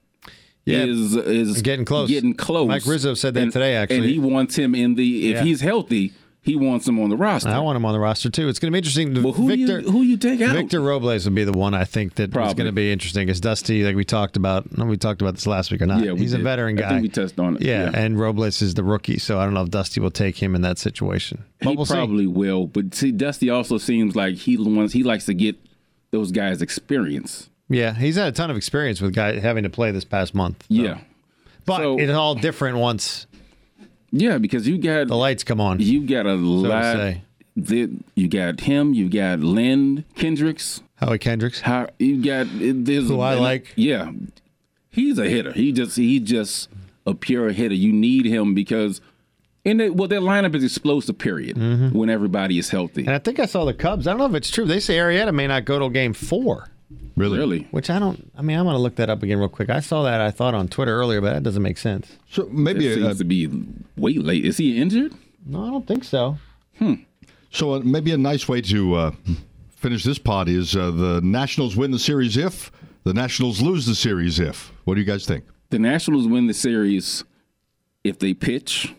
Yeah, 0.65 0.84
is 0.84 1.15
is 1.15 1.62
getting 1.62 1.86
close. 1.86 2.10
getting 2.10 2.34
close 2.34 2.67
Mike 2.67 2.86
Rizzo 2.86 3.13
said 3.13 3.34
that 3.36 3.43
And- 3.43 3.52
today, 3.54 3.75
actually. 3.75 3.97
and 3.97 4.06
he 4.06 4.19
wants 4.19 4.56
him 4.58 4.75
in 4.75 4.95
the 4.95 5.30
if 5.30 5.36
Yeah. 5.38 5.43
he's 5.43 5.62
healthy 5.62 6.12
he 6.49 6.55
wants 6.55 6.88
him 6.88 6.99
on 6.99 7.09
the 7.09 7.17
roster 7.17 7.49
I 7.49 7.59
want 7.59 7.75
him 7.75 7.85
on 7.85 7.93
the 7.93 7.99
roster 7.99 8.29
too. 8.29 8.47
It's 8.49 8.59
going 8.59 8.71
to 8.71 8.73
be 8.73 8.77
interesting. 8.79 9.21
well 9.23 9.33
who 9.33 9.47
Victor, 9.47 9.81
you 9.81 9.91
who 9.91 10.01
you 10.01 10.17
take 10.17 10.41
out 10.41 10.55
Victor 10.55 10.81
Robles 10.81 11.25
would 11.25 11.35
be 11.35 11.43
the 11.43 11.51
one 11.57 11.73
I 11.73 11.83
think 11.85 12.15
that 12.15 12.31
Probably. 12.31 12.53
going 12.55 12.65
to 12.67 12.71
be 12.71 12.91
interesting. 12.91 13.25
Because 13.27 13.39
Dusty, 13.39 13.83
like 13.83 13.95
we 13.95 14.03
talked 14.03 14.38
about, 14.38 14.77
no, 14.77 14.85
we 14.85 14.97
talked 14.97 15.21
about 15.21 15.35
this 15.35 15.45
last 15.47 15.71
week 15.71 15.81
or 15.81 15.85
not. 15.85 16.03
Yeah, 16.03 16.15
He's 16.15 16.33
a 16.33 16.38
did. 16.38 16.43
veteran 16.43 16.77
I 16.77 16.81
guy. 16.81 16.89
think 16.89 17.01
we 17.03 17.09
touched 17.09 17.39
on 17.39 17.55
it. 17.57 17.62
Yeah, 17.62 17.83
Yeah. 17.91 17.91
and 17.99 18.19
Robles 18.19 18.62
is 18.62 18.73
the 18.73 18.83
rookie, 18.83 19.19
so 19.19 19.39
I 19.39 19.45
don't 19.45 19.53
know 19.53 19.63
if 19.63 19.69
Dusty 19.69 19.99
will 20.01 20.12
take 20.12 20.38
him 20.41 20.55
in 20.55 20.62
that 20.63 20.77
situation. 20.77 21.43
But 21.62 21.69
he 21.71 21.75
we'll 21.75 21.85
see. 21.85 21.93
probably 21.93 22.27
will 22.27 22.67
but 22.67 22.93
see 22.95 23.12
Dusty 23.12 23.49
also 23.49 23.77
seems 23.77 24.15
like 24.15 24.35
he 24.35 24.57
wants 24.57 24.93
he 24.93 25.03
likes 25.03 25.25
to 25.25 25.33
get 25.33 25.55
those 26.12 26.31
guys 26.31 26.62
experience 26.62 27.49
Yeah, 27.69 27.93
he's 27.93 28.15
had 28.15 28.27
a 28.27 28.31
ton 28.31 28.49
of 28.49 28.57
experience 28.57 28.99
with 29.01 29.13
guy 29.13 29.39
having 29.39 29.63
to 29.63 29.69
play 29.69 29.91
this 29.91 30.03
past 30.05 30.33
month. 30.33 30.63
so. 30.67 30.73
yeah 30.73 30.97
but 31.65 31.77
So- 31.77 31.99
it's 31.99 32.12
all 32.12 32.33
different 32.33 32.77
once 32.77 33.27
yeah 34.12 34.38
because 34.38 34.67
you 34.67 34.78
got 34.78 35.08
the 35.08 35.15
lights 35.15 35.43
come 35.43 35.60
on. 35.62 35.80
You 35.80 36.06
got 36.08 36.26
a 36.26 36.30
to 36.30 36.36
lot. 36.38 36.95
say. 36.95 37.22
The, 37.56 37.89
you 38.15 38.28
got 38.30 38.62
him. 38.62 38.93
You 38.93 39.10
got 39.10 39.39
Lynn 39.39 40.06
Kendricks. 40.15 40.82
Howie 40.95 41.17
Kendricks. 41.17 41.62
How 41.62 41.89
you 42.00 42.24
got 42.24 42.48
there's 42.52 43.08
Who 43.10 43.19
I 43.19 43.34
like. 43.36 43.74
Yeah, 43.76 44.12
he's 44.89 45.17
a 45.19 45.28
hitter. 45.28 45.52
He 45.52 45.72
just 45.72 45.95
he 45.98 46.19
just 46.19 46.69
a 47.06 47.13
pure 47.13 47.50
hitter. 47.52 47.76
You 47.76 47.91
need 47.91 48.26
him 48.26 48.54
because 48.54 49.02
And 49.65 49.80
the, 49.80 49.89
well 49.89 50.08
their 50.08 50.22
lineup 50.22 50.56
is 50.56 50.63
explosive. 50.63 51.17
Period. 51.17 51.58
Mm-hmm. 51.58 51.98
When 51.98 52.10
everybody 52.10 52.58
is 52.60 52.69
healthy. 52.69 53.02
And 53.06 53.15
I 53.15 53.19
think 53.19 53.39
I 53.39 53.45
saw 53.45 53.65
the 53.65 53.74
Cubs. 53.74 54.08
I 54.08 54.12
don't 54.12 54.19
know 54.19 54.26
if 54.28 54.36
it's 54.36 54.50
true. 54.50 54.65
They 54.65 54.80
say 54.80 54.98
Arrieta 54.98 55.34
may 55.34 55.48
not 55.48 55.65
go 55.65 55.80
till 55.80 55.89
game 55.89 56.13
four, 56.13 56.69
Really? 57.15 57.38
Really. 57.38 57.67
which 57.71 57.89
I 57.89 57.99
don't. 57.99 58.32
I 58.38 58.41
mean, 58.41 58.58
I'm 58.58 58.65
going 58.65 58.75
to 58.75 58.82
look 58.82 58.95
that 58.95 59.10
up 59.10 59.21
again 59.21 59.38
real 59.38 59.49
quick. 59.49 59.69
I 59.69 59.80
saw 59.80 60.04
that 60.04 60.21
I 60.21 60.32
thought 60.32 60.54
on 60.54 60.67
Twitter 60.67 60.95
earlier, 60.95 61.21
but 61.21 61.34
that 61.34 61.43
doesn't 61.43 61.62
make 61.62 61.78
sense. 61.78 62.17
So 62.30 62.47
maybe 62.52 62.88
It 62.88 62.97
a, 62.97 63.02
seems 63.02 63.17
to 63.19 63.25
be 63.25 63.47
way 63.97 64.13
late. 64.13 64.45
Is 64.45 64.58
he 64.58 64.82
injured? 64.82 65.13
No, 65.45 65.65
I 65.65 65.69
don't 65.69 65.86
think 65.86 66.04
so. 66.04 66.38
Hmm. 66.78 66.95
So 67.52 67.73
uh, 67.73 67.80
maybe 67.80 68.12
a 68.12 68.17
nice 68.17 68.47
way 68.47 68.62
to 68.62 68.95
uh, 68.95 69.12
finish 69.69 70.04
this 70.04 70.17
pod 70.17 70.47
is 70.49 70.75
uh, 70.75 70.91
the 70.91 71.21
Nationals 71.21 71.75
win 71.75 71.91
the 71.91 71.99
series 71.99 72.38
if 72.38 72.71
the 73.04 73.13
Nationals 73.13 73.62
lose 73.62 73.86
the 73.86 73.95
series 73.95 74.39
if. 74.39 74.71
What 74.86 74.95
do 74.95 75.02
you 75.02 75.08
guys 75.08 75.25
think? 75.25 75.45
The 75.69 75.80
Nationals 75.80 76.28
win 76.28 76.47
the 76.47 76.54
series 76.54 77.23
if 78.04 78.19
they 78.19 78.34
pitch, 78.34 78.95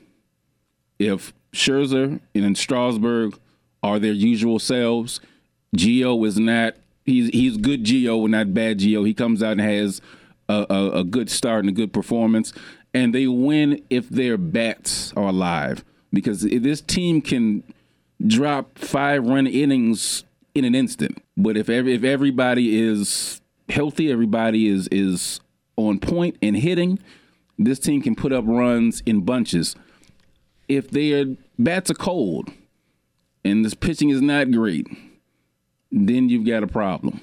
if 0.99 1.33
Scherzer 1.53 2.21
and 2.35 2.57
Strasburg 2.57 3.39
are 3.83 3.99
their 3.99 4.13
usual 4.13 4.59
selves. 4.59 5.21
Gio 5.77 6.27
is 6.27 6.39
not. 6.39 6.75
He's 7.05 7.31
he's 7.31 7.57
good 7.57 7.85
Gio, 7.85 8.29
not 8.29 8.55
bad 8.55 8.79
Gio. 8.79 9.07
He 9.07 9.15
comes 9.15 9.43
out 9.43 9.53
and 9.53 9.61
has 9.61 10.01
a, 10.49 10.67
a, 10.69 10.91
a 11.01 11.05
good 11.05 11.31
start 11.31 11.61
and 11.61 11.69
a 11.69 11.73
good 11.73 11.93
performance, 11.93 12.53
and 12.93 13.15
they 13.15 13.27
win 13.27 13.83
if 13.91 14.09
their 14.09 14.37
bats 14.37 15.13
are 15.15 15.29
alive. 15.29 15.85
Because 16.13 16.43
this 16.43 16.81
team 16.81 17.23
can 17.23 17.63
drop 18.27 18.79
five 18.79 19.25
run 19.27 19.47
innings 19.47 20.25
in 20.55 20.65
an 20.65 20.75
instant, 20.75 21.23
but 21.37 21.57
if 21.57 21.69
every, 21.69 21.95
if 21.95 22.03
everybody 22.03 22.81
is 22.81 23.41
healthy, 23.69 24.11
everybody 24.11 24.69
is 24.69 24.89
is 24.89 25.41
on 25.77 25.99
point 25.99 26.37
and 26.43 26.57
hitting, 26.57 26.99
this 27.59 27.79
team 27.79 28.03
can 28.03 28.15
put 28.15 28.33
up 28.33 28.45
runs 28.47 29.03
in 29.07 29.21
bunches. 29.21 29.77
If 30.69 30.91
their 30.91 31.25
bats 31.59 31.91
are 31.91 31.95
cold 31.95 32.51
and 33.45 33.65
this 33.65 33.75
pitching 33.75 34.11
is 34.11 34.21
not 34.21 34.51
great, 34.51 34.87
then 35.93 36.29
you've 36.29 36.47
got 36.47 36.63
a 36.63 36.67
problem. 36.67 37.21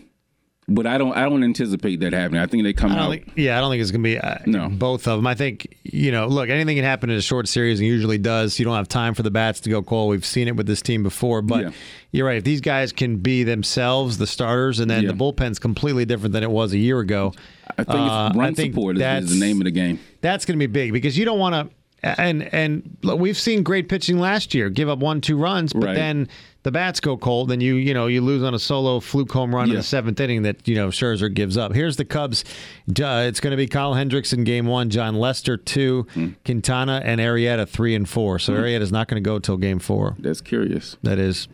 But 0.69 0.85
I 0.85 0.97
don't 0.97 1.15
I 1.15 1.21
don't 1.29 1.45
anticipate 1.45 2.01
that 2.01 2.11
happening. 2.11 2.41
I 2.41 2.45
think 2.45 2.63
they 2.65 2.73
come 2.73 2.91
out. 2.91 3.09
think, 3.11 3.31
yeah, 3.37 3.57
I 3.57 3.61
don't 3.61 3.71
think 3.71 3.81
it's 3.81 3.89
going 3.91 4.03
to 4.03 4.09
be 4.09 4.17
uh, 4.19 4.39
No. 4.45 4.67
both 4.67 5.07
of 5.07 5.17
them. 5.17 5.25
I 5.25 5.33
think, 5.33 5.77
you 5.83 6.11
know, 6.11 6.27
look, 6.27 6.49
anything 6.49 6.75
can 6.75 6.83
happen 6.83 7.09
in 7.09 7.15
a 7.15 7.21
short 7.21 7.47
series 7.47 7.79
and 7.79 7.87
usually 7.87 8.17
does. 8.17 8.59
You 8.59 8.65
don't 8.65 8.75
have 8.75 8.89
time 8.89 9.13
for 9.13 9.23
the 9.23 9.31
bats 9.31 9.61
to 9.61 9.69
go 9.69 9.81
cold. 9.81 10.09
We've 10.09 10.25
seen 10.25 10.49
it 10.49 10.57
with 10.57 10.67
this 10.67 10.81
team 10.81 11.03
before. 11.03 11.41
But 11.41 11.61
Yeah. 11.61 11.69
you're 12.11 12.27
right. 12.27 12.35
If 12.37 12.43
these 12.43 12.59
guys 12.59 12.91
can 12.91 13.15
be 13.19 13.43
themselves, 13.43 14.17
the 14.17 14.27
starters, 14.27 14.81
and 14.81 14.91
then 14.91 15.03
Yeah. 15.03 15.11
the 15.11 15.15
bullpen's 15.15 15.57
completely 15.57 16.03
different 16.03 16.33
than 16.33 16.43
it 16.43 16.51
was 16.51 16.73
a 16.73 16.77
year 16.77 16.99
ago. 16.99 17.31
I 17.77 17.85
think 17.85 17.89
Uh, 17.89 18.31
it's 18.33 18.37
I 18.39 18.51
think 18.53 18.73
support 18.73 18.97
is, 18.97 19.23
is 19.31 19.39
the 19.39 19.45
name 19.45 19.61
of 19.61 19.65
the 19.65 19.71
game. 19.71 19.99
That's 20.19 20.43
going 20.43 20.59
to 20.59 20.67
be 20.67 20.69
big 20.69 20.91
because 20.91 21.17
you 21.17 21.23
don't 21.23 21.39
want 21.39 21.55
to. 21.69 21.73
And 22.03 22.53
and 22.53 22.97
we've 23.03 23.37
seen 23.37 23.63
great 23.63 23.89
pitching 23.89 24.19
last 24.19 24.53
year, 24.53 24.69
give 24.69 24.87
up 24.87 24.99
one 24.99 25.19
two 25.19 25.35
runs, 25.35 25.73
but 25.73 25.83
Right. 25.83 25.95
then 25.95 26.27
the 26.63 26.71
bats 26.71 26.99
go 26.99 27.17
cold, 27.17 27.49
then 27.49 27.59
you 27.59 27.75
you 27.75 27.93
know 27.93 28.05
you 28.07 28.21
lose 28.21 28.43
on 28.43 28.53
a 28.53 28.59
solo 28.59 28.99
fluke 28.99 29.31
home 29.31 29.53
run 29.53 29.69
in 29.69 29.75
the 29.75 29.81
seventh 29.83 30.19
inning 30.19 30.43
that 30.43 30.67
you 30.67 30.75
know 30.75 30.89
Scherzer 30.89 31.33
gives 31.33 31.57
up. 31.57 31.73
Here's 31.73 31.95
the 31.97 32.05
Cubs. 32.05 32.43
Uh, 32.89 33.25
it's 33.27 33.39
going 33.39 33.51
to 33.51 33.57
be 33.57 33.65
Kyle 33.67 33.95
Hendricks 33.95 34.31
in 34.31 34.43
game 34.43 34.67
one, 34.67 34.89
Jon 34.91 35.15
Lester 35.15 35.57
two, 35.57 36.05
Hmm. 36.13 36.29
Quintana 36.45 37.01
and 37.03 37.19
Arrieta 37.19 37.67
three 37.67 37.95
and 37.95 38.07
four. 38.07 38.37
So 38.37 38.53
Arrieta's 38.53 38.91
not 38.91 39.07
going 39.07 39.21
to 39.21 39.27
go 39.27 39.39
till 39.39 39.57
game 39.57 39.79
four. 39.79 40.15
That's 40.19 40.39
curious. 40.41 40.97
That 41.01 41.17
is, 41.17 41.47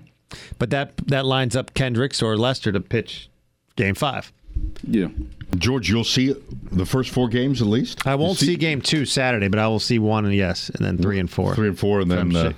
but 0.59 0.71
that 0.71 0.97
that 1.07 1.25
lines 1.25 1.55
up 1.55 1.73
Kendricks 1.73 2.21
or 2.21 2.35
Lester 2.37 2.71
to 2.73 2.81
pitch 2.81 3.29
game 3.77 3.95
five. 3.95 4.33
Yeah. 4.87 5.07
George, 5.57 5.89
you'll 5.89 6.03
see 6.03 6.35
the 6.71 6.85
first 6.85 7.11
four 7.11 7.27
games 7.29 7.61
at 7.61 7.67
least. 7.67 8.05
I 8.07 8.15
won't 8.15 8.41
You 8.41 8.47
see, 8.47 8.55
game 8.55 8.81
two 8.81 9.05
Saturday, 9.05 9.47
but 9.47 9.59
I 9.59 9.67
will 9.67 9.79
see 9.79 9.99
one 9.99 10.25
and 10.25 10.33
yes, 10.33 10.69
and 10.69 10.83
then 10.85 10.97
three 10.97 11.19
and 11.19 11.29
four. 11.29 11.55
three 11.55 11.67
and 11.67 11.77
four, 11.79 12.01
and 12.01 12.09
then 12.09 12.31
from, 12.31 12.35
uh, 12.35 12.51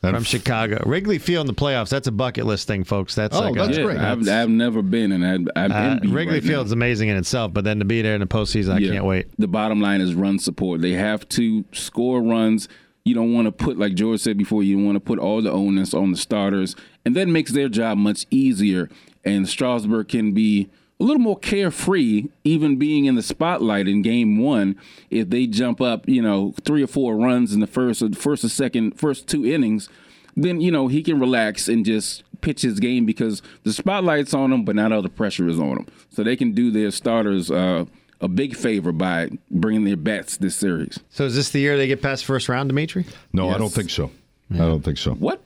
then 0.00 0.14
from 0.14 0.22
Chicago. 0.24 0.80
Wrigley 0.86 1.18
Field 1.18 1.48
in 1.48 1.54
the 1.54 1.60
playoffs. 1.60 1.88
That's 1.88 2.06
a 2.06 2.12
bucket 2.12 2.46
list 2.46 2.66
thing, 2.68 2.84
folks. 2.84 3.14
That's 3.16 3.36
Oh, 3.36 3.40
like 3.40 3.54
that's 3.54 3.76
a, 3.76 3.82
great. 3.82 3.98
I've, 3.98 4.28
I've 4.28 4.48
never 4.48 4.80
been, 4.80 5.10
and 5.12 5.48
I, 5.56 5.60
I'm 5.60 5.72
uh, 5.72 5.98
Wrigley 6.08 6.34
right 6.34 6.42
now. 6.42 6.48
Field's 6.48 6.72
amazing 6.72 7.08
in 7.08 7.16
itself, 7.16 7.52
but 7.52 7.64
then 7.64 7.80
to 7.80 7.84
be 7.84 8.00
there 8.00 8.14
in 8.14 8.20
the 8.20 8.26
postseason, 8.26 8.74
I 8.74 8.80
can't 8.80 9.04
wait. 9.04 9.26
The 9.38 9.48
bottom 9.48 9.80
line 9.80 10.00
is 10.00 10.14
run 10.14 10.38
support. 10.38 10.80
They 10.80 10.92
have 10.92 11.28
to 11.30 11.64
score 11.72 12.22
runs. 12.22 12.68
You 13.04 13.14
don't 13.14 13.32
want 13.34 13.46
to 13.46 13.52
put, 13.52 13.76
like 13.78 13.94
George 13.94 14.20
said 14.20 14.36
before, 14.38 14.62
you 14.62 14.76
don't 14.76 14.84
want 14.86 14.96
to 14.96 15.00
put 15.00 15.18
all 15.18 15.42
the 15.42 15.50
onus 15.50 15.94
on 15.94 16.10
the 16.12 16.16
starters, 16.16 16.74
and 17.04 17.14
that 17.16 17.26
makes 17.28 17.50
their 17.52 17.68
job 17.68 17.98
much 17.98 18.24
easier. 18.30 18.88
And 19.24 19.48
Strasburg 19.48 20.06
can 20.08 20.32
be 20.32 20.68
a 20.98 21.04
little 21.04 21.20
more 21.20 21.38
carefree, 21.38 22.26
even 22.44 22.76
being 22.76 23.04
in 23.04 23.14
the 23.14 23.22
spotlight 23.22 23.86
in 23.86 24.02
Game 24.02 24.38
One. 24.38 24.76
If 25.10 25.30
they 25.30 25.46
jump 25.46 25.80
up, 25.80 26.08
you 26.08 26.22
know, 26.22 26.54
three 26.64 26.82
or 26.82 26.86
four 26.86 27.16
runs 27.16 27.52
in 27.52 27.60
the 27.60 27.66
first, 27.66 28.02
or 28.02 28.10
first 28.12 28.44
or 28.44 28.48
second, 28.48 28.98
first 28.98 29.26
two 29.26 29.44
innings, 29.46 29.88
then 30.36 30.60
you 30.60 30.70
know 30.70 30.88
he 30.88 31.02
can 31.02 31.20
relax 31.20 31.68
and 31.68 31.84
just 31.84 32.22
pitch 32.40 32.62
his 32.62 32.80
game 32.80 33.06
because 33.06 33.42
the 33.64 33.72
spotlight's 33.72 34.34
on 34.34 34.52
him, 34.52 34.64
but 34.64 34.76
not 34.76 34.92
all 34.92 35.02
the 35.02 35.08
pressure 35.08 35.48
is 35.48 35.58
on 35.58 35.78
him. 35.78 35.86
So 36.10 36.22
they 36.22 36.36
can 36.36 36.52
do 36.52 36.70
their 36.70 36.90
starters 36.90 37.50
uh, 37.50 37.84
a 38.20 38.28
big 38.28 38.56
favor 38.56 38.92
by 38.92 39.30
bringing 39.50 39.84
their 39.84 39.96
bats 39.96 40.36
this 40.36 40.56
series. 40.56 40.98
So 41.10 41.24
is 41.24 41.34
this 41.34 41.50
the 41.50 41.60
year 41.60 41.76
they 41.76 41.86
get 41.86 42.02
past 42.02 42.24
first 42.24 42.48
round, 42.48 42.68
Dimitri? 42.68 43.04
No, 43.32 43.50
I 43.50 43.58
don't 43.58 43.72
think 43.72 43.90
so. 43.90 44.10
I 44.52 44.58
don't 44.58 44.82
think 44.82 44.98
so. 44.98 45.14
What? 45.14 45.42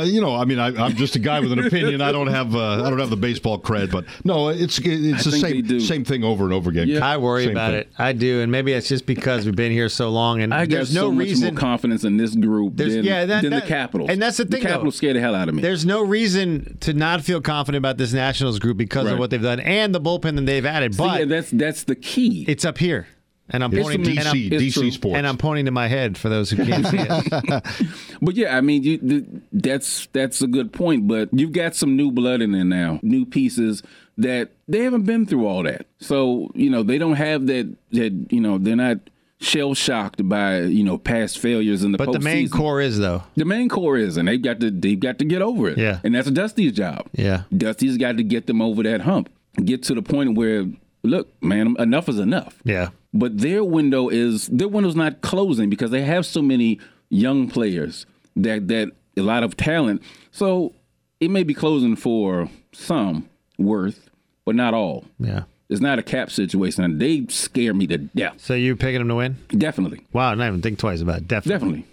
Uh, 0.00 0.02
you 0.04 0.20
know, 0.20 0.34
I 0.34 0.44
mean, 0.44 0.58
I, 0.58 0.68
I'm 0.68 0.94
just 0.94 1.16
a 1.16 1.18
guy 1.18 1.40
with 1.40 1.52
an 1.52 1.58
opinion. 1.66 2.00
I 2.00 2.12
don't 2.12 2.28
have 2.28 2.54
uh, 2.54 2.84
I 2.84 2.90
don't 2.90 2.98
have 2.98 3.10
the 3.10 3.16
baseball 3.16 3.58
cred, 3.60 3.90
but 3.90 4.04
no, 4.24 4.48
it's 4.48 4.78
it's 4.78 5.26
I 5.26 5.30
the 5.30 5.38
same 5.38 5.80
same 5.80 6.04
thing 6.04 6.24
over 6.24 6.44
and 6.44 6.52
over 6.52 6.70
again. 6.70 6.88
Yeah. 6.88 7.04
I 7.06 7.16
worry 7.18 7.44
Same 7.44 7.52
about 7.52 7.70
thing. 7.72 7.80
it. 7.80 7.88
I 7.98 8.12
do, 8.12 8.40
and 8.40 8.50
maybe 8.50 8.72
it's 8.72 8.88
just 8.88 9.06
because 9.06 9.44
we've 9.46 9.56
been 9.56 9.72
here 9.72 9.88
so 9.88 10.08
long, 10.10 10.40
and 10.42 10.52
I 10.54 10.66
got 10.66 10.76
there's 10.76 10.92
so 10.94 11.02
no 11.02 11.12
much 11.12 11.26
reason. 11.28 11.54
more 11.54 11.60
confidence 11.60 12.04
in 12.04 12.16
this 12.16 12.34
group 12.34 12.76
There's- 12.76 12.94
than, 12.94 13.04
yeah, 13.04 13.24
that- 13.26 13.42
than 13.42 13.50
that- 13.52 13.62
the 13.62 13.68
Capitals. 13.68 14.10
and 14.10 14.20
that's 14.20 14.36
the 14.36 14.44
thing, 14.44 14.60
The 14.60 14.66
though. 14.66 14.72
Capitals 14.72 14.96
scared 14.96 15.16
the 15.16 15.20
hell 15.20 15.34
out 15.34 15.48
of 15.48 15.54
me. 15.54 15.62
There's 15.62 15.84
no 15.86 16.02
reason 16.02 16.76
to 16.80 16.92
not 16.94 17.22
feel 17.22 17.40
confident 17.40 17.78
about 17.80 17.98
this 17.98 18.12
Nationals 18.12 18.58
group 18.58 18.76
because 18.76 19.10
of 19.10 19.18
what 19.18 19.30
they've 19.30 19.40
done 19.42 19.60
and 19.60 19.94
the 19.94 20.00
bullpen 20.00 20.36
that 20.36 20.46
they've 20.46 20.66
added. 20.66 20.94
See, 20.94 20.98
But 20.98 21.20
and 21.22 21.30
that's 21.30 21.50
that's 21.50 21.84
the 21.84 21.94
key. 21.96 22.44
it's 22.48 22.64
up 22.64 22.78
here, 22.78 23.06
and 23.52 23.62
I'm 23.64 23.72
It's 23.72 23.82
pointing 23.82 24.18
and 24.18 24.28
I'm, 24.28 24.34
DC 24.36 24.72
true. 24.74 24.90
Sports. 24.90 25.16
and 25.18 25.26
I'm 25.26 25.36
pointing 25.38 25.64
to 25.66 25.70
my 25.70 25.88
head 25.88 26.16
for 26.16 26.28
those 26.28 26.50
who 26.50 26.64
can't 26.64 26.86
see 26.86 26.98
it. 27.00 27.86
But 28.22 28.36
yeah, 28.36 28.56
I 28.56 28.60
mean, 28.60 28.82
you, 28.84 28.98
th- 28.98 29.24
that's 29.52 30.06
that's 30.12 30.42
a 30.42 30.46
good 30.46 30.72
point. 30.72 31.08
But 31.08 31.28
you've 31.32 31.52
got 31.52 31.74
some 31.74 31.96
new 31.96 32.10
blood 32.12 32.40
in 32.40 32.52
there 32.52 32.64
now, 32.64 33.00
new 33.02 33.24
pieces 33.26 33.82
that 34.18 34.50
they 34.68 34.84
haven't 34.84 35.02
been 35.02 35.26
through 35.26 35.46
all 35.46 35.62
that. 35.64 35.86
So 35.98 36.50
you 36.54 36.70
know, 36.70 36.82
they 36.82 36.98
don't 36.98 37.14
have 37.16 37.46
that. 37.48 37.74
That 37.92 38.26
you 38.30 38.40
know, 38.40 38.58
they're 38.58 38.76
not 38.76 38.98
shell 39.40 39.74
shocked 39.74 40.28
by 40.28 40.60
you 40.60 40.84
know 40.84 40.96
past 40.98 41.38
failures 41.40 41.82
in 41.82 41.90
the. 41.92 41.98
But 41.98 42.12
the 42.12 42.20
main 42.20 42.48
core 42.48 42.80
is 42.80 42.98
though. 43.00 43.24
the 43.34 43.44
main 43.44 43.68
core 43.68 43.96
is, 43.98 44.16
and 44.16 44.28
they've 44.28 44.40
got 44.40 44.60
to 44.60 44.70
they've 44.70 45.00
got 45.00 45.18
to 45.18 45.24
get 45.24 45.42
over 45.42 45.68
it. 45.70 45.78
Yeah. 45.78 45.98
and 46.04 46.14
that's 46.14 46.30
Dusty's 46.30 46.72
job. 46.72 47.08
Yeah. 47.12 47.42
Dusty's 47.56 47.96
got 47.98 48.16
to 48.18 48.22
get 48.22 48.46
them 48.46 48.62
over 48.62 48.84
that 48.84 49.00
hump, 49.00 49.28
get 49.64 49.82
to 49.84 49.94
the 49.94 50.02
point 50.02 50.36
where, 50.36 50.66
look, 51.02 51.28
man, 51.42 51.74
enough 51.80 52.08
is 52.08 52.20
enough. 52.20 52.60
Yeah. 52.64 52.90
But 53.14 53.38
their 53.38 53.62
window 53.62 54.08
is 54.08 54.46
their 54.48 54.68
window's 54.68 54.96
not 54.96 55.20
closing 55.20 55.68
because 55.68 55.90
they 55.90 56.02
have 56.02 56.24
so 56.24 56.40
many 56.40 56.80
young 57.10 57.48
players 57.48 58.06
that 58.36 58.68
that 58.68 58.90
a 59.16 59.20
lot 59.22 59.42
of 59.42 59.56
talent. 59.56 60.02
So 60.30 60.74
it 61.20 61.30
may 61.30 61.42
be 61.42 61.54
closing 61.54 61.94
for 61.96 62.48
some 62.72 63.28
worth, 63.58 64.08
but 64.44 64.54
not 64.54 64.72
all. 64.74 65.04
Yeah. 65.18 65.44
It's 65.68 65.80
not 65.80 65.98
a 65.98 66.02
cap 66.02 66.30
situation, 66.30 66.84
and 66.84 67.00
they 67.00 67.26
scare 67.28 67.72
me 67.72 67.86
to 67.86 67.96
death. 67.98 68.34
So 68.38 68.52
you 68.54 68.76
picking 68.76 68.98
them 68.98 69.08
to 69.08 69.14
win? 69.14 69.36
Definitely, 69.48 70.06
Wow, 70.12 70.30
I 70.30 70.34
not 70.34 70.48
even 70.48 70.60
think 70.60 70.78
twice 70.78 71.00
about 71.00 71.18
it. 71.18 71.28
Definitely. 71.28 71.54
definitely. 71.78 71.86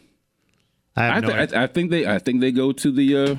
I 0.98 1.04
have 1.06 1.12
I, 1.12 1.28
th- 1.28 1.40
idea. 1.40 1.60
I, 1.60 1.64
I 1.64 1.68
think 1.68 1.92
they 1.92 2.06
I 2.08 2.20
think 2.20 2.42
they 2.42 2.52
go 2.52 2.72
to 2.74 2.92
the 2.92 3.16
uh, 3.18 3.36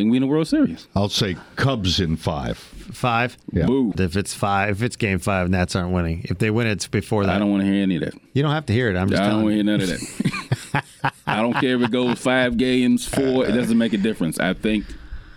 think 0.00 0.10
we 0.10 0.18
in 0.18 0.20
the 0.20 0.26
World 0.26 0.46
Series. 0.46 0.86
I'll 0.94 1.08
say 1.08 1.36
Cubs 1.56 2.00
in 2.00 2.16
five. 2.16 2.58
five. 2.58 3.36
Yeah. 3.50 3.66
Boo. 3.66 3.92
If 3.98 4.14
it's 4.16 4.34
five, 4.34 4.70
if 4.76 4.82
it's 4.82 4.96
game 4.96 5.18
five, 5.18 5.48
Nats 5.48 5.74
aren't 5.74 5.92
winning. 5.92 6.20
If 6.24 6.38
they 6.38 6.50
win, 6.50 6.66
it's 6.66 6.86
before 6.86 7.24
that. 7.24 7.34
I 7.34 7.38
don't 7.38 7.50
want 7.50 7.62
to 7.62 7.66
hear 7.66 7.82
any 7.82 7.96
of 7.96 8.02
that. 8.02 8.14
you 8.34 8.42
don't 8.42 8.52
have 8.52 8.66
to 8.66 8.72
hear 8.74 8.90
it. 8.90 8.96
I'm 8.96 9.08
just 9.08 9.22
I 9.22 9.26
don't 9.30 9.40
telling 9.42 9.44
want 9.44 9.52
to 9.54 9.56
you. 9.56 9.64
hear 9.64 9.78
none 9.78 9.80
of 9.80 10.72
that. 11.02 11.12
I 11.26 11.40
don't 11.42 11.54
care 11.54 11.76
if 11.76 11.82
it 11.82 11.90
goes 11.90 12.18
five 12.18 12.56
games, 12.58 13.06
four. 13.08 13.46
It 13.46 13.52
doesn't 13.52 13.78
make 13.78 13.94
a 13.94 13.98
difference. 13.98 14.38
I 14.38 14.52
think 14.52 14.84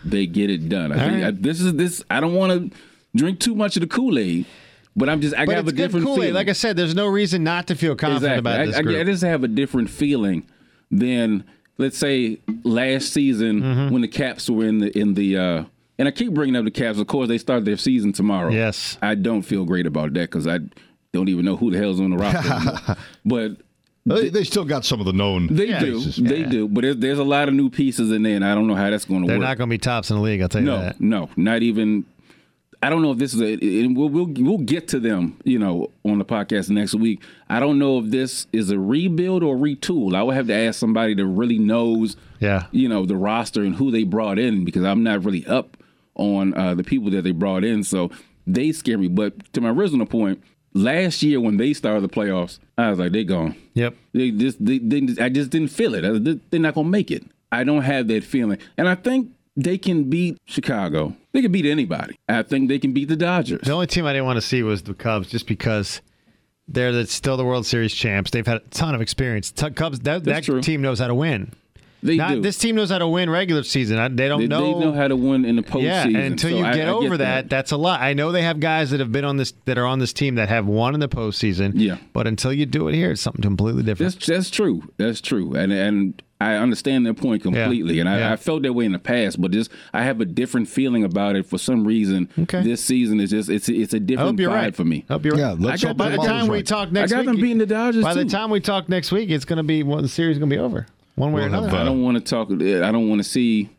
they 0.03 0.25
get 0.27 0.49
it 0.49 0.67
done. 0.69 0.91
I 0.91 0.97
think 1.09 1.23
right. 1.23 1.27
I, 1.27 1.31
this 1.31 1.61
is 1.61 1.73
this. 1.75 2.03
I 2.09 2.19
don't 2.19 2.33
want 2.35 2.51
to 2.73 2.77
drink 3.15 3.39
too 3.39 3.55
much 3.55 3.77
of 3.77 3.81
the 3.81 3.87
Kool 3.87 4.19
Aid, 4.19 4.45
but 4.95 5.07
I'm 5.09 5.21
just. 5.21 5.35
I 5.35 5.45
But 5.45 5.55
have 5.55 5.65
it's 5.67 5.73
a 5.73 5.75
good 5.75 5.83
different 5.83 6.05
Kool-Aid. 6.05 6.19
feeling. 6.19 6.33
Like 6.35 6.49
I 6.49 6.53
said, 6.53 6.75
there's 6.75 6.95
no 6.95 7.07
reason 7.07 7.43
not 7.45 7.67
to 7.67 7.75
feel 7.75 7.95
confident 7.95 8.39
exactly. 8.39 8.39
about 8.39 8.65
this 8.65 8.75
I, 8.75 8.79
I, 8.79 8.81
group. 8.81 8.97
I 8.97 9.03
just 9.05 9.23
have 9.23 9.43
a 9.45 9.47
different 9.47 9.89
feeling 9.89 10.45
than 10.91 11.45
let's 11.79 11.97
say 11.97 12.37
last 12.63 13.11
season 13.11 13.61
Mm-hmm. 13.61 13.91
when 13.93 14.01
the 14.03 14.07
Caps 14.07 14.47
were 14.49 14.65
in 14.65 14.77
the 14.79 14.95
in 14.97 15.15
the. 15.15 15.37
uh 15.37 15.63
and 15.97 16.07
I 16.07 16.11
keep 16.11 16.33
bringing 16.33 16.55
up 16.55 16.63
the 16.63 16.71
Caps. 16.71 16.97
Of 16.99 17.07
course, 17.07 17.27
they 17.27 17.37
start 17.37 17.65
their 17.65 17.75
season 17.75 18.13
tomorrow. 18.13 18.51
Yes. 18.51 18.97
I 19.01 19.15
don't 19.15 19.41
feel 19.41 19.65
great 19.65 19.85
about 19.85 20.13
that 20.13 20.29
because 20.31 20.47
I 20.47 20.59
don't 21.11 21.27
even 21.27 21.43
know 21.43 21.57
who 21.57 21.71
the 21.71 21.77
hell's 21.77 21.99
on 21.99 22.11
the 22.11 22.17
roster. 22.17 22.95
but 23.25 23.57
They, 24.05 24.29
they 24.29 24.45
still 24.45 24.63
got 24.63 24.85
some 24.85 25.01
of 25.01 25.05
the 25.05 25.11
known. 25.11 25.47
they 25.53 25.77
do. 25.77 25.99
They 25.99 26.43
do. 26.43 26.69
But 26.69 26.81
there's, 26.83 26.95
there's 26.97 27.19
a 27.19 27.23
lot 27.25 27.49
of 27.49 27.53
new 27.53 27.69
pieces 27.69 28.11
in 28.11 28.23
there, 28.23 28.35
and 28.37 28.45
I 28.45 28.55
don't 28.55 28.65
know 28.67 28.75
how 28.75 28.89
that's 28.89 29.03
going 29.03 29.21
to 29.23 29.25
work. 29.25 29.31
They're 29.39 29.39
not 29.49 29.57
going 29.57 29.69
to 29.69 29.73
be 29.73 29.77
tops 29.77 30.09
in 30.09 30.15
the 30.15 30.21
league. 30.23 30.41
I'll 30.41 30.47
tell 30.47 30.61
you 30.61 30.67
no, 30.67 30.79
that. 30.79 31.01
no, 31.01 31.29
not 31.35 31.63
even. 31.63 32.05
I 32.81 32.89
don't 32.89 33.01
know 33.01 33.11
if 33.11 33.17
this 33.17 33.33
is 33.33 33.41
a. 33.41 33.53
And 33.83 33.95
we'll, 33.97 34.09
we'll 34.09 34.27
we'll 34.37 34.57
get 34.59 34.87
to 34.89 34.99
them, 34.99 35.37
you 35.43 35.59
know, 35.59 35.91
on 36.05 36.17
the 36.17 36.25
podcast 36.25 36.69
next 36.69 36.95
week. 36.95 37.21
I 37.49 37.59
don't 37.59 37.77
know 37.77 37.99
if 37.99 38.05
this 38.05 38.47
is 38.53 38.69
a 38.71 38.79
rebuild 38.79 39.43
or 39.43 39.55
retool. 39.57 40.15
I 40.15 40.23
would 40.23 40.35
have 40.35 40.47
to 40.47 40.53
ask 40.55 40.79
somebody 40.79 41.13
that 41.13 41.25
really 41.25 41.59
knows, 41.59 42.15
Yeah. 42.39 42.67
you 42.71 42.87
know, 42.87 43.05
the 43.05 43.17
roster 43.17 43.63
and 43.63 43.75
who 43.75 43.91
they 43.91 44.03
brought 44.03 44.39
in 44.39 44.63
because 44.63 44.83
I'm 44.85 45.03
not 45.03 45.25
really 45.25 45.45
up 45.45 45.75
on 46.15 46.53
uh, 46.57 46.73
the 46.75 46.83
people 46.83 47.09
that 47.11 47.23
they 47.23 47.31
brought 47.31 47.63
in. 47.65 47.83
So 47.83 48.11
they 48.47 48.71
scare 48.71 48.97
me. 48.97 49.09
But 49.09 49.51
to 49.53 49.61
my 49.61 49.69
original 49.71 50.05
point, 50.05 50.41
last 50.73 51.21
year 51.21 51.41
when 51.41 51.57
they 51.57 51.73
started 51.73 52.01
the 52.01 52.07
playoffs, 52.09 52.59
I 52.77 52.89
was 52.89 52.99
like, 52.99 53.11
they 53.11 53.25
gone. 53.25 53.55
Yep. 53.73 53.95
They 54.13 54.31
just 54.31 54.63
they, 54.65 54.77
they, 54.79 55.21
I 55.21 55.27
just 55.29 55.49
didn't 55.49 55.69
feel 55.71 55.95
it. 55.95 56.05
I- 56.05 56.39
They're 56.49 56.59
not 56.61 56.75
gonna 56.75 56.87
make 56.87 57.11
it. 57.11 57.23
I 57.51 57.63
don't 57.63 57.81
have 57.81 58.07
that 58.09 58.23
feeling, 58.23 58.59
and 58.77 58.87
I 58.87 58.93
think 58.93 59.31
they 59.63 59.77
can 59.77 60.09
beat 60.09 60.37
Chicago. 60.45 61.15
They 61.33 61.41
can 61.41 61.51
beat 61.51 61.65
anybody. 61.65 62.17
I 62.27 62.43
think 62.43 62.69
they 62.69 62.79
can 62.79 62.93
beat 62.93 63.09
the 63.09 63.15
Dodgers. 63.15 63.61
The 63.61 63.71
only 63.71 63.87
team 63.87 64.05
I 64.05 64.13
didn't 64.13 64.25
want 64.25 64.37
to 64.37 64.41
see 64.41 64.63
was 64.63 64.83
the 64.83 64.93
Cubs, 64.93 65.29
just 65.29 65.47
because 65.47 66.01
they're 66.67 66.91
the, 66.91 67.05
still 67.07 67.37
the 67.37 67.45
World 67.45 67.65
Series 67.65 67.93
champs. 67.93 68.31
They've 68.31 68.45
had 68.47 68.57
a 68.57 68.69
ton 68.69 68.95
of 68.95 69.01
experience. 69.01 69.51
T- 69.51 69.69
Cubs, 69.71 69.99
that, 70.01 70.23
that 70.23 70.43
team 70.63 70.81
knows 70.81 70.99
how 70.99 71.07
to 71.07 71.15
win. 71.15 71.51
They 72.01 72.15
Not, 72.15 72.35
do. 72.35 72.41
This 72.41 72.57
team 72.57 72.77
knows 72.77 72.89
how 72.91 72.99
to 72.99 73.07
win 73.07 73.29
regular 73.29 73.61
season. 73.63 73.99
I, 73.99 74.07
they 74.07 74.29
don't 74.29 74.39
they, 74.39 74.47
know. 74.47 74.79
they 74.79 74.85
know 74.85 74.93
how 74.93 75.09
to 75.09 75.17
win 75.17 75.43
in 75.43 75.57
the 75.57 75.63
postseason. 75.63 75.83
yeah, 75.83 76.03
and 76.05 76.15
until 76.15 76.51
so 76.51 76.57
you 76.57 76.63
I- 76.65 76.73
get 76.73 76.87
I 76.87 76.91
over 76.91 77.17
that, 77.17 77.49
that's 77.49 77.71
a 77.71 77.77
lot. 77.77 77.99
I 77.99 78.13
know 78.13 78.31
they 78.31 78.43
have 78.43 78.61
guys 78.61 78.91
that 78.91 79.01
have 79.01 79.11
been 79.11 79.25
on 79.25 79.35
this 79.35 79.53
that 79.65 79.77
are 79.77 79.85
on 79.85 79.99
this 79.99 80.13
team 80.13 80.35
that 80.35 80.47
have 80.47 80.65
won 80.65 80.93
in 80.93 81.01
the 81.01 81.09
postseason. 81.09 81.73
Yeah. 81.75 81.97
but 82.13 82.25
until 82.25 82.53
you 82.53 82.65
do 82.65 82.87
it 82.87 82.95
here, 82.95 83.11
it's 83.11 83.21
something 83.21 83.41
completely 83.41 83.83
different. 83.83 84.13
That's 84.13 84.25
that's 84.27 84.49
true. 84.49 84.83
That's 84.95 85.19
true, 85.19 85.53
and 85.55 85.73
and 85.73 86.21
I 86.41 86.55
understand 86.55 87.05
their 87.05 87.13
point 87.13 87.43
completely, 87.43 87.99
and 87.99 88.07
I, 88.07 88.19
Yeah. 88.19 88.31
I 88.31 88.37
felt 88.37 88.63
that 88.63 88.71
way 88.71 88.85
in 88.85 88.93
the 88.93 88.99
past, 88.99 89.41
but 89.41 89.51
just 89.51 89.69
I 89.93 90.03
have 90.03 90.21
a 90.21 90.25
different 90.25 90.69
feeling 90.69 91.03
about 91.03 91.35
it 91.35 91.45
for 91.45 91.57
some 91.57 91.85
reason. 91.85 92.29
Okay. 92.39 92.63
This 92.63 92.83
season 92.83 93.19
is 93.19 93.29
just 93.31 93.49
it's 93.49 93.67
it's 93.67 93.93
a 93.93 93.97
I 93.97 93.99
different 93.99 94.39
vibe 94.39 94.47
right 94.47 94.75
for 94.75 94.85
me. 94.85 95.03
I 95.09 95.13
hope 95.13 95.25
you're 95.25 95.33
right. 95.33 95.39
Yeah, 95.39 95.55
let's 95.59 95.83
I 95.83 95.87
got- 95.87 95.97
By 95.97 96.09
the 96.09 96.17
Jamal's 96.17 96.27
time 96.29 96.47
we 96.47 96.63
talk 96.63 96.91
next 96.93 97.11
I 97.11 97.15
got 97.15 97.19
week, 97.21 97.27
them 97.27 97.41
beating 97.41 97.57
the 97.57 97.65
Dodgers 97.65 98.03
By 98.03 98.13
the 98.13 98.23
time 98.25 98.51
we 98.51 98.61
talk 98.61 98.87
next 98.87 99.11
week, 99.11 99.29
it's 99.29 99.43
going 99.43 99.57
to 99.57 99.63
be 99.63 99.83
well, 99.83 100.01
the 100.01 100.07
series 100.07 100.35
is 100.35 100.39
going 100.39 100.49
to 100.49 100.55
be 100.55 100.61
over, 100.61 100.87
one 101.15 101.33
way 101.33 101.41
or 101.43 101.47
another. 101.47 101.75
I 101.75 101.83
don't 101.83 102.01
want 102.01 102.15
to 102.17 102.21
talk. 102.23 102.49
I 102.51 102.91
don't 102.91 103.09
want 103.09 103.19
to 103.21 103.27
see. 103.27 103.69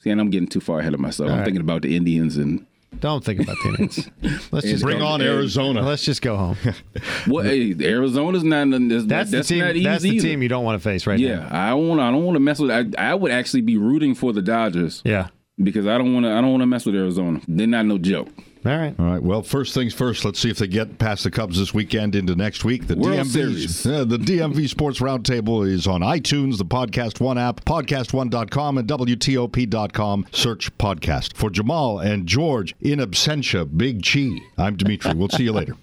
See, 0.00 0.10
and 0.10 0.20
I'm 0.20 0.30
getting 0.30 0.48
too 0.48 0.60
far 0.60 0.80
ahead 0.80 0.94
of 0.94 1.00
myself. 1.00 1.30
I'm 1.30 1.38
right. 1.38 1.44
thinking 1.44 1.60
about 1.60 1.82
the 1.82 1.96
Indians 1.96 2.36
and 2.36 2.64
Don't 3.00 3.24
think 3.24 3.40
about 3.40 3.56
the 3.62 3.68
Indians. 3.70 4.10
Let's 4.52 4.66
just 4.66 4.82
Bring 4.82 5.02
on 5.02 5.20
Arizona. 5.22 5.82
Let's 5.82 6.04
just 6.04 6.20
go 6.20 6.36
home. 6.36 6.56
what? 7.26 7.44
Hey, 7.46 7.74
Arizona's 7.80 8.42
not. 8.42 8.68
That's, 8.70 9.04
That's, 9.06 9.30
that's 9.30 9.48
the 9.48 9.54
team. 9.54 9.64
not 9.64 9.76
easy 9.76 9.84
That's 9.84 10.02
the 10.02 10.10
either. 10.10 10.28
team 10.28 10.42
you 10.42 10.48
don't 10.48 10.64
want 10.64 10.80
to 10.82 10.88
face 10.88 11.06
right 11.06 11.18
Yeah, 11.18 11.36
now. 11.36 11.42
Yeah, 11.42 11.66
I 11.66 11.70
don't 11.70 11.88
want. 11.88 12.00
I 12.00 12.10
don't 12.10 12.24
want 12.24 12.36
to 12.36 12.40
mess 12.40 12.58
with. 12.58 12.70
I, 12.70 12.86
I 12.98 13.14
would 13.14 13.30
actually 13.30 13.60
be 13.60 13.76
rooting 13.76 14.14
for 14.14 14.32
the 14.32 14.42
Dodgers 14.42 15.02
Yeah. 15.04 15.28
because 15.62 15.86
I 15.86 15.96
don't 15.98 16.12
want 16.12 16.24
to. 16.26 16.32
I 16.32 16.40
don't 16.40 16.50
want 16.50 16.62
to 16.62 16.66
mess 16.66 16.86
with 16.86 16.94
Arizona. 16.96 17.40
They're 17.46 17.66
not 17.68 17.86
no 17.86 17.98
joke. 17.98 18.28
All 18.68 18.76
right. 18.76 18.94
All 18.98 19.06
right. 19.06 19.22
Well, 19.22 19.42
first 19.42 19.72
things 19.72 19.94
first. 19.94 20.26
Let's 20.26 20.38
see 20.38 20.50
if 20.50 20.58
they 20.58 20.66
get 20.66 20.98
past 20.98 21.24
the 21.24 21.30
Cubs 21.30 21.58
this 21.58 21.72
weekend 21.72 22.14
into 22.14 22.34
next 22.34 22.64
week. 22.64 22.86
The 22.86 22.96
World 22.96 23.18
DMV, 23.20 23.26
Series. 23.26 23.86
Uh, 23.86 24.04
the 24.04 24.18
DMV 24.18 24.68
Sports 24.68 25.00
Roundtable 25.00 25.66
is 25.66 25.86
on 25.86 26.02
iTunes, 26.02 26.58
the 26.58 26.66
Podcast 26.66 27.18
One 27.18 27.38
app, 27.38 27.64
podcast1.com, 27.64 28.78
and 28.78 28.86
WTOP.com. 28.88 30.26
Search 30.32 30.76
podcast 30.76 31.34
for 31.34 31.48
Jamal 31.48 31.98
and 31.98 32.26
George 32.26 32.74
in 32.80 32.98
absentia. 32.98 33.66
Big 33.74 34.04
Chi. 34.04 34.38
I'm 34.62 34.76
Dimitri. 34.76 35.14
We'll 35.14 35.30
see 35.30 35.44
you 35.44 35.52
later. 35.52 35.72